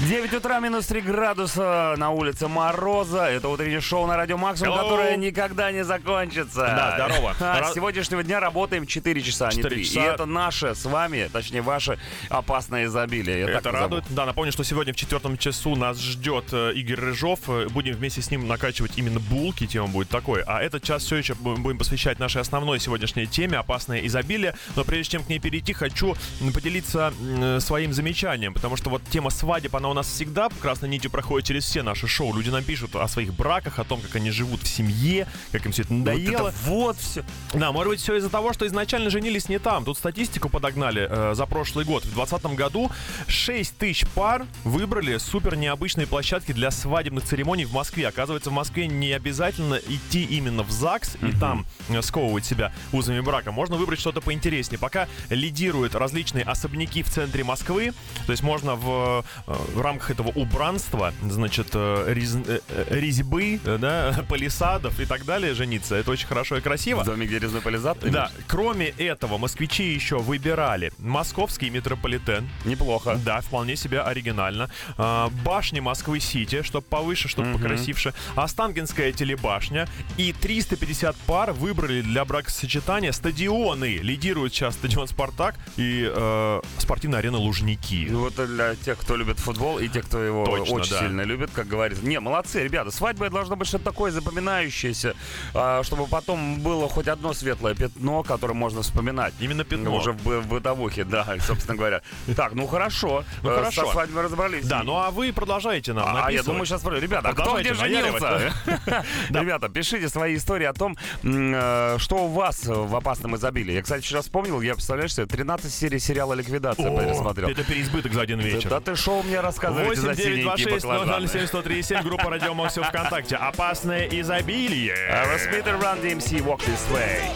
9 0.08 0.32
утра, 0.32 0.60
минус 0.60 0.86
3 0.86 1.02
градуса, 1.02 1.94
на 1.98 2.10
улице 2.10 2.48
мороза. 2.48 3.24
Это 3.26 3.48
утреннее 3.48 3.82
шоу 3.82 4.06
на 4.06 4.16
Радио 4.16 4.38
Максимум, 4.38 4.72
Hello. 4.78 4.82
которое 4.82 5.16
никогда 5.16 5.70
не 5.72 5.84
закончится. 5.84 6.60
Да, 6.60 6.94
здорово. 7.08 7.36
А, 7.38 7.64
С 7.64 7.74
сегодняшнего 7.74 8.22
дня 8.22 8.40
работаем 8.40 8.86
4 8.86 9.20
часа, 9.22 9.48
а 9.48 9.50
не 9.50 9.56
4 9.62 9.76
3. 9.76 9.84
часа. 9.84 10.00
И 10.00 10.02
это 10.02 10.24
наше 10.24 10.74
с 10.74 10.86
вами, 10.86 11.28
точнее, 11.30 11.60
ваше 11.60 11.98
опасное 12.30 12.86
изобилие. 12.86 13.40
Я 13.40 13.48
Это 13.50 13.70
радует. 13.70 14.04
Да, 14.08 14.24
напомню, 14.24 14.52
что 14.52 14.64
сегодня 14.64 14.94
в 14.94 14.96
четвертом 14.96 15.36
часу 15.36 15.76
нас 15.76 16.00
ждет 16.00 16.46
э, 16.52 16.72
Игорь 16.76 16.98
Рыжов. 17.00 17.40
Э, 17.48 17.68
Будем 17.68 17.94
вместе 17.94 18.22
с 18.22 18.30
ним 18.30 18.48
накачивать 18.48 18.92
именно 18.96 19.20
булки, 19.20 19.66
тема 19.66 19.88
будет 19.88 20.08
такой. 20.08 20.42
А 20.46 20.62
этот 20.62 20.82
час 20.82 21.04
все 21.04 21.16
еще 21.16 21.34
бу- 21.34 21.56
будем 21.58 21.76
посвящать 21.76 22.18
нашей 22.18 22.40
основной 22.40 22.80
сегодняшней 22.80 23.26
теме 23.26 23.58
«Опасное 23.58 24.00
изобилие». 24.06 24.54
Но 24.76 24.84
прежде 24.84 25.12
чем 25.12 25.24
к 25.24 25.28
ней 25.28 25.38
перейти, 25.40 25.74
хочу 25.74 26.16
поделиться 26.54 27.12
м, 27.20 27.60
своим 27.60 27.92
замечанием, 27.92 28.54
потому 28.54 28.76
что 28.78 28.88
вот 28.88 29.02
тема 29.10 29.28
свадеб, 29.28 29.76
она 29.76 29.89
у 29.90 29.94
нас 29.94 30.06
всегда 30.06 30.48
красной 30.60 30.88
нитью 30.88 31.10
проходит 31.10 31.46
через 31.46 31.64
все 31.64 31.82
наши 31.82 32.06
шоу. 32.06 32.34
Люди 32.34 32.50
нам 32.50 32.62
пишут 32.64 32.96
о 32.96 33.06
своих 33.08 33.34
браках, 33.34 33.78
о 33.78 33.84
том, 33.84 34.00
как 34.00 34.16
они 34.16 34.30
живут 34.30 34.62
в 34.62 34.68
семье, 34.68 35.26
как 35.52 35.66
им 35.66 35.72
все 35.72 35.82
это 35.82 35.92
Вот 35.92 35.98
надоело. 35.98 36.48
это 36.48 36.56
вот 36.66 36.96
все. 36.98 37.24
Да, 37.52 37.72
может 37.72 37.90
быть, 37.90 38.00
все 38.00 38.16
из-за 38.16 38.30
того, 38.30 38.52
что 38.52 38.66
изначально 38.66 39.10
женились 39.10 39.48
не 39.48 39.58
там. 39.58 39.84
Тут 39.84 39.98
статистику 39.98 40.48
подогнали 40.48 41.06
э, 41.08 41.34
за 41.34 41.46
прошлый 41.46 41.84
год. 41.84 42.04
В 42.04 42.14
2020 42.14 42.56
году 42.56 42.90
6 43.26 43.76
тысяч 43.76 44.06
пар 44.08 44.46
выбрали 44.64 45.16
супер 45.18 45.56
необычные 45.56 46.06
площадки 46.06 46.52
для 46.52 46.70
свадебных 46.70 47.24
церемоний 47.24 47.64
в 47.64 47.72
Москве. 47.72 48.08
Оказывается, 48.08 48.50
в 48.50 48.52
Москве 48.52 48.86
не 48.86 49.12
обязательно 49.12 49.74
идти 49.74 50.24
именно 50.24 50.62
в 50.62 50.70
ЗАГС 50.70 51.16
и 51.22 51.32
там 51.32 51.66
э, 51.88 52.00
сковывать 52.02 52.44
себя 52.44 52.72
узами 52.92 53.20
брака. 53.20 53.52
Можно 53.52 53.76
выбрать 53.76 54.00
что-то 54.00 54.20
поинтереснее. 54.20 54.78
Пока 54.78 55.08
лидируют 55.28 55.94
различные 55.94 56.44
особняки 56.44 57.02
в 57.02 57.10
центре 57.10 57.44
Москвы. 57.44 57.92
То 58.26 58.32
есть 58.32 58.42
можно 58.42 58.76
в, 58.76 59.24
э, 59.46 59.54
в 59.80 59.82
рамках 59.82 60.10
этого 60.10 60.28
убранства, 60.34 61.14
значит, 61.22 61.68
э, 61.72 62.12
рез- 62.12 62.44
э, 62.46 62.60
э, 62.68 62.84
резьбы, 62.90 63.58
да, 63.64 64.24
палисадов 64.28 65.00
и 65.00 65.06
так 65.06 65.24
далее 65.24 65.54
жениться. 65.54 65.96
Это 65.96 66.10
очень 66.10 66.26
хорошо 66.26 66.58
и 66.58 66.60
красиво. 66.60 67.00
В 67.00 67.06
доме, 67.06 67.26
где 67.26 67.38
резной 67.38 67.62
пализад? 67.62 67.98
ты 68.00 68.10
Да, 68.10 68.30
кроме 68.46 68.88
этого, 68.88 69.38
москвичи 69.38 69.94
еще 69.94 70.18
выбирали 70.18 70.92
московский 70.98 71.70
метрополитен. 71.70 72.46
Неплохо. 72.66 73.18
Да, 73.24 73.40
вполне 73.40 73.74
себе 73.74 74.02
оригинально. 74.02 74.68
А, 74.98 75.30
башни 75.44 75.80
Москвы-Сити, 75.80 76.62
чтобы 76.62 76.86
повыше, 76.86 77.28
чтобы 77.28 77.54
покрасивше. 77.54 78.12
Останкинская 78.36 79.12
телебашня. 79.12 79.88
И 80.18 80.34
350 80.34 81.16
пар 81.26 81.52
выбрали 81.52 82.02
для 82.02 82.26
бракосочетания 82.26 83.12
стадионы. 83.12 83.96
Лидирует 84.02 84.52
сейчас 84.52 84.74
стадион 84.74 85.08
«Спартак» 85.08 85.54
и 85.78 86.06
э, 86.06 86.60
спортивная 86.76 87.20
арена 87.20 87.38
«Лужники». 87.38 88.08
Ну, 88.10 88.20
вот 88.20 88.34
для 88.34 88.74
тех, 88.74 88.98
кто 88.98 89.16
любит 89.16 89.38
футбол, 89.38 89.69
и 89.78 89.88
те, 89.88 90.02
кто 90.02 90.18
его 90.20 90.44
Точно, 90.44 90.74
очень 90.74 90.90
да. 90.92 90.98
сильно 91.00 91.22
любит, 91.22 91.50
как 91.54 91.66
говорится. 91.66 92.04
Не, 92.04 92.20
молодцы, 92.20 92.62
ребята. 92.62 92.90
Свадьба 92.90 93.26
это 93.26 93.34
должно 93.34 93.56
быть 93.56 93.68
что-то 93.68 93.84
такое 93.84 94.10
запоминающееся, 94.10 95.14
а, 95.54 95.82
чтобы 95.82 96.06
потом 96.06 96.60
было 96.60 96.88
хоть 96.88 97.08
одно 97.08 97.32
светлое 97.32 97.74
пятно, 97.74 98.22
которое 98.22 98.54
можно 98.54 98.82
вспоминать. 98.82 99.34
Именно 99.40 99.64
пятно. 99.64 99.94
Уже 99.94 100.12
в, 100.12 100.40
в 100.40 100.46
бытовухе, 100.48 101.04
да, 101.04 101.36
собственно 101.46 101.76
говоря. 101.76 102.02
Так, 102.36 102.54
ну 102.54 102.66
хорошо. 102.66 103.24
Ну, 103.42 103.50
Э, 103.50 103.54
хорошо. 103.56 103.86
Со 103.86 103.92
свадьбой 103.92 104.24
разобрались. 104.24 104.66
Да, 104.66 104.82
ну 104.82 104.96
а 104.96 105.10
вы 105.10 105.32
продолжайте 105.32 105.92
нам 105.92 106.06
А 106.06 106.08
я 106.10 106.22
написывать. 106.22 106.46
думаю, 106.46 106.66
сейчас 106.66 106.84
ребята, 106.84 107.32
кто 107.32 107.58
где 107.60 107.74
женился? 107.74 108.52
Ребята, 109.30 109.68
пишите 109.68 110.08
свои 110.08 110.36
истории 110.36 110.66
о 110.66 110.72
том, 110.72 110.96
э, 111.22 111.96
что 111.98 112.16
у 112.24 112.28
вас 112.28 112.64
в 112.64 112.94
опасном 112.96 113.36
изобилии. 113.36 113.72
Я, 113.74 113.82
кстати, 113.82 114.02
вчера 114.02 114.22
вспомнил, 114.22 114.60
я 114.60 114.74
представляешь 114.74 115.14
себе, 115.14 115.26
13 115.26 115.72
серий 115.72 115.98
сериала 115.98 116.34
«Ликвидация» 116.34 116.90
пересмотрел. 116.96 117.48
Это 117.48 117.64
переизбыток 117.64 118.12
за 118.12 118.22
один 118.22 118.40
вечер. 118.40 118.68
Да 118.70 118.80
ты 118.80 118.96
шоу 118.96 119.22
мне 119.22 119.40
рассказываете 119.50 120.00
8 120.00 120.02
за 120.02 120.14
9 120.14 120.42
2 120.42 120.56
синенькие 120.56 120.68
6 120.74 120.84
0 120.84 120.92
баклажаны. 120.92 121.26
0 121.26 121.28
7 121.28 121.46
103 121.46 121.82
группа 122.02 122.30
Радио 122.30 122.54
Максим 122.54 122.84
ВКонтакте. 122.84 123.36
Опасное 123.36 124.06
изобилие. 124.08 124.94
And 125.10 125.80
Run 125.80 126.02
DMC 126.02 126.42
Walk 126.44 126.60
This 126.66 126.88
Way. 126.92 127.30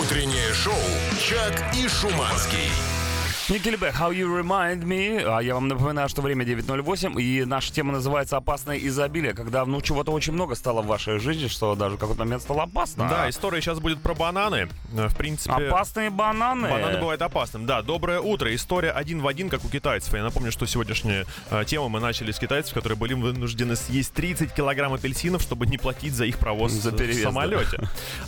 Утреннее 0.00 0.52
шоу 0.54 0.74
«Чак 1.18 1.74
и 1.74 1.88
Шуманский». 1.88 2.97
Никельбек, 3.50 3.94
How 3.94 4.12
You 4.12 4.42
Remind 4.42 4.82
Me. 4.82 5.22
А 5.26 5.40
я 5.40 5.54
вам 5.54 5.68
напоминаю, 5.68 6.10
что 6.10 6.20
время 6.20 6.44
9.08, 6.44 7.18
и 7.18 7.46
наша 7.46 7.72
тема 7.72 7.92
называется 7.94 8.36
«Опасное 8.36 8.76
изобилие», 8.76 9.32
когда, 9.32 9.64
ну, 9.64 9.80
чего-то 9.80 10.12
очень 10.12 10.34
много 10.34 10.54
стало 10.54 10.82
в 10.82 10.86
вашей 10.86 11.18
жизни, 11.18 11.46
что 11.46 11.74
даже 11.74 11.96
в 11.96 11.98
какой-то 11.98 12.24
момент 12.24 12.42
стало 12.42 12.64
опасно. 12.64 13.08
Да, 13.08 13.30
история 13.30 13.62
сейчас 13.62 13.80
будет 13.80 14.02
про 14.02 14.12
бананы. 14.12 14.68
Э, 14.94 15.08
В 15.08 15.16
принципе... 15.16 15.54
Опасные 15.54 16.10
бананы. 16.10 16.68
Бананы 16.68 16.98
бывают 16.98 17.22
опасным. 17.22 17.64
Да, 17.64 17.80
доброе 17.80 18.20
утро. 18.20 18.54
История 18.54 18.90
один 18.90 19.22
в 19.22 19.26
один, 19.26 19.48
как 19.48 19.64
у 19.64 19.68
китайцев. 19.70 20.12
Я 20.12 20.24
напомню, 20.24 20.52
что 20.52 20.66
сегодняшнюю 20.66 21.24
э, 21.50 21.64
тему 21.64 21.88
мы 21.88 22.00
начали 22.00 22.32
с 22.32 22.38
китайцев, 22.38 22.74
которые 22.74 22.98
были 22.98 23.14
вынуждены 23.14 23.76
съесть 23.76 24.12
30 24.12 24.52
килограмм 24.52 24.92
апельсинов, 24.92 25.40
чтобы 25.40 25.66
не 25.66 25.78
платить 25.78 26.12
за 26.12 26.26
их 26.26 26.36
провоз 26.38 26.72
За 26.72 26.90
в 26.90 26.96
перевез, 26.98 27.16
да. 27.22 27.22
самолете. 27.22 27.78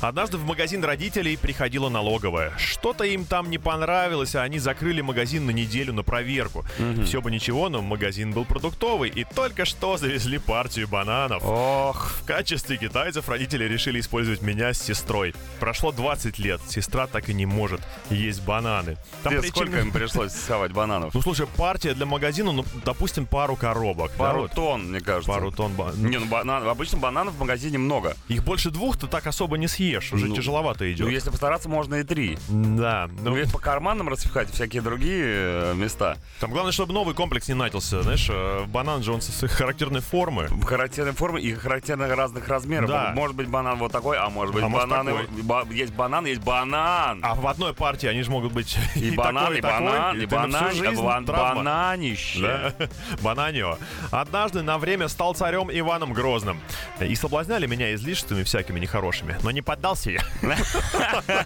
Однажды 0.01 0.39
в 0.39 0.47
магазин 0.47 0.83
родителей 0.83 1.37
приходила 1.37 1.91
налоговая. 1.91 2.55
Что-то 2.57 3.05
им 3.05 3.27
там 3.27 3.51
не 3.51 3.59
понравилось, 3.59 4.35
а 4.35 4.41
они 4.41 4.59
закрыли 4.59 5.03
магазин 5.11 5.47
на 5.47 5.51
неделю 5.51 5.93
на 5.93 6.03
проверку. 6.03 6.65
Все 7.05 7.21
бы 7.21 7.31
ничего, 7.31 7.69
но 7.69 7.83
магазин 7.83 8.33
был 8.33 8.45
продуктовый, 8.45 9.11
и 9.11 9.25
только 9.25 9.65
что 9.65 9.97
завезли 9.97 10.39
партию 10.39 10.87
бананов. 10.89 11.43
Ох, 11.45 12.13
В 12.23 12.25
качестве 12.27 12.77
китайцев 12.77 13.29
родители 13.29 13.65
решили 13.65 13.99
использовать 14.01 14.43
меня 14.43 14.73
с 14.73 14.81
сестрой. 14.83 15.35
Прошло 15.59 15.91
20 15.93 16.39
лет, 16.39 16.61
сестра 16.69 17.07
так 17.07 17.29
и 17.29 17.35
не 17.35 17.47
может 17.47 17.81
есть 18.11 18.43
бананы. 18.45 18.97
Там 19.23 19.35
причем- 19.39 19.51
сколько 19.51 19.81
им 19.81 19.91
пришлось 19.91 20.33
схавать 20.33 20.73
бананов? 20.73 21.15
Ну 21.21 21.23
слушай, 21.23 21.47
партия 21.57 21.93
для 21.95 22.07
магазина, 22.07 22.53
ну, 22.53 22.65
допустим, 22.85 23.27
пару 23.27 23.57
коробок. 23.57 24.11
да, 24.13 24.19
Пару 24.19 24.43
вот. 24.43 24.53
тонн, 24.53 24.91
мне 24.91 25.01
кажется. 25.01 25.31
Пару 25.33 25.51
тонн. 25.51 25.73
ба- 25.75 25.93
Не, 25.97 26.19
ну 26.19 26.27
банан, 26.27 26.67
обычно 26.69 26.99
бананов 26.99 27.35
в 27.35 27.41
магазине 27.41 27.79
много. 27.79 28.17
Их 28.29 28.45
больше 28.45 28.71
двух 28.71 28.97
ты 28.97 29.07
так 29.07 29.27
особо 29.27 29.59
не 29.59 29.67
съешь, 29.69 30.13
уже 30.13 30.27
Ну, 30.27 30.37
тяжеловато 30.37 30.91
идет. 30.93 31.07
Ну, 31.07 31.13
если 31.13 31.31
постараться, 31.31 31.69
можно 31.69 31.97
и 31.97 32.05
три. 32.05 32.39
Да, 32.49 33.09
Ну, 33.23 33.31
ну, 33.31 33.37
ведь 33.37 33.51
по 33.53 33.59
карманам 33.59 34.09
распихать 34.09 34.51
всякие 34.51 34.83
другие 34.83 35.00
э, 35.09 35.75
места. 35.75 36.17
там 36.41 36.51
главное, 36.51 36.73
чтобы 36.73 36.93
новый 36.93 37.15
комплекс 37.15 37.49
не 37.49 37.55
начался, 37.55 38.03
знаешь, 38.03 38.27
э, 38.31 38.65
банан 38.67 39.03
же 39.03 39.13
он 39.13 39.21
с 39.21 39.47
характерной 39.49 40.01
формы. 40.01 40.49
Характерные 40.65 41.13
формы 41.15 41.41
и 41.41 41.53
характерных 41.55 42.15
разных 42.15 42.49
размеров. 42.49 42.89
Да. 42.91 43.13
Может 43.15 43.37
быть 43.37 43.49
банан 43.49 43.79
вот 43.79 43.93
такой, 43.93 44.19
а 44.19 44.29
может 44.31 44.55
быть 44.55 44.65
А 44.65 44.69
может 44.69 44.89
банан... 44.89 45.07
такой. 45.07 45.27
ба- 45.43 45.67
есть 45.71 45.93
банан, 45.95 46.27
есть 46.27 46.43
банан. 46.43 47.21
А 47.23 47.35
в 47.35 47.47
одной 47.47 47.73
партии 47.75 48.07
они 48.09 48.23
же 48.23 48.31
могут 48.31 48.53
быть 48.53 48.77
и, 48.97 49.11
банан, 49.17 49.45
такой, 49.45 49.59
и 49.59 49.61
банан, 49.61 49.93
такой, 49.95 50.23
и 50.23 50.27
ты 50.27 50.37
на 50.37 50.43
всю 50.49 50.53
банан, 50.53 50.75
жизнь 50.75 51.03
бан- 51.03 51.25
травма. 51.27 51.55
бананище. 51.57 52.41
Да, 52.41 52.89
Бананио. 53.23 53.79
Однажды 54.11 54.63
на 54.63 54.79
время 54.79 55.09
стал 55.09 55.35
царем 55.35 55.71
Иваном 55.73 56.13
Грозным. 56.13 56.61
И 57.01 57.15
соблазняли 57.15 57.67
меня 57.67 57.95
излишествами 57.95 58.43
всякими 58.43 58.81
нехорошими. 58.81 59.37
Но 59.43 59.51
не 59.51 59.63
поддался 59.63 60.11
я. 60.11 60.21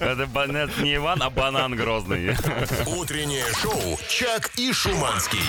Это 0.00 0.26
не 0.82 0.96
Иван, 0.96 1.22
а 1.22 1.30
банан 1.30 1.74
грозный. 1.76 2.34
Утреннее 2.96 3.44
шоу 3.60 3.98
«Чак 4.08 4.50
и 4.56 4.72
Шуманский». 4.72 5.40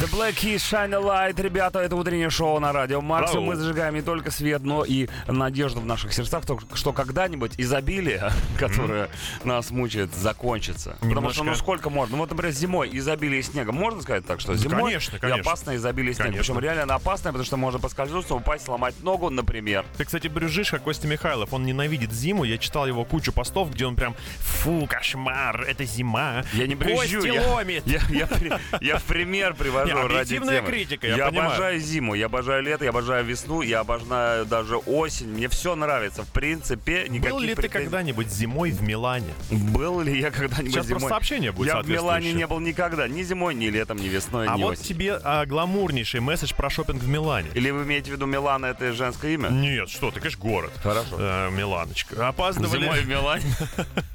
The 0.00 0.10
Black 0.10 0.34
Keys 0.34 0.56
Shine 0.56 0.94
a 0.94 0.98
Light. 1.30 1.40
Ребята, 1.40 1.78
это 1.80 1.94
утреннее 1.94 2.30
шоу 2.30 2.58
на 2.58 2.72
радио 2.72 3.00
Максимум. 3.02 3.44
Браво. 3.46 3.56
Мы 3.58 3.62
зажигаем 3.62 3.94
не 3.94 4.02
только 4.02 4.30
свет, 4.30 4.62
но 4.62 4.84
и 4.84 5.08
надежду 5.28 5.80
в 5.80 5.86
наших 5.86 6.12
сердцах, 6.14 6.46
то- 6.46 6.58
что 6.74 6.92
когда-нибудь 6.92 7.52
изобилие, 7.58 8.32
которое 8.58 9.08
нас 9.44 9.70
мучает, 9.70 10.12
закончится. 10.14 10.96
Потому 11.00 11.30
что, 11.30 11.40
ну 11.40 11.44
Немножко. 11.50 11.62
сколько 11.62 11.90
можно? 11.90 12.16
Ну 12.16 12.22
вот, 12.22 12.30
например, 12.30 12.52
зимой 12.52 12.88
изобилие 12.92 13.42
снега. 13.42 13.72
Можно 13.72 14.00
сказать 14.02 14.26
так, 14.26 14.40
что 14.40 14.56
зимой 14.56 14.82
конечно, 14.84 15.16
и 15.16 15.20
конечно. 15.20 15.42
опасное 15.42 15.76
изобилие 15.76 16.14
снега. 16.14 16.30
Конечно. 16.32 16.54
Причем 16.54 16.64
реально 16.64 16.94
опасное, 16.94 17.30
потому 17.32 17.44
что 17.44 17.56
можно 17.58 17.78
поскользнуться, 17.78 18.34
упасть, 18.34 18.64
сломать 18.64 18.94
ногу, 19.02 19.28
например. 19.30 19.84
Ты, 19.98 20.04
кстати, 20.06 20.28
брюжишь, 20.28 20.70
как 20.70 20.82
Костя 20.82 21.06
Михайлов. 21.06 21.52
Он 21.52 21.64
ненавидит 21.64 22.10
зиму. 22.10 22.44
Я 22.44 22.56
читал 22.58 22.86
его 22.86 23.04
кучу 23.04 23.32
постов, 23.32 23.70
где 23.70 23.84
он 23.86 23.94
прям 23.96 24.16
«Фу, 24.38 24.86
кошмар, 24.90 25.62
это 25.62 25.84
зима». 25.84 26.42
Я 26.54 26.66
не 26.66 26.74
Кости 26.80 27.26
я, 27.26 27.46
ломит. 27.48 27.82
я, 27.86 28.00
я 28.10 28.26
при- 28.26 28.52
я 28.80 28.98
в 28.98 29.04
пример 29.04 29.54
привожу 29.54 29.94
Не, 29.94 30.06
ради 30.08 30.34
темы. 30.38 30.62
критика, 30.66 31.06
я 31.06 31.26
понимаю. 31.28 31.48
обожаю 31.50 31.80
зиму, 31.80 32.14
я 32.14 32.26
обожаю 32.26 32.62
лето, 32.62 32.84
я 32.84 32.90
обожаю 32.90 33.24
весну, 33.24 33.62
я 33.62 33.80
обожаю 33.80 34.46
даже 34.46 34.76
осень. 34.76 35.28
Мне 35.28 35.48
все 35.48 35.74
нравится. 35.74 36.22
В 36.24 36.28
принципе, 36.28 37.06
никаких 37.08 37.30
Был 37.32 37.40
ли 37.40 37.48
ты 37.54 37.62
претензий. 37.62 37.84
когда-нибудь 37.84 38.28
зимой 38.30 38.70
в 38.70 38.82
Милане? 38.82 39.32
Был 39.50 40.00
ли 40.00 40.18
я 40.20 40.30
когда-нибудь 40.30 40.72
Сейчас 40.72 40.86
зимой? 40.86 41.00
просто 41.00 41.08
сообщение 41.14 41.52
будет 41.52 41.68
Я 41.68 41.80
в 41.82 41.88
Милане 41.88 42.32
не 42.32 42.46
был 42.46 42.60
никогда. 42.60 43.08
Ни 43.08 43.22
зимой, 43.22 43.54
ни 43.54 43.66
летом, 43.66 43.98
ни 43.98 44.08
весной, 44.08 44.46
А 44.48 44.56
ни 44.56 44.62
вот 44.62 44.72
осенью. 44.72 44.88
тебе 44.88 45.20
а, 45.22 45.44
гламурнейший 45.46 46.20
месседж 46.20 46.54
про 46.54 46.70
шопинг 46.70 47.02
в 47.02 47.08
Милане. 47.08 47.48
Или 47.54 47.70
вы 47.70 47.82
имеете 47.84 48.10
в 48.10 48.14
виду 48.14 48.26
Милана 48.26 48.66
это 48.66 48.92
женское 48.92 49.34
имя? 49.34 49.48
Нет, 49.48 49.88
что 49.90 50.10
ты, 50.10 50.20
конечно, 50.20 50.40
город. 50.40 50.72
Хорошо. 50.82 51.16
Э, 51.18 51.50
Миланочка. 51.50 52.28
Опаздывали. 52.28 52.80
Зимой 52.84 53.00
в 53.00 53.08
Милане? 53.08 53.44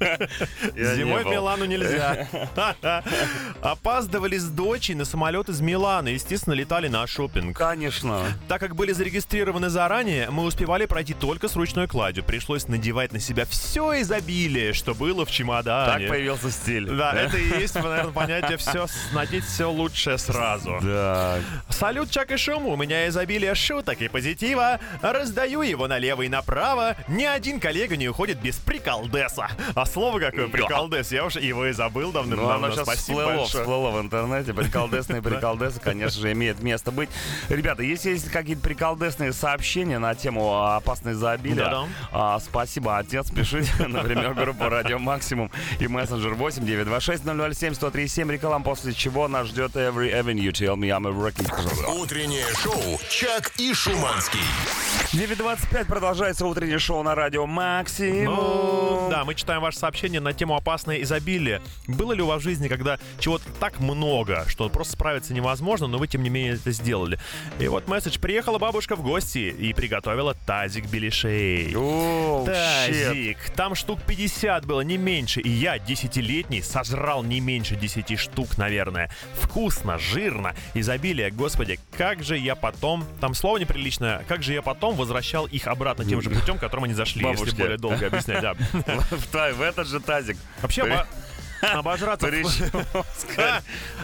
Я 0.76 0.90
не 0.90 0.96
Зимой 0.96 1.24
в. 1.24 1.26
Милану 1.26 1.64
нельзя. 1.64 2.28
Опаздывали 3.62 4.36
с 4.36 4.48
дочей 4.48 4.94
на 4.94 5.04
самолет 5.04 5.48
из 5.48 5.60
Милана. 5.60 6.08
Естественно, 6.08 6.54
летали 6.54 6.88
на 6.88 7.06
шопинг. 7.06 7.56
Конечно. 7.56 8.22
Так 8.48 8.60
как 8.60 8.74
были 8.76 8.92
зарегистрированы 8.92 9.68
заранее, 9.68 10.30
мы 10.30 10.44
успевали 10.44 10.86
пройти 10.86 11.14
только 11.14 11.48
с 11.48 11.56
ручной 11.56 11.88
кладью. 11.88 12.24
Пришлось 12.24 12.68
надевать 12.68 13.12
на 13.12 13.20
себя 13.20 13.44
все 13.46 14.00
изобилие, 14.00 14.72
что 14.72 14.94
было 14.94 15.24
в 15.24 15.28
Так 15.28 15.34
чемодане. 15.34 16.08
появился 16.08 16.50
стиль. 16.50 16.86
Да, 16.90 17.12
это 17.12 17.36
и 17.36 17.60
есть, 17.60 17.74
наверное, 17.74 18.12
понятие 18.12 18.56
все, 18.56 18.86
надеть 19.12 19.44
все 19.44 19.70
лучшее 19.70 20.18
сразу. 20.18 20.78
Да. 20.82 21.38
Салют, 21.68 22.10
Чак 22.10 22.30
и 22.32 22.36
Шум, 22.36 22.66
у 22.66 22.76
меня 22.76 23.08
изобилие 23.08 23.54
шуток 23.54 24.00
и 24.00 24.08
позитива. 24.08 24.80
Раздаю 25.02 25.62
его 25.62 25.88
налево 25.88 26.22
и 26.22 26.28
направо. 26.28 26.96
Ни 27.08 27.24
один 27.24 27.60
коллега 27.60 27.96
не 27.96 28.08
уходит 28.08 28.40
без 28.40 28.56
приколдеса. 28.56 29.48
А 29.74 29.86
слово 29.86 30.20
какое 30.20 30.48
приколдес, 30.48 31.12
я 31.12 31.24
уж 31.24 31.36
его 31.36 31.66
и 31.66 31.72
забыл 31.72 32.12
Ну, 32.36 32.48
давным-давно. 32.48 32.66
оно 32.66 32.74
сейчас 32.74 32.84
Спасибо 32.84 33.18
всплыло, 33.18 33.38
большое. 33.38 33.62
всплыло 33.64 33.90
в 33.90 34.00
интернете. 34.00 34.54
Приколдесные 34.54 35.22
приколдесы, 35.26 35.80
конечно 35.80 36.20
же, 36.20 36.32
имеет 36.32 36.62
место 36.62 36.90
быть. 36.90 37.08
Ребята, 37.48 37.82
если 37.82 38.10
есть 38.10 38.30
какие-то 38.30 38.62
приколдесные 38.62 39.32
сообщения 39.32 39.98
на 39.98 40.14
тему 40.14 40.64
опасной 40.64 41.12
изобилия, 41.12 41.86
а, 42.12 42.38
спасибо, 42.40 42.98
отец, 42.98 43.30
пишите, 43.30 43.72
например, 43.86 44.34
группу 44.34 44.68
Радио 44.68 44.98
Максимум 44.98 45.50
и 45.80 45.88
мессенджер 45.88 46.34
8 46.34 46.64
926 46.64 47.24
007 47.24 47.32
1037 47.72 48.30
реклам, 48.30 48.62
после 48.62 48.92
чего 48.92 49.28
нас 49.28 49.48
ждет 49.48 49.76
Every 49.76 50.12
Avenue. 50.12 50.50
Tell 50.52 50.76
me 50.76 50.88
I'm 50.88 51.06
a 51.06 51.12
wrecking. 51.12 51.46
Утреннее 52.00 52.46
шоу 52.54 53.00
«Чак 53.10 53.52
и 53.58 53.72
Шуманский». 53.74 54.40
9.25 55.12 55.86
продолжается 55.86 56.46
утреннее 56.46 56.78
шоу 56.78 57.02
на 57.02 57.14
радио 57.14 57.46
Максимум. 57.46 58.34
Ну, 58.34 59.08
да, 59.10 59.24
мы 59.24 59.34
читаем 59.34 59.62
ваше 59.62 59.78
сообщение 59.78 60.20
на 60.20 60.32
тему 60.32 60.56
опасное 60.56 61.00
изобилие. 61.02 61.62
Было 61.86 62.12
ли 62.12 62.22
в 62.34 62.40
жизни, 62.40 62.68
когда 62.68 62.98
чего-то 63.20 63.44
так 63.60 63.80
много, 63.80 64.44
что 64.48 64.68
просто 64.68 64.94
справиться 64.94 65.32
невозможно, 65.32 65.86
но 65.86 65.98
вы, 65.98 66.08
тем 66.08 66.22
не 66.22 66.30
менее, 66.30 66.54
это 66.54 66.72
сделали? 66.72 67.18
И 67.58 67.68
вот 67.68 67.88
месседж. 67.88 68.18
Приехала 68.18 68.58
бабушка 68.58 68.96
в 68.96 69.02
гости 69.02 69.54
и 69.56 69.72
приготовила 69.72 70.34
тазик 70.34 70.86
беляшей. 70.86 71.70
Щет. 71.70 72.46
Тазик. 72.46 73.50
Там 73.50 73.74
штук 73.74 74.00
50 74.06 74.66
было, 74.66 74.80
не 74.80 74.96
меньше. 74.96 75.40
И 75.40 75.48
я, 75.48 75.78
десятилетний, 75.78 76.62
сожрал 76.62 77.22
не 77.22 77.40
меньше 77.40 77.76
10 77.76 78.18
штук, 78.18 78.58
наверное. 78.58 79.10
Вкусно, 79.40 79.98
жирно, 79.98 80.54
изобилие. 80.74 81.30
Господи, 81.30 81.78
как 81.96 82.22
же 82.22 82.36
я 82.36 82.54
потом... 82.54 83.04
Там 83.20 83.34
слово 83.34 83.58
неприличное. 83.58 84.24
Как 84.28 84.42
же 84.42 84.52
я 84.52 84.62
потом 84.62 84.96
возвращал 84.96 85.46
их 85.46 85.66
обратно 85.66 86.04
тем 86.04 86.20
же 86.22 86.30
путем, 86.30 86.58
которым 86.58 86.84
они 86.84 86.94
зашли, 86.94 87.22
Бабушке. 87.22 87.44
если 87.46 87.62
более 87.62 87.78
долго 87.78 88.06
объяснять. 88.06 88.42
Да. 88.42 88.54
В 89.52 89.62
этот 89.62 89.86
же 89.86 90.00
тазик. 90.00 90.36
Вообще, 90.62 91.06
Обожраться. 91.62 92.26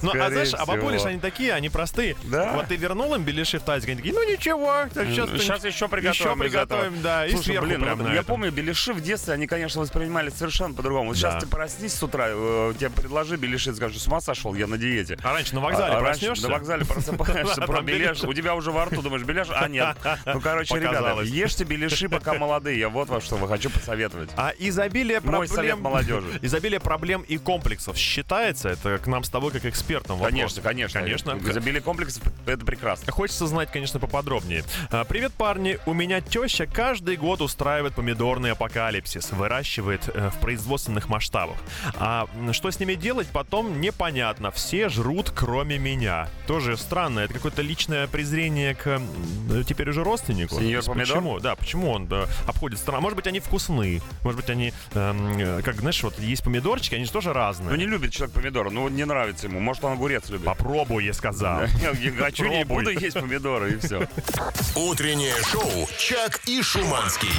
Ну, 0.03 0.11
а 0.11 0.31
знаешь, 0.31 0.53
а 0.55 0.67
бабули 0.67 0.95
ж 0.95 0.99
всего. 0.99 1.11
они 1.11 1.21
такие, 1.21 1.53
они 1.53 1.69
простые. 1.69 2.17
Вот 2.25 2.67
ты 2.67 2.77
вернул 2.77 3.15
им 3.15 3.23
беляши 3.23 3.59
в 3.59 3.63
тазик, 3.63 3.91
они 3.91 3.99
такие, 3.99 4.15
ну 4.15 4.23
ничего, 4.29 4.85
сейчас, 4.93 5.65
еще 5.65 5.89
приготовим. 5.89 6.13
Еще 6.13 6.37
приготовим, 6.37 7.03
да, 7.03 7.27
и 7.27 7.37
сверху 7.37 7.67
блин, 7.67 8.13
я 8.13 8.23
помню, 8.23 8.51
беляши 8.51 8.93
в 8.93 9.01
детстве, 9.01 9.35
они, 9.35 9.47
конечно, 9.47 9.81
воспринимали 9.81 10.31
совершенно 10.31 10.75
по-другому. 10.75 11.09
Вот 11.09 11.17
сейчас 11.17 11.43
ты 11.43 11.49
проснись 11.49 11.95
с 11.95 12.03
утра, 12.03 12.27
э, 12.29 12.75
тебе 12.79 12.91
предложи 12.91 13.37
беляши, 13.37 13.75
скажешь, 13.75 14.01
с 14.01 14.07
ума 14.07 14.21
сошел, 14.21 14.55
я 14.55 14.67
на 14.67 14.79
диете. 14.79 15.19
А 15.23 15.33
раньше 15.33 15.55
на 15.55 15.61
вокзале 15.61 15.95
А- 15.95 15.99
а 15.99 16.01
проснешься? 16.01 16.49
На 16.49 16.55
вокзале 16.55 16.85
просыпаешься, 16.85 17.61
про 17.67 17.83
беляш, 17.83 18.23
у 18.25 18.33
тебя 18.33 18.55
уже 18.55 18.71
во 18.71 18.87
рту, 18.87 19.03
думаешь, 19.03 19.25
беляш, 19.25 19.49
а 19.51 19.69
нет. 19.69 19.97
Ну, 20.27 20.41
короче, 20.41 20.75
ребята, 20.77 21.21
ешьте 21.23 21.65
беляши, 21.65 22.09
пока 22.09 22.35
молодые. 22.35 22.79
Я 22.79 22.89
вот 22.89 23.09
вам 23.09 23.21
что 23.21 23.37
вы 23.37 23.49
хочу 23.49 23.71
посоветовать. 23.71 24.31
А 24.37 24.53
изобилие 24.59 25.21
Мой 25.21 25.47
совет 25.47 25.79
проблем... 25.79 25.81
молодежи. 25.83 26.39
Изобилие 26.43 26.81
проблем 26.81 27.23
и 27.23 27.39
комплексов 27.43 27.97
считается? 27.97 28.71
Это 28.71 28.99
к 28.99 29.07
нам 29.07 29.25
с 29.25 29.29
тобой 29.29 29.51
как 29.51 29.65
экспертам 29.65 30.17
вопрос. 30.17 30.33
Конечно, 30.33 30.63
конечно. 30.63 31.01
Конечно. 31.01 31.39
Изобилие 31.43 31.83
комплексов— 31.83 32.23
это 32.47 32.65
прекрасно. 32.65 33.13
Хочется 33.13 33.47
знать, 33.47 33.71
конечно, 33.71 34.01
поподробнее. 34.01 34.65
А, 34.91 35.05
Привет, 35.05 35.33
парни. 35.35 35.79
У 35.87 35.93
меня 35.93 36.21
теща 36.21 36.67
каждый 36.67 37.17
год 37.17 37.41
устраивает 37.41 37.95
помидорный 37.95 38.53
апокалипсис. 38.53 39.33
Выращивает 39.33 40.09
э, 40.09 40.31
в 40.31 40.41
производственных 40.41 41.09
масштабах. 41.09 41.57
А 41.95 42.29
что 42.53 42.71
с 42.71 42.79
ними 42.79 42.95
делать, 42.95 43.29
потом 43.33 43.81
непонятно. 43.81 44.51
Все 44.51 44.89
жрут, 44.89 45.31
кроме 45.35 45.79
меня. 45.79 46.29
Тоже 46.47 46.77
странно. 46.77 47.21
Это 47.21 47.35
какое-то 47.35 47.63
личное 47.63 48.07
презрение 48.07 48.75
к 48.75 49.01
теперь 49.67 49.91
уже 49.91 50.05
родственнику. 50.05 50.57
Сеньор 50.57 50.85
помидор? 50.85 51.17
Почему? 51.17 51.41
Да, 51.41 51.57
почему 51.57 51.91
он 51.91 52.07
да, 52.07 52.27
обходит 52.47 52.79
страну? 52.79 53.03
Может 53.03 53.17
быть, 53.17 53.27
они 53.27 53.41
вкусны. 53.41 54.01
Может 54.23 54.41
быть, 54.41 54.51
они, 54.51 54.73
эм, 54.95 55.63
как, 55.63 55.77
знаешь, 55.77 56.03
вот 56.03 56.19
есть 56.19 56.45
помидорчики, 56.45 56.95
они 56.95 57.05
же 57.05 57.13
тоже 57.13 57.32
разные. 57.33 57.71
Ну, 57.71 57.77
не 57.77 57.87
любит 57.87 58.13
человек 58.13 58.35
помидоры, 58.35 58.71
ну, 58.71 58.89
не 58.89 59.05
нравится 59.05 59.47
ему. 59.47 59.61
Может, 59.61 59.85
он 59.85 59.93
огурец 59.93 60.29
любит. 60.29 60.47
Попробуй, 60.47 61.05
я 61.05 61.13
сказал. 61.13 61.63
Я 62.01 62.13
хочу, 62.13 62.47
не 62.47 62.65
буду 62.65 62.91
есть 62.91 63.19
помидоры, 63.19 63.73
и 63.73 63.77
все. 63.79 64.09
Утреннее 64.77 65.35
шоу 65.51 65.89
«Чак 65.99 66.41
и 66.47 66.63
Шуманский». 66.63 67.31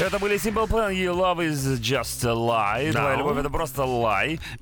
Это 0.00 0.18
были 0.18 0.36
Simple 0.36 0.66
Plan, 0.68 0.92
You 0.92 1.14
Love 1.14 1.48
is 1.48 1.78
Just 1.78 2.24
a 2.26 2.32
Lie. 2.34 2.90
Да. 2.92 3.02
Твоя 3.02 3.16
любовь 3.16 3.38
это 3.38 3.48
просто 3.48 3.84
лай. 3.84 4.40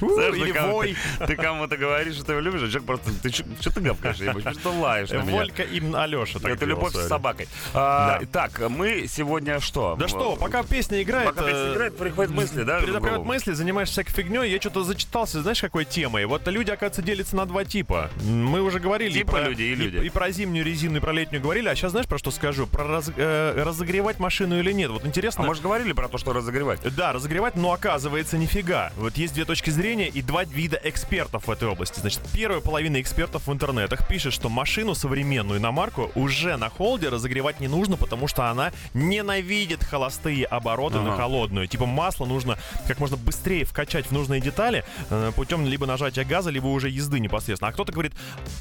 Или 0.00 0.46
ты 0.46 0.52
кому- 0.54 0.72
вой. 0.72 0.96
Ты 1.26 1.36
кому-то 1.36 1.76
говоришь, 1.76 2.14
что 2.14 2.24
ты 2.24 2.32
его 2.32 2.40
любишь, 2.40 2.62
а 2.62 2.68
человек 2.68 2.84
просто... 2.84 3.10
Ты 3.22 3.30
что 3.30 3.70
ты 3.70 3.80
гавкаешь? 3.82 4.16
Что 4.58 4.72
лаешь 4.72 5.10
на 5.10 5.18
меня? 5.18 5.32
Волька 5.32 5.62
и 5.62 5.82
Алеша 5.92 6.38
так 6.38 6.52
Это 6.52 6.64
любовь 6.64 6.94
с 6.94 7.06
собакой. 7.06 7.48
А. 7.74 8.22
Так, 8.32 8.66
мы 8.70 9.06
сегодня 9.08 9.60
что? 9.60 9.94
Да 9.98 10.08
что, 10.08 10.36
пока 10.36 10.62
песня 10.62 11.02
играет... 11.02 11.28
Пока 11.28 11.42
песня 11.42 11.58
э, 11.58 11.74
играет, 11.74 11.98
приходят 11.98 12.32
мысли, 12.32 12.62
да? 12.62 12.80
Голову? 13.16 13.32
мысли, 13.32 13.52
занимаешься 13.52 13.92
всякой 14.02 14.12
фигней, 14.12 14.50
я 14.50 14.60
что-то 14.60 14.84
зачитался, 14.84 15.42
знаешь, 15.42 15.60
какой 15.60 15.84
темой? 15.84 16.24
Вот 16.26 16.46
люди, 16.48 16.70
оказывается, 16.70 17.02
делятся 17.02 17.36
на 17.36 17.46
два 17.46 17.64
типа. 17.64 18.10
Мы 18.24 18.60
уже 18.62 18.78
говорили 18.80 19.10
и 19.10 19.18
Типа 19.18 19.32
про, 19.32 19.48
люди 19.48 19.62
и 19.62 19.74
люди. 19.74 19.96
И, 20.06 20.10
про 20.10 20.30
зимнюю 20.30 20.64
резину, 20.64 20.96
и 20.98 21.00
про 21.00 21.12
летнюю 21.12 21.42
говорили, 21.42 21.68
а 21.68 21.74
сейчас 21.74 21.92
знаешь, 21.92 22.06
про 22.06 22.18
что 22.18 22.30
скажу? 22.30 22.66
Про 22.66 22.84
раз- 22.84 23.10
э, 23.16 23.62
разогревать 23.64 24.18
машину 24.18 24.58
или 24.58 24.72
нет. 24.72 24.90
Вот 24.90 25.04
А 25.04 25.06
интересно... 25.06 25.44
мы 25.44 25.54
же 25.54 25.62
говорили 25.62 25.92
про 25.92 26.08
то, 26.08 26.18
что 26.18 26.32
разогревать. 26.32 26.80
Да, 26.94 27.12
разогревать, 27.12 27.56
но 27.56 27.72
оказывается 27.72 28.36
нифига. 28.38 28.92
Вот 28.96 29.16
есть 29.16 29.34
две 29.34 29.44
точки 29.44 29.70
зрения 29.70 30.08
и 30.08 30.22
два 30.22 30.44
вида 30.44 30.80
экспертов 30.82 31.46
в 31.46 31.50
этой 31.50 31.68
области. 31.68 32.00
Значит, 32.00 32.20
первая 32.32 32.60
половина 32.60 33.00
экспертов 33.00 33.46
в 33.46 33.52
интернетах 33.52 34.08
пишет, 34.08 34.32
что 34.32 34.48
машину 34.48 34.94
современную 34.94 35.58
иномарку 35.60 36.10
уже 36.14 36.56
на 36.56 36.68
холде 36.68 37.08
разогревать 37.08 37.60
не 37.60 37.68
нужно, 37.68 37.96
потому 37.96 38.26
что 38.26 38.46
она 38.50 38.72
ненавидит 39.10 39.84
холостые 39.84 40.44
обороты 40.46 40.96
на 40.98 41.12
Ага. 41.12 41.22
холодную. 41.22 41.68
Типа 41.68 41.86
масло 41.86 42.26
нужно 42.26 42.58
как 42.88 42.98
можно 42.98 43.05
быстрее 43.14 43.64
вкачать 43.64 44.06
в 44.06 44.12
нужные 44.12 44.40
детали 44.40 44.84
э, 45.10 45.30
путем 45.36 45.64
либо 45.66 45.86
нажатия 45.86 46.24
газа, 46.24 46.50
либо 46.50 46.66
уже 46.66 46.88
езды 46.88 47.20
непосредственно. 47.20 47.68
А 47.68 47.72
кто-то 47.72 47.92
говорит, 47.92 48.12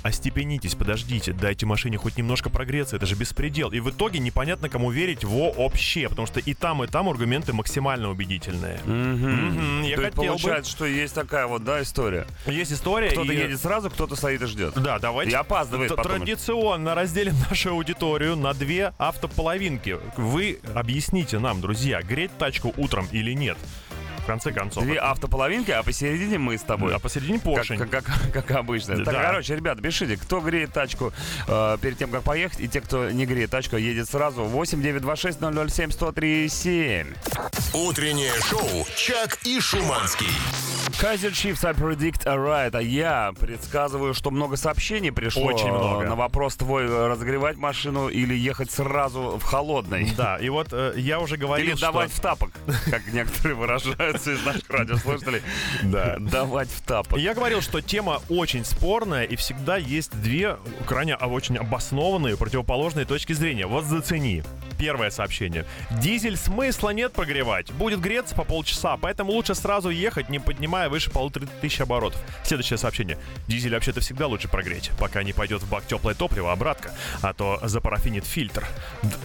остепенитесь, 0.04 0.76
подождите, 0.76 1.34
дайте 1.34 1.66
машине 1.66 1.98
хоть 1.98 2.18
немножко 2.18 2.50
прогреться, 2.50 2.96
это 2.98 3.06
же 3.06 3.16
беспредел. 3.16 3.72
И 3.72 3.80
в 3.80 3.90
итоге 3.90 4.20
непонятно, 4.20 4.70
кому 4.70 4.92
верить 4.92 5.24
вообще, 5.24 6.10
потому 6.10 6.28
что 6.28 6.40
и 6.40 6.54
там, 6.54 6.84
и 6.84 6.88
там 6.88 7.10
аргументы 7.10 7.54
максимально 7.54 8.10
убедительные. 8.10 8.80
Я 9.88 9.96
То 9.96 10.02
хотел 10.04 10.36
бы. 10.36 10.64
что 10.66 10.86
есть 10.86 11.16
такая 11.16 11.48
вот, 11.48 11.64
да, 11.64 11.82
история. 11.82 12.28
Есть 12.46 12.74
история. 12.74 13.10
Кто-то 13.10 13.32
и- 13.32 13.38
едет 13.38 13.62
сразу, 13.62 13.90
кто-то 13.90 14.16
стоит 14.16 14.42
и 14.42 14.46
ждет. 14.46 14.74
Да, 14.76 15.00
давайте. 15.00 15.32
И 15.32 15.36
опаздывает 15.36 15.96
потом. 15.96 16.18
Традиционно 16.20 16.96
разделим 16.96 17.36
нашу 17.50 17.72
аудиторию 17.72 18.36
на 18.36 18.54
две 18.54 18.94
автополовинки. 18.98 19.98
Вы 20.18 20.60
объясните 20.74 21.40
нам, 21.40 21.62
друзья, 21.62 22.02
греть 22.02 22.38
тачку 22.38 22.74
утром 22.78 23.08
или 23.12 23.32
нет? 23.32 23.58
В 24.26 24.28
конце 24.28 24.52
концов. 24.52 24.84
Две 24.84 24.98
автополовинки, 24.98 25.70
а 25.70 25.84
посередине 25.84 26.40
мы 26.40 26.58
с 26.58 26.62
тобой. 26.64 26.96
А 26.96 26.98
посередине 26.98 27.38
поршень. 27.38 27.78
Как, 27.78 27.92
как, 27.92 28.06
как- 28.06 28.32
как 28.48 28.52
обычно. 28.58 28.96
Так, 29.06 29.14
Да. 29.14 29.22
короче, 29.22 29.56
ребят, 29.56 29.80
пишите, 29.84 30.18
кто 30.18 30.40
греет 30.42 30.74
тачку 30.74 31.14
э, 31.48 31.78
перед 31.80 32.00
тем, 32.00 32.10
как 32.10 32.24
поехать, 32.24 32.60
и 32.60 32.68
те, 32.68 32.82
кто 32.82 33.12
не 33.12 33.28
греет 33.28 33.52
тачку, 33.52 33.78
едет 33.78 34.10
сразу. 34.10 34.44
8 34.46 34.82
926 34.82 35.40
007 35.70 35.92
103 35.92 36.50
7. 36.50 37.08
Утреннее 37.74 38.34
шоу 38.50 38.88
«Чак 38.96 39.38
и 39.44 39.60
Шуманский». 39.60 40.26
Kaiser 41.02 41.32
Chiefs, 41.32 41.64
I 41.68 41.74
predict 41.74 42.26
a 42.26 42.36
right. 42.36 42.76
А 42.76 42.82
я 42.82 43.34
предсказываю, 43.40 44.14
что 44.14 44.32
много 44.32 44.56
сообщений 44.56 45.12
пришло 45.12 45.44
Очень 45.44 45.68
много. 45.72 46.06
на 46.06 46.16
вопрос 46.16 46.56
твой, 46.56 46.86
э, 46.86 47.08
разогревать 47.08 47.58
машину 47.58 48.08
или 48.08 48.34
ехать 48.34 48.72
сразу 48.72 49.38
в 49.38 49.44
холодной. 49.44 50.10
Да, 50.16 50.38
и 50.38 50.48
вот 50.50 50.70
э, 50.72 50.94
я 50.98 51.20
уже 51.20 51.38
говорил, 51.38 51.68
Или 51.68 51.76
что... 51.76 51.88
давать 51.88 52.12
в 52.12 52.20
тапок, 52.20 52.52
как 52.90 53.06
некоторые 53.12 53.56
выражаются 54.16 54.32
из 54.34 54.46
наших 54.46 54.70
радиослушателей. 54.70 55.42
Да. 55.84 56.18
Давать 56.20 56.70
в 56.70 56.82
тапок. 56.82 57.20
Я 57.20 57.34
говорил, 57.34 57.62
что 57.62 57.82
тема 57.82 58.22
очень 58.30 58.66
спорная, 58.66 59.24
и 59.24 59.36
всегда 59.36 59.78
есть 59.78 60.12
две 60.22 60.58
крайне 60.86 61.16
а, 61.16 61.28
очень 61.28 61.58
обоснованные 61.58 62.38
противоположные 62.38 63.06
точки 63.06 63.34
зрения. 63.34 63.68
Вот 63.68 63.86
зацени. 63.86 64.44
Первое 64.78 65.10
сообщение. 65.10 65.66
Дизель 66.02 66.36
смысла 66.36 66.90
нет 66.90 67.14
прогревать. 67.14 67.72
Будет 67.72 68.02
греться 68.02 68.36
по 68.36 68.44
полчаса, 68.44 68.98
поэтому 68.98 69.32
лучше 69.32 69.56
сразу 69.56 69.90
ехать, 69.90 70.30
не 70.30 70.40
поднимая 70.40 70.90
выше 70.90 71.10
полутора 71.12 71.48
тысяч 71.62 71.80
оборотов. 71.80 72.22
Следующее 72.44 72.78
сообщение. 72.78 73.18
Дизель 73.48 73.74
вообще-то 73.74 74.02
всегда 74.02 74.28
лучше 74.28 74.50
прогреть, 74.50 74.92
пока 75.00 75.24
не 75.24 75.34
пойдет 75.34 75.64
в 75.64 75.70
бак 75.70 75.86
теплое 75.86 76.14
топливо, 76.14 76.52
обратка, 76.52 76.92
а 77.22 77.34
то 77.34 77.60
запарафинит 77.64 78.26
фильтр. 78.26 78.68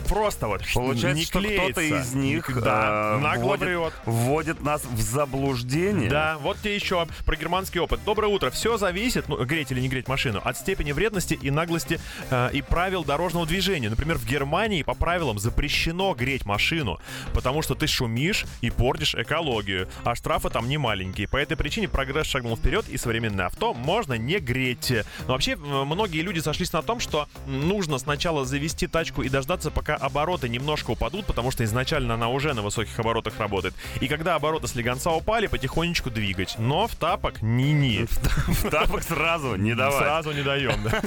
Просто 0.09 0.47
вот 0.47 0.63
Получается, 0.73 1.19
не 1.19 1.25
что 1.25 1.41
кто-то 1.41 1.81
из 1.81 2.15
них 2.15 2.63
да, 2.63 3.17
э, 3.17 3.21
нагло 3.21 3.57
вводит, 3.57 3.65
врет. 3.65 3.93
вводит 4.05 4.61
нас 4.61 4.80
в 4.85 5.01
заблуждение. 5.01 6.09
Да, 6.09 6.39
вот 6.39 6.59
тебе 6.61 6.75
еще 6.75 7.07
про 7.25 7.37
германский 7.37 7.81
опыт. 7.81 8.01
Доброе 8.05 8.29
утро. 8.29 8.51
Все 8.51 8.77
зависит, 8.77 9.29
ну, 9.29 9.45
греть 9.45 9.73
или 9.73 9.81
не 9.81 9.89
греть 9.89 10.09
машину, 10.09 10.41
от 10.45 10.57
степени 10.57 10.93
вредности 10.93 11.39
и 11.41 11.51
наглости 11.51 12.01
э, 12.31 12.51
и 12.53 12.63
правил 12.63 13.05
дорожного 13.05 13.47
движения. 13.47 13.91
Например, 13.91 14.19
в 14.19 14.27
Германии 14.27 14.83
по 14.83 14.95
правилам 14.95 15.39
запрещено 15.39 16.15
греть 16.15 16.45
машину, 16.45 16.99
потому 17.33 17.63
что 17.63 17.75
ты 17.75 17.87
шумишь 17.87 18.45
и 18.61 18.71
портишь 18.71 19.15
экологию, 19.15 19.89
а 20.05 20.15
штрафы 20.15 20.51
там 20.51 20.69
не 20.69 20.79
маленькие. 20.79 21.29
По 21.29 21.37
этой 21.37 21.57
причине 21.57 21.89
прогресс 21.89 22.27
шагнул 22.27 22.57
вперед, 22.57 22.89
и 22.89 22.97
современное 22.97 23.47
авто 23.47 23.75
можно 23.75 24.15
не 24.15 24.39
греть. 24.39 24.93
Но 25.27 25.33
вообще, 25.35 25.57
многие 25.57 26.23
люди 26.23 26.41
сошлись 26.41 26.73
на 26.73 26.83
том, 26.83 27.01
что 27.01 27.29
нужно 27.47 27.99
сначала 27.99 28.45
завести 28.45 28.87
тачку 28.87 29.23
и 29.23 29.29
дождаться, 29.29 29.71
пока 29.71 29.97
обороты 29.97 30.49
немножко 30.49 30.93
упадут, 30.93 31.27
потому 31.27 31.51
что 31.51 31.65
изначально 31.65 32.15
она 32.15 32.29
уже 32.29 32.55
на 32.55 32.63
высоких 32.63 32.99
оборотах 32.99 33.39
работает. 33.39 33.75
И 34.01 34.09
когда 34.09 34.35
обороты 34.35 34.67
слегонца 34.71 35.11
упали, 35.11 35.47
потихонечку 35.47 36.11
двигать. 36.11 36.55
Но 36.59 36.87
в 36.87 36.95
тапок 36.95 37.43
ни-ни. 37.43 38.07
В 38.07 38.71
тапок 38.71 39.03
сразу 39.03 39.57
не 39.57 39.75
давай. 39.75 39.99
Сразу 40.01 40.33
не 40.33 40.43
даем, 40.43 40.83
да. 40.85 41.01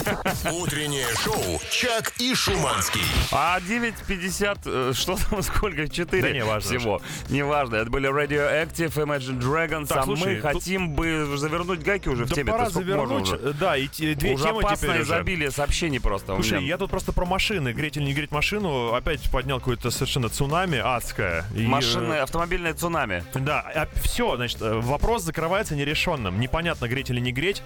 Утреннее 0.52 1.08
шоу 1.24 1.60
«Чак 1.72 2.14
и 2.20 2.34
Шуманский». 2.36 3.02
А 3.32 3.60
9.50, 3.60 4.60
э, 4.66 4.94
что 4.94 5.16
там, 5.16 5.42
сколько? 5.44 5.88
4 5.88 6.22
Да 6.22 6.30
не 6.32 6.44
важно 6.44 6.70
всего. 6.80 7.02
Неважно. 7.30 7.76
Это 7.78 7.90
были 7.90 8.10
Radioactive, 8.10 8.94
Imagine 8.94 9.40
Dragons, 9.40 9.88
Так, 9.88 9.98
а 10.00 10.04
слушай, 10.04 10.36
мы 10.36 10.42
тут- 10.42 10.52
хотим 10.54 10.90
бы 10.92 11.34
завернуть 11.38 11.82
гайки 11.82 12.10
уже 12.10 12.26
в 12.26 12.30
Да 12.30 12.36
теме. 12.36 12.52
пора 12.52 12.70
завернуть. 12.70 13.24
уже? 13.24 13.54
Да, 13.54 13.78
и 13.78 13.88
те- 13.88 14.16
две 14.16 14.34
Уже 14.34 14.44
темы 14.46 14.60
опасное 14.62 14.90
теперь 14.90 15.02
уже. 15.04 15.14
изобилие 15.14 15.52
сообщений 15.52 16.00
просто. 16.00 16.34
Слушай, 16.36 16.58
меня. 16.60 16.68
я 16.68 16.78
тут 16.78 16.90
просто 16.92 17.12
про 17.12 17.26
машины. 17.26 17.74
Греть 17.74 17.98
или 17.98 18.04
не 18.06 18.14
греть 18.14 18.32
машину. 18.32 18.94
Опять 18.94 19.22
поднял 19.32 19.60
какое-то 19.60 19.92
совершенно 19.92 20.30
цунами 20.30 20.78
адское. 20.80 21.46
И, 21.56 21.66
э, 21.66 22.20
автомобильное 22.22 22.74
цунами. 22.74 23.24
Да, 23.34 23.53
все, 24.02 24.36
значит, 24.36 24.62
э, 24.62 24.80
вопрос 24.80 25.24
закрывается 25.24 25.76
нерешенным. 25.76 26.40
Непонятно, 26.40 26.88
греть 26.88 27.10
или 27.10 27.20
не 27.20 27.32
греть. 27.32 27.62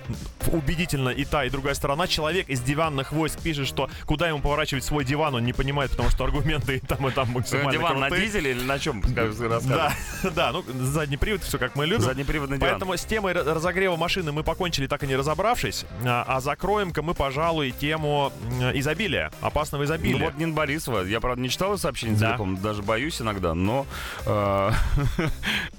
Убедительно 0.51 1.09
и 1.09 1.25
та, 1.25 1.45
и 1.45 1.49
другая 1.49 1.73
сторона. 1.73 2.07
Человек 2.07 2.49
из 2.49 2.61
диванных 2.61 3.11
войск 3.11 3.39
пишет, 3.39 3.67
что 3.67 3.89
куда 4.05 4.27
ему 4.27 4.39
поворачивать 4.39 4.83
свой 4.83 5.03
диван, 5.05 5.35
он 5.35 5.45
не 5.45 5.53
понимает, 5.53 5.91
потому 5.91 6.09
что 6.09 6.23
аргументы 6.23 6.77
и 6.77 6.79
там, 6.79 7.07
и 7.07 7.11
там 7.11 7.29
максимально 7.31 7.71
Диван 7.71 7.99
на 7.99 8.07
крутые. 8.07 8.27
дизеле 8.27 8.51
или 8.51 8.63
на 8.63 8.79
чем? 8.79 9.01
Да, 9.07 9.93
да, 10.35 10.51
ну 10.51 10.63
задний 10.83 11.17
привод, 11.17 11.43
все 11.43 11.57
как 11.57 11.75
мы 11.75 11.85
любим. 11.85 12.01
Заднеприводный 12.03 12.57
диван. 12.57 12.71
Поэтому 12.71 12.95
с 12.97 13.03
темой 13.05 13.33
ра- 13.33 13.53
разогрева 13.53 13.95
машины 13.95 14.31
мы 14.31 14.43
покончили, 14.43 14.87
так 14.87 15.03
и 15.03 15.07
не 15.07 15.15
разобравшись. 15.15 15.85
А, 16.05 16.23
а 16.27 16.39
закроем-ка 16.39 17.01
мы, 17.01 17.13
пожалуй, 17.13 17.71
тему 17.71 18.31
изобилия, 18.73 19.31
опасного 19.41 19.83
изобилия. 19.83 20.17
Ну 20.19 20.25
вот 20.25 20.37
Нин 20.37 20.53
Борисова. 20.53 21.03
Я, 21.03 21.19
правда, 21.19 21.41
не 21.41 21.49
читал 21.49 21.71
ее 21.73 21.77
сообщение 21.77 22.17
Да. 22.17 22.29
целиком, 22.29 22.57
даже 22.57 22.81
боюсь 22.83 23.21
иногда, 23.21 23.53
но... 23.53 23.85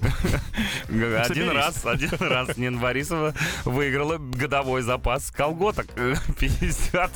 Один 0.89 1.49
раз, 1.51 1.85
один 1.85 2.09
раз 2.19 2.57
Нина 2.57 2.79
Борисова 2.79 3.33
выиграла 3.65 4.17
годовой 4.17 4.81
запас 4.81 5.31
колготок. 5.31 5.87
50 6.39 7.11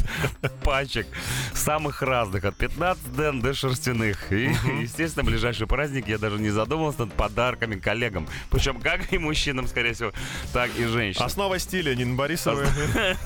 пачек 0.63 1.07
самых 1.53 2.01
разных, 2.01 2.43
от 2.45 2.55
15 2.55 3.15
ден 3.15 3.41
до 3.41 3.53
шерстяных. 3.53 4.31
И, 4.31 4.55
естественно, 4.81 5.23
в 5.23 5.27
ближайший 5.27 5.67
праздник 5.67 6.07
я 6.07 6.17
даже 6.17 6.39
не 6.39 6.49
задумывался 6.49 7.01
над 7.05 7.13
подарками 7.13 7.75
коллегам. 7.75 8.27
Причем 8.49 8.79
как 8.79 9.11
и 9.11 9.17
мужчинам, 9.17 9.67
скорее 9.67 9.93
всего, 9.93 10.11
так 10.51 10.69
и 10.77 10.85
женщинам. 10.85 11.25
Основа 11.25 11.59
стиля 11.59 11.95
Нина 11.95 12.15
Борисовой. 12.15 12.65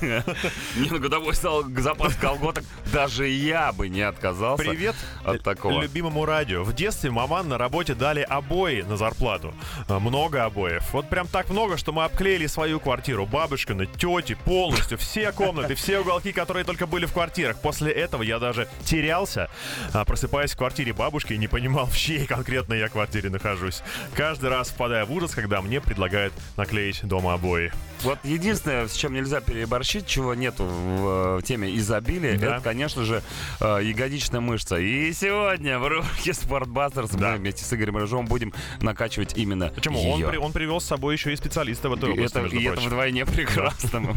Не 0.00 0.90
на 0.90 0.98
годовой 0.98 1.34
стал 1.34 1.64
запас 1.76 2.14
колготок. 2.16 2.64
Даже 2.92 3.28
я 3.28 3.72
бы 3.72 3.88
не 3.88 4.02
отказался 4.02 4.62
Привет 4.64 4.96
от 5.24 5.42
такого. 5.42 5.80
любимому 5.82 6.24
радио. 6.24 6.62
В 6.64 6.72
детстве 6.74 7.10
маман 7.10 7.48
на 7.48 7.58
работе 7.58 7.94
дали 7.94 8.20
обои 8.20 8.82
на 8.82 8.96
зарплату. 8.96 9.54
А, 9.88 9.98
Много 9.98 10.44
обоев. 10.44 10.92
Вот 10.92 11.08
прям 11.08 11.26
так 11.26 11.48
много, 11.50 11.76
что 11.76 11.92
мы 11.92 12.04
обклеили 12.04 12.46
свою 12.46 12.80
квартиру. 12.80 13.26
Бабушкины, 13.26 13.86
тети, 13.86 14.36
полностью. 14.44 14.98
Все 14.98 15.32
комнаты, 15.32 15.74
все 15.74 16.00
уголки, 16.00 16.32
которые 16.32 16.64
только 16.64 16.86
были 16.86 17.06
в 17.06 17.12
квартирах. 17.12 17.60
После 17.60 17.92
этого 17.92 18.22
я 18.22 18.38
даже 18.38 18.68
терялся, 18.84 19.50
а, 19.92 20.04
просыпаясь 20.04 20.52
в 20.52 20.56
квартире 20.56 20.92
бабушки 20.92 21.32
и 21.32 21.38
не 21.38 21.48
понимал, 21.48 21.86
в 21.86 21.96
чьей 21.96 22.26
конкретно 22.26 22.74
я 22.74 22.88
квартире 22.88 23.30
нахожусь. 23.30 23.82
Каждый 24.14 24.50
раз 24.50 24.70
впадая 24.70 25.04
в 25.04 25.12
ужас, 25.12 25.32
когда 25.32 25.62
мне 25.62 25.80
предлагают 25.80 26.32
наклеить 26.56 27.00
дома 27.06 27.34
обои. 27.34 27.72
Вот 28.02 28.18
единственное, 28.22 28.86
с 28.86 28.94
чем 28.94 29.12
нельзя 29.12 29.40
переборщить, 29.40 30.06
чего 30.06 30.34
нету 30.34 30.64
в 30.64 31.38
э, 31.38 31.42
теме 31.44 31.74
изобилия, 31.76 32.38
Да. 32.38 32.56
это, 32.56 32.60
конечно 32.64 33.04
же, 33.04 33.22
э, 33.60 33.80
ягодичная 33.82 34.40
мышца. 34.40 34.76
И 34.76 35.12
сегодня 35.12 35.78
в 35.78 35.88
рубрике 35.88 36.32
Спортбастерс 36.32 37.10
Да. 37.10 37.32
мы 37.32 37.36
вместе 37.38 37.64
с 37.64 37.72
Игорем 37.72 37.96
Рыжовым 37.96 38.26
будем 38.26 38.52
накачивать 38.80 39.36
именно 39.36 39.68
Почему? 39.70 39.98
Он, 40.12 40.20
ее. 40.20 40.28
при- 40.28 40.36
он 40.36 40.52
привел 40.52 40.80
с 40.80 40.84
собой 40.84 41.14
еще 41.14 41.32
и 41.32 41.36
специалиста 41.36 41.88
в 41.88 41.94
этой 41.94 42.10
И 42.10 42.12
области, 42.12 42.34
это, 42.36 42.42
между 42.42 42.58
и 42.58 42.64
это 42.64 42.80
вдвойне 42.80 43.26
прекрасно. 43.26 44.14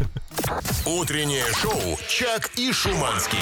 Утреннее 0.86 1.46
шоу 1.62 1.98
«Чак 2.08 2.52
и 2.58 2.72
Шуманский». 2.72 3.40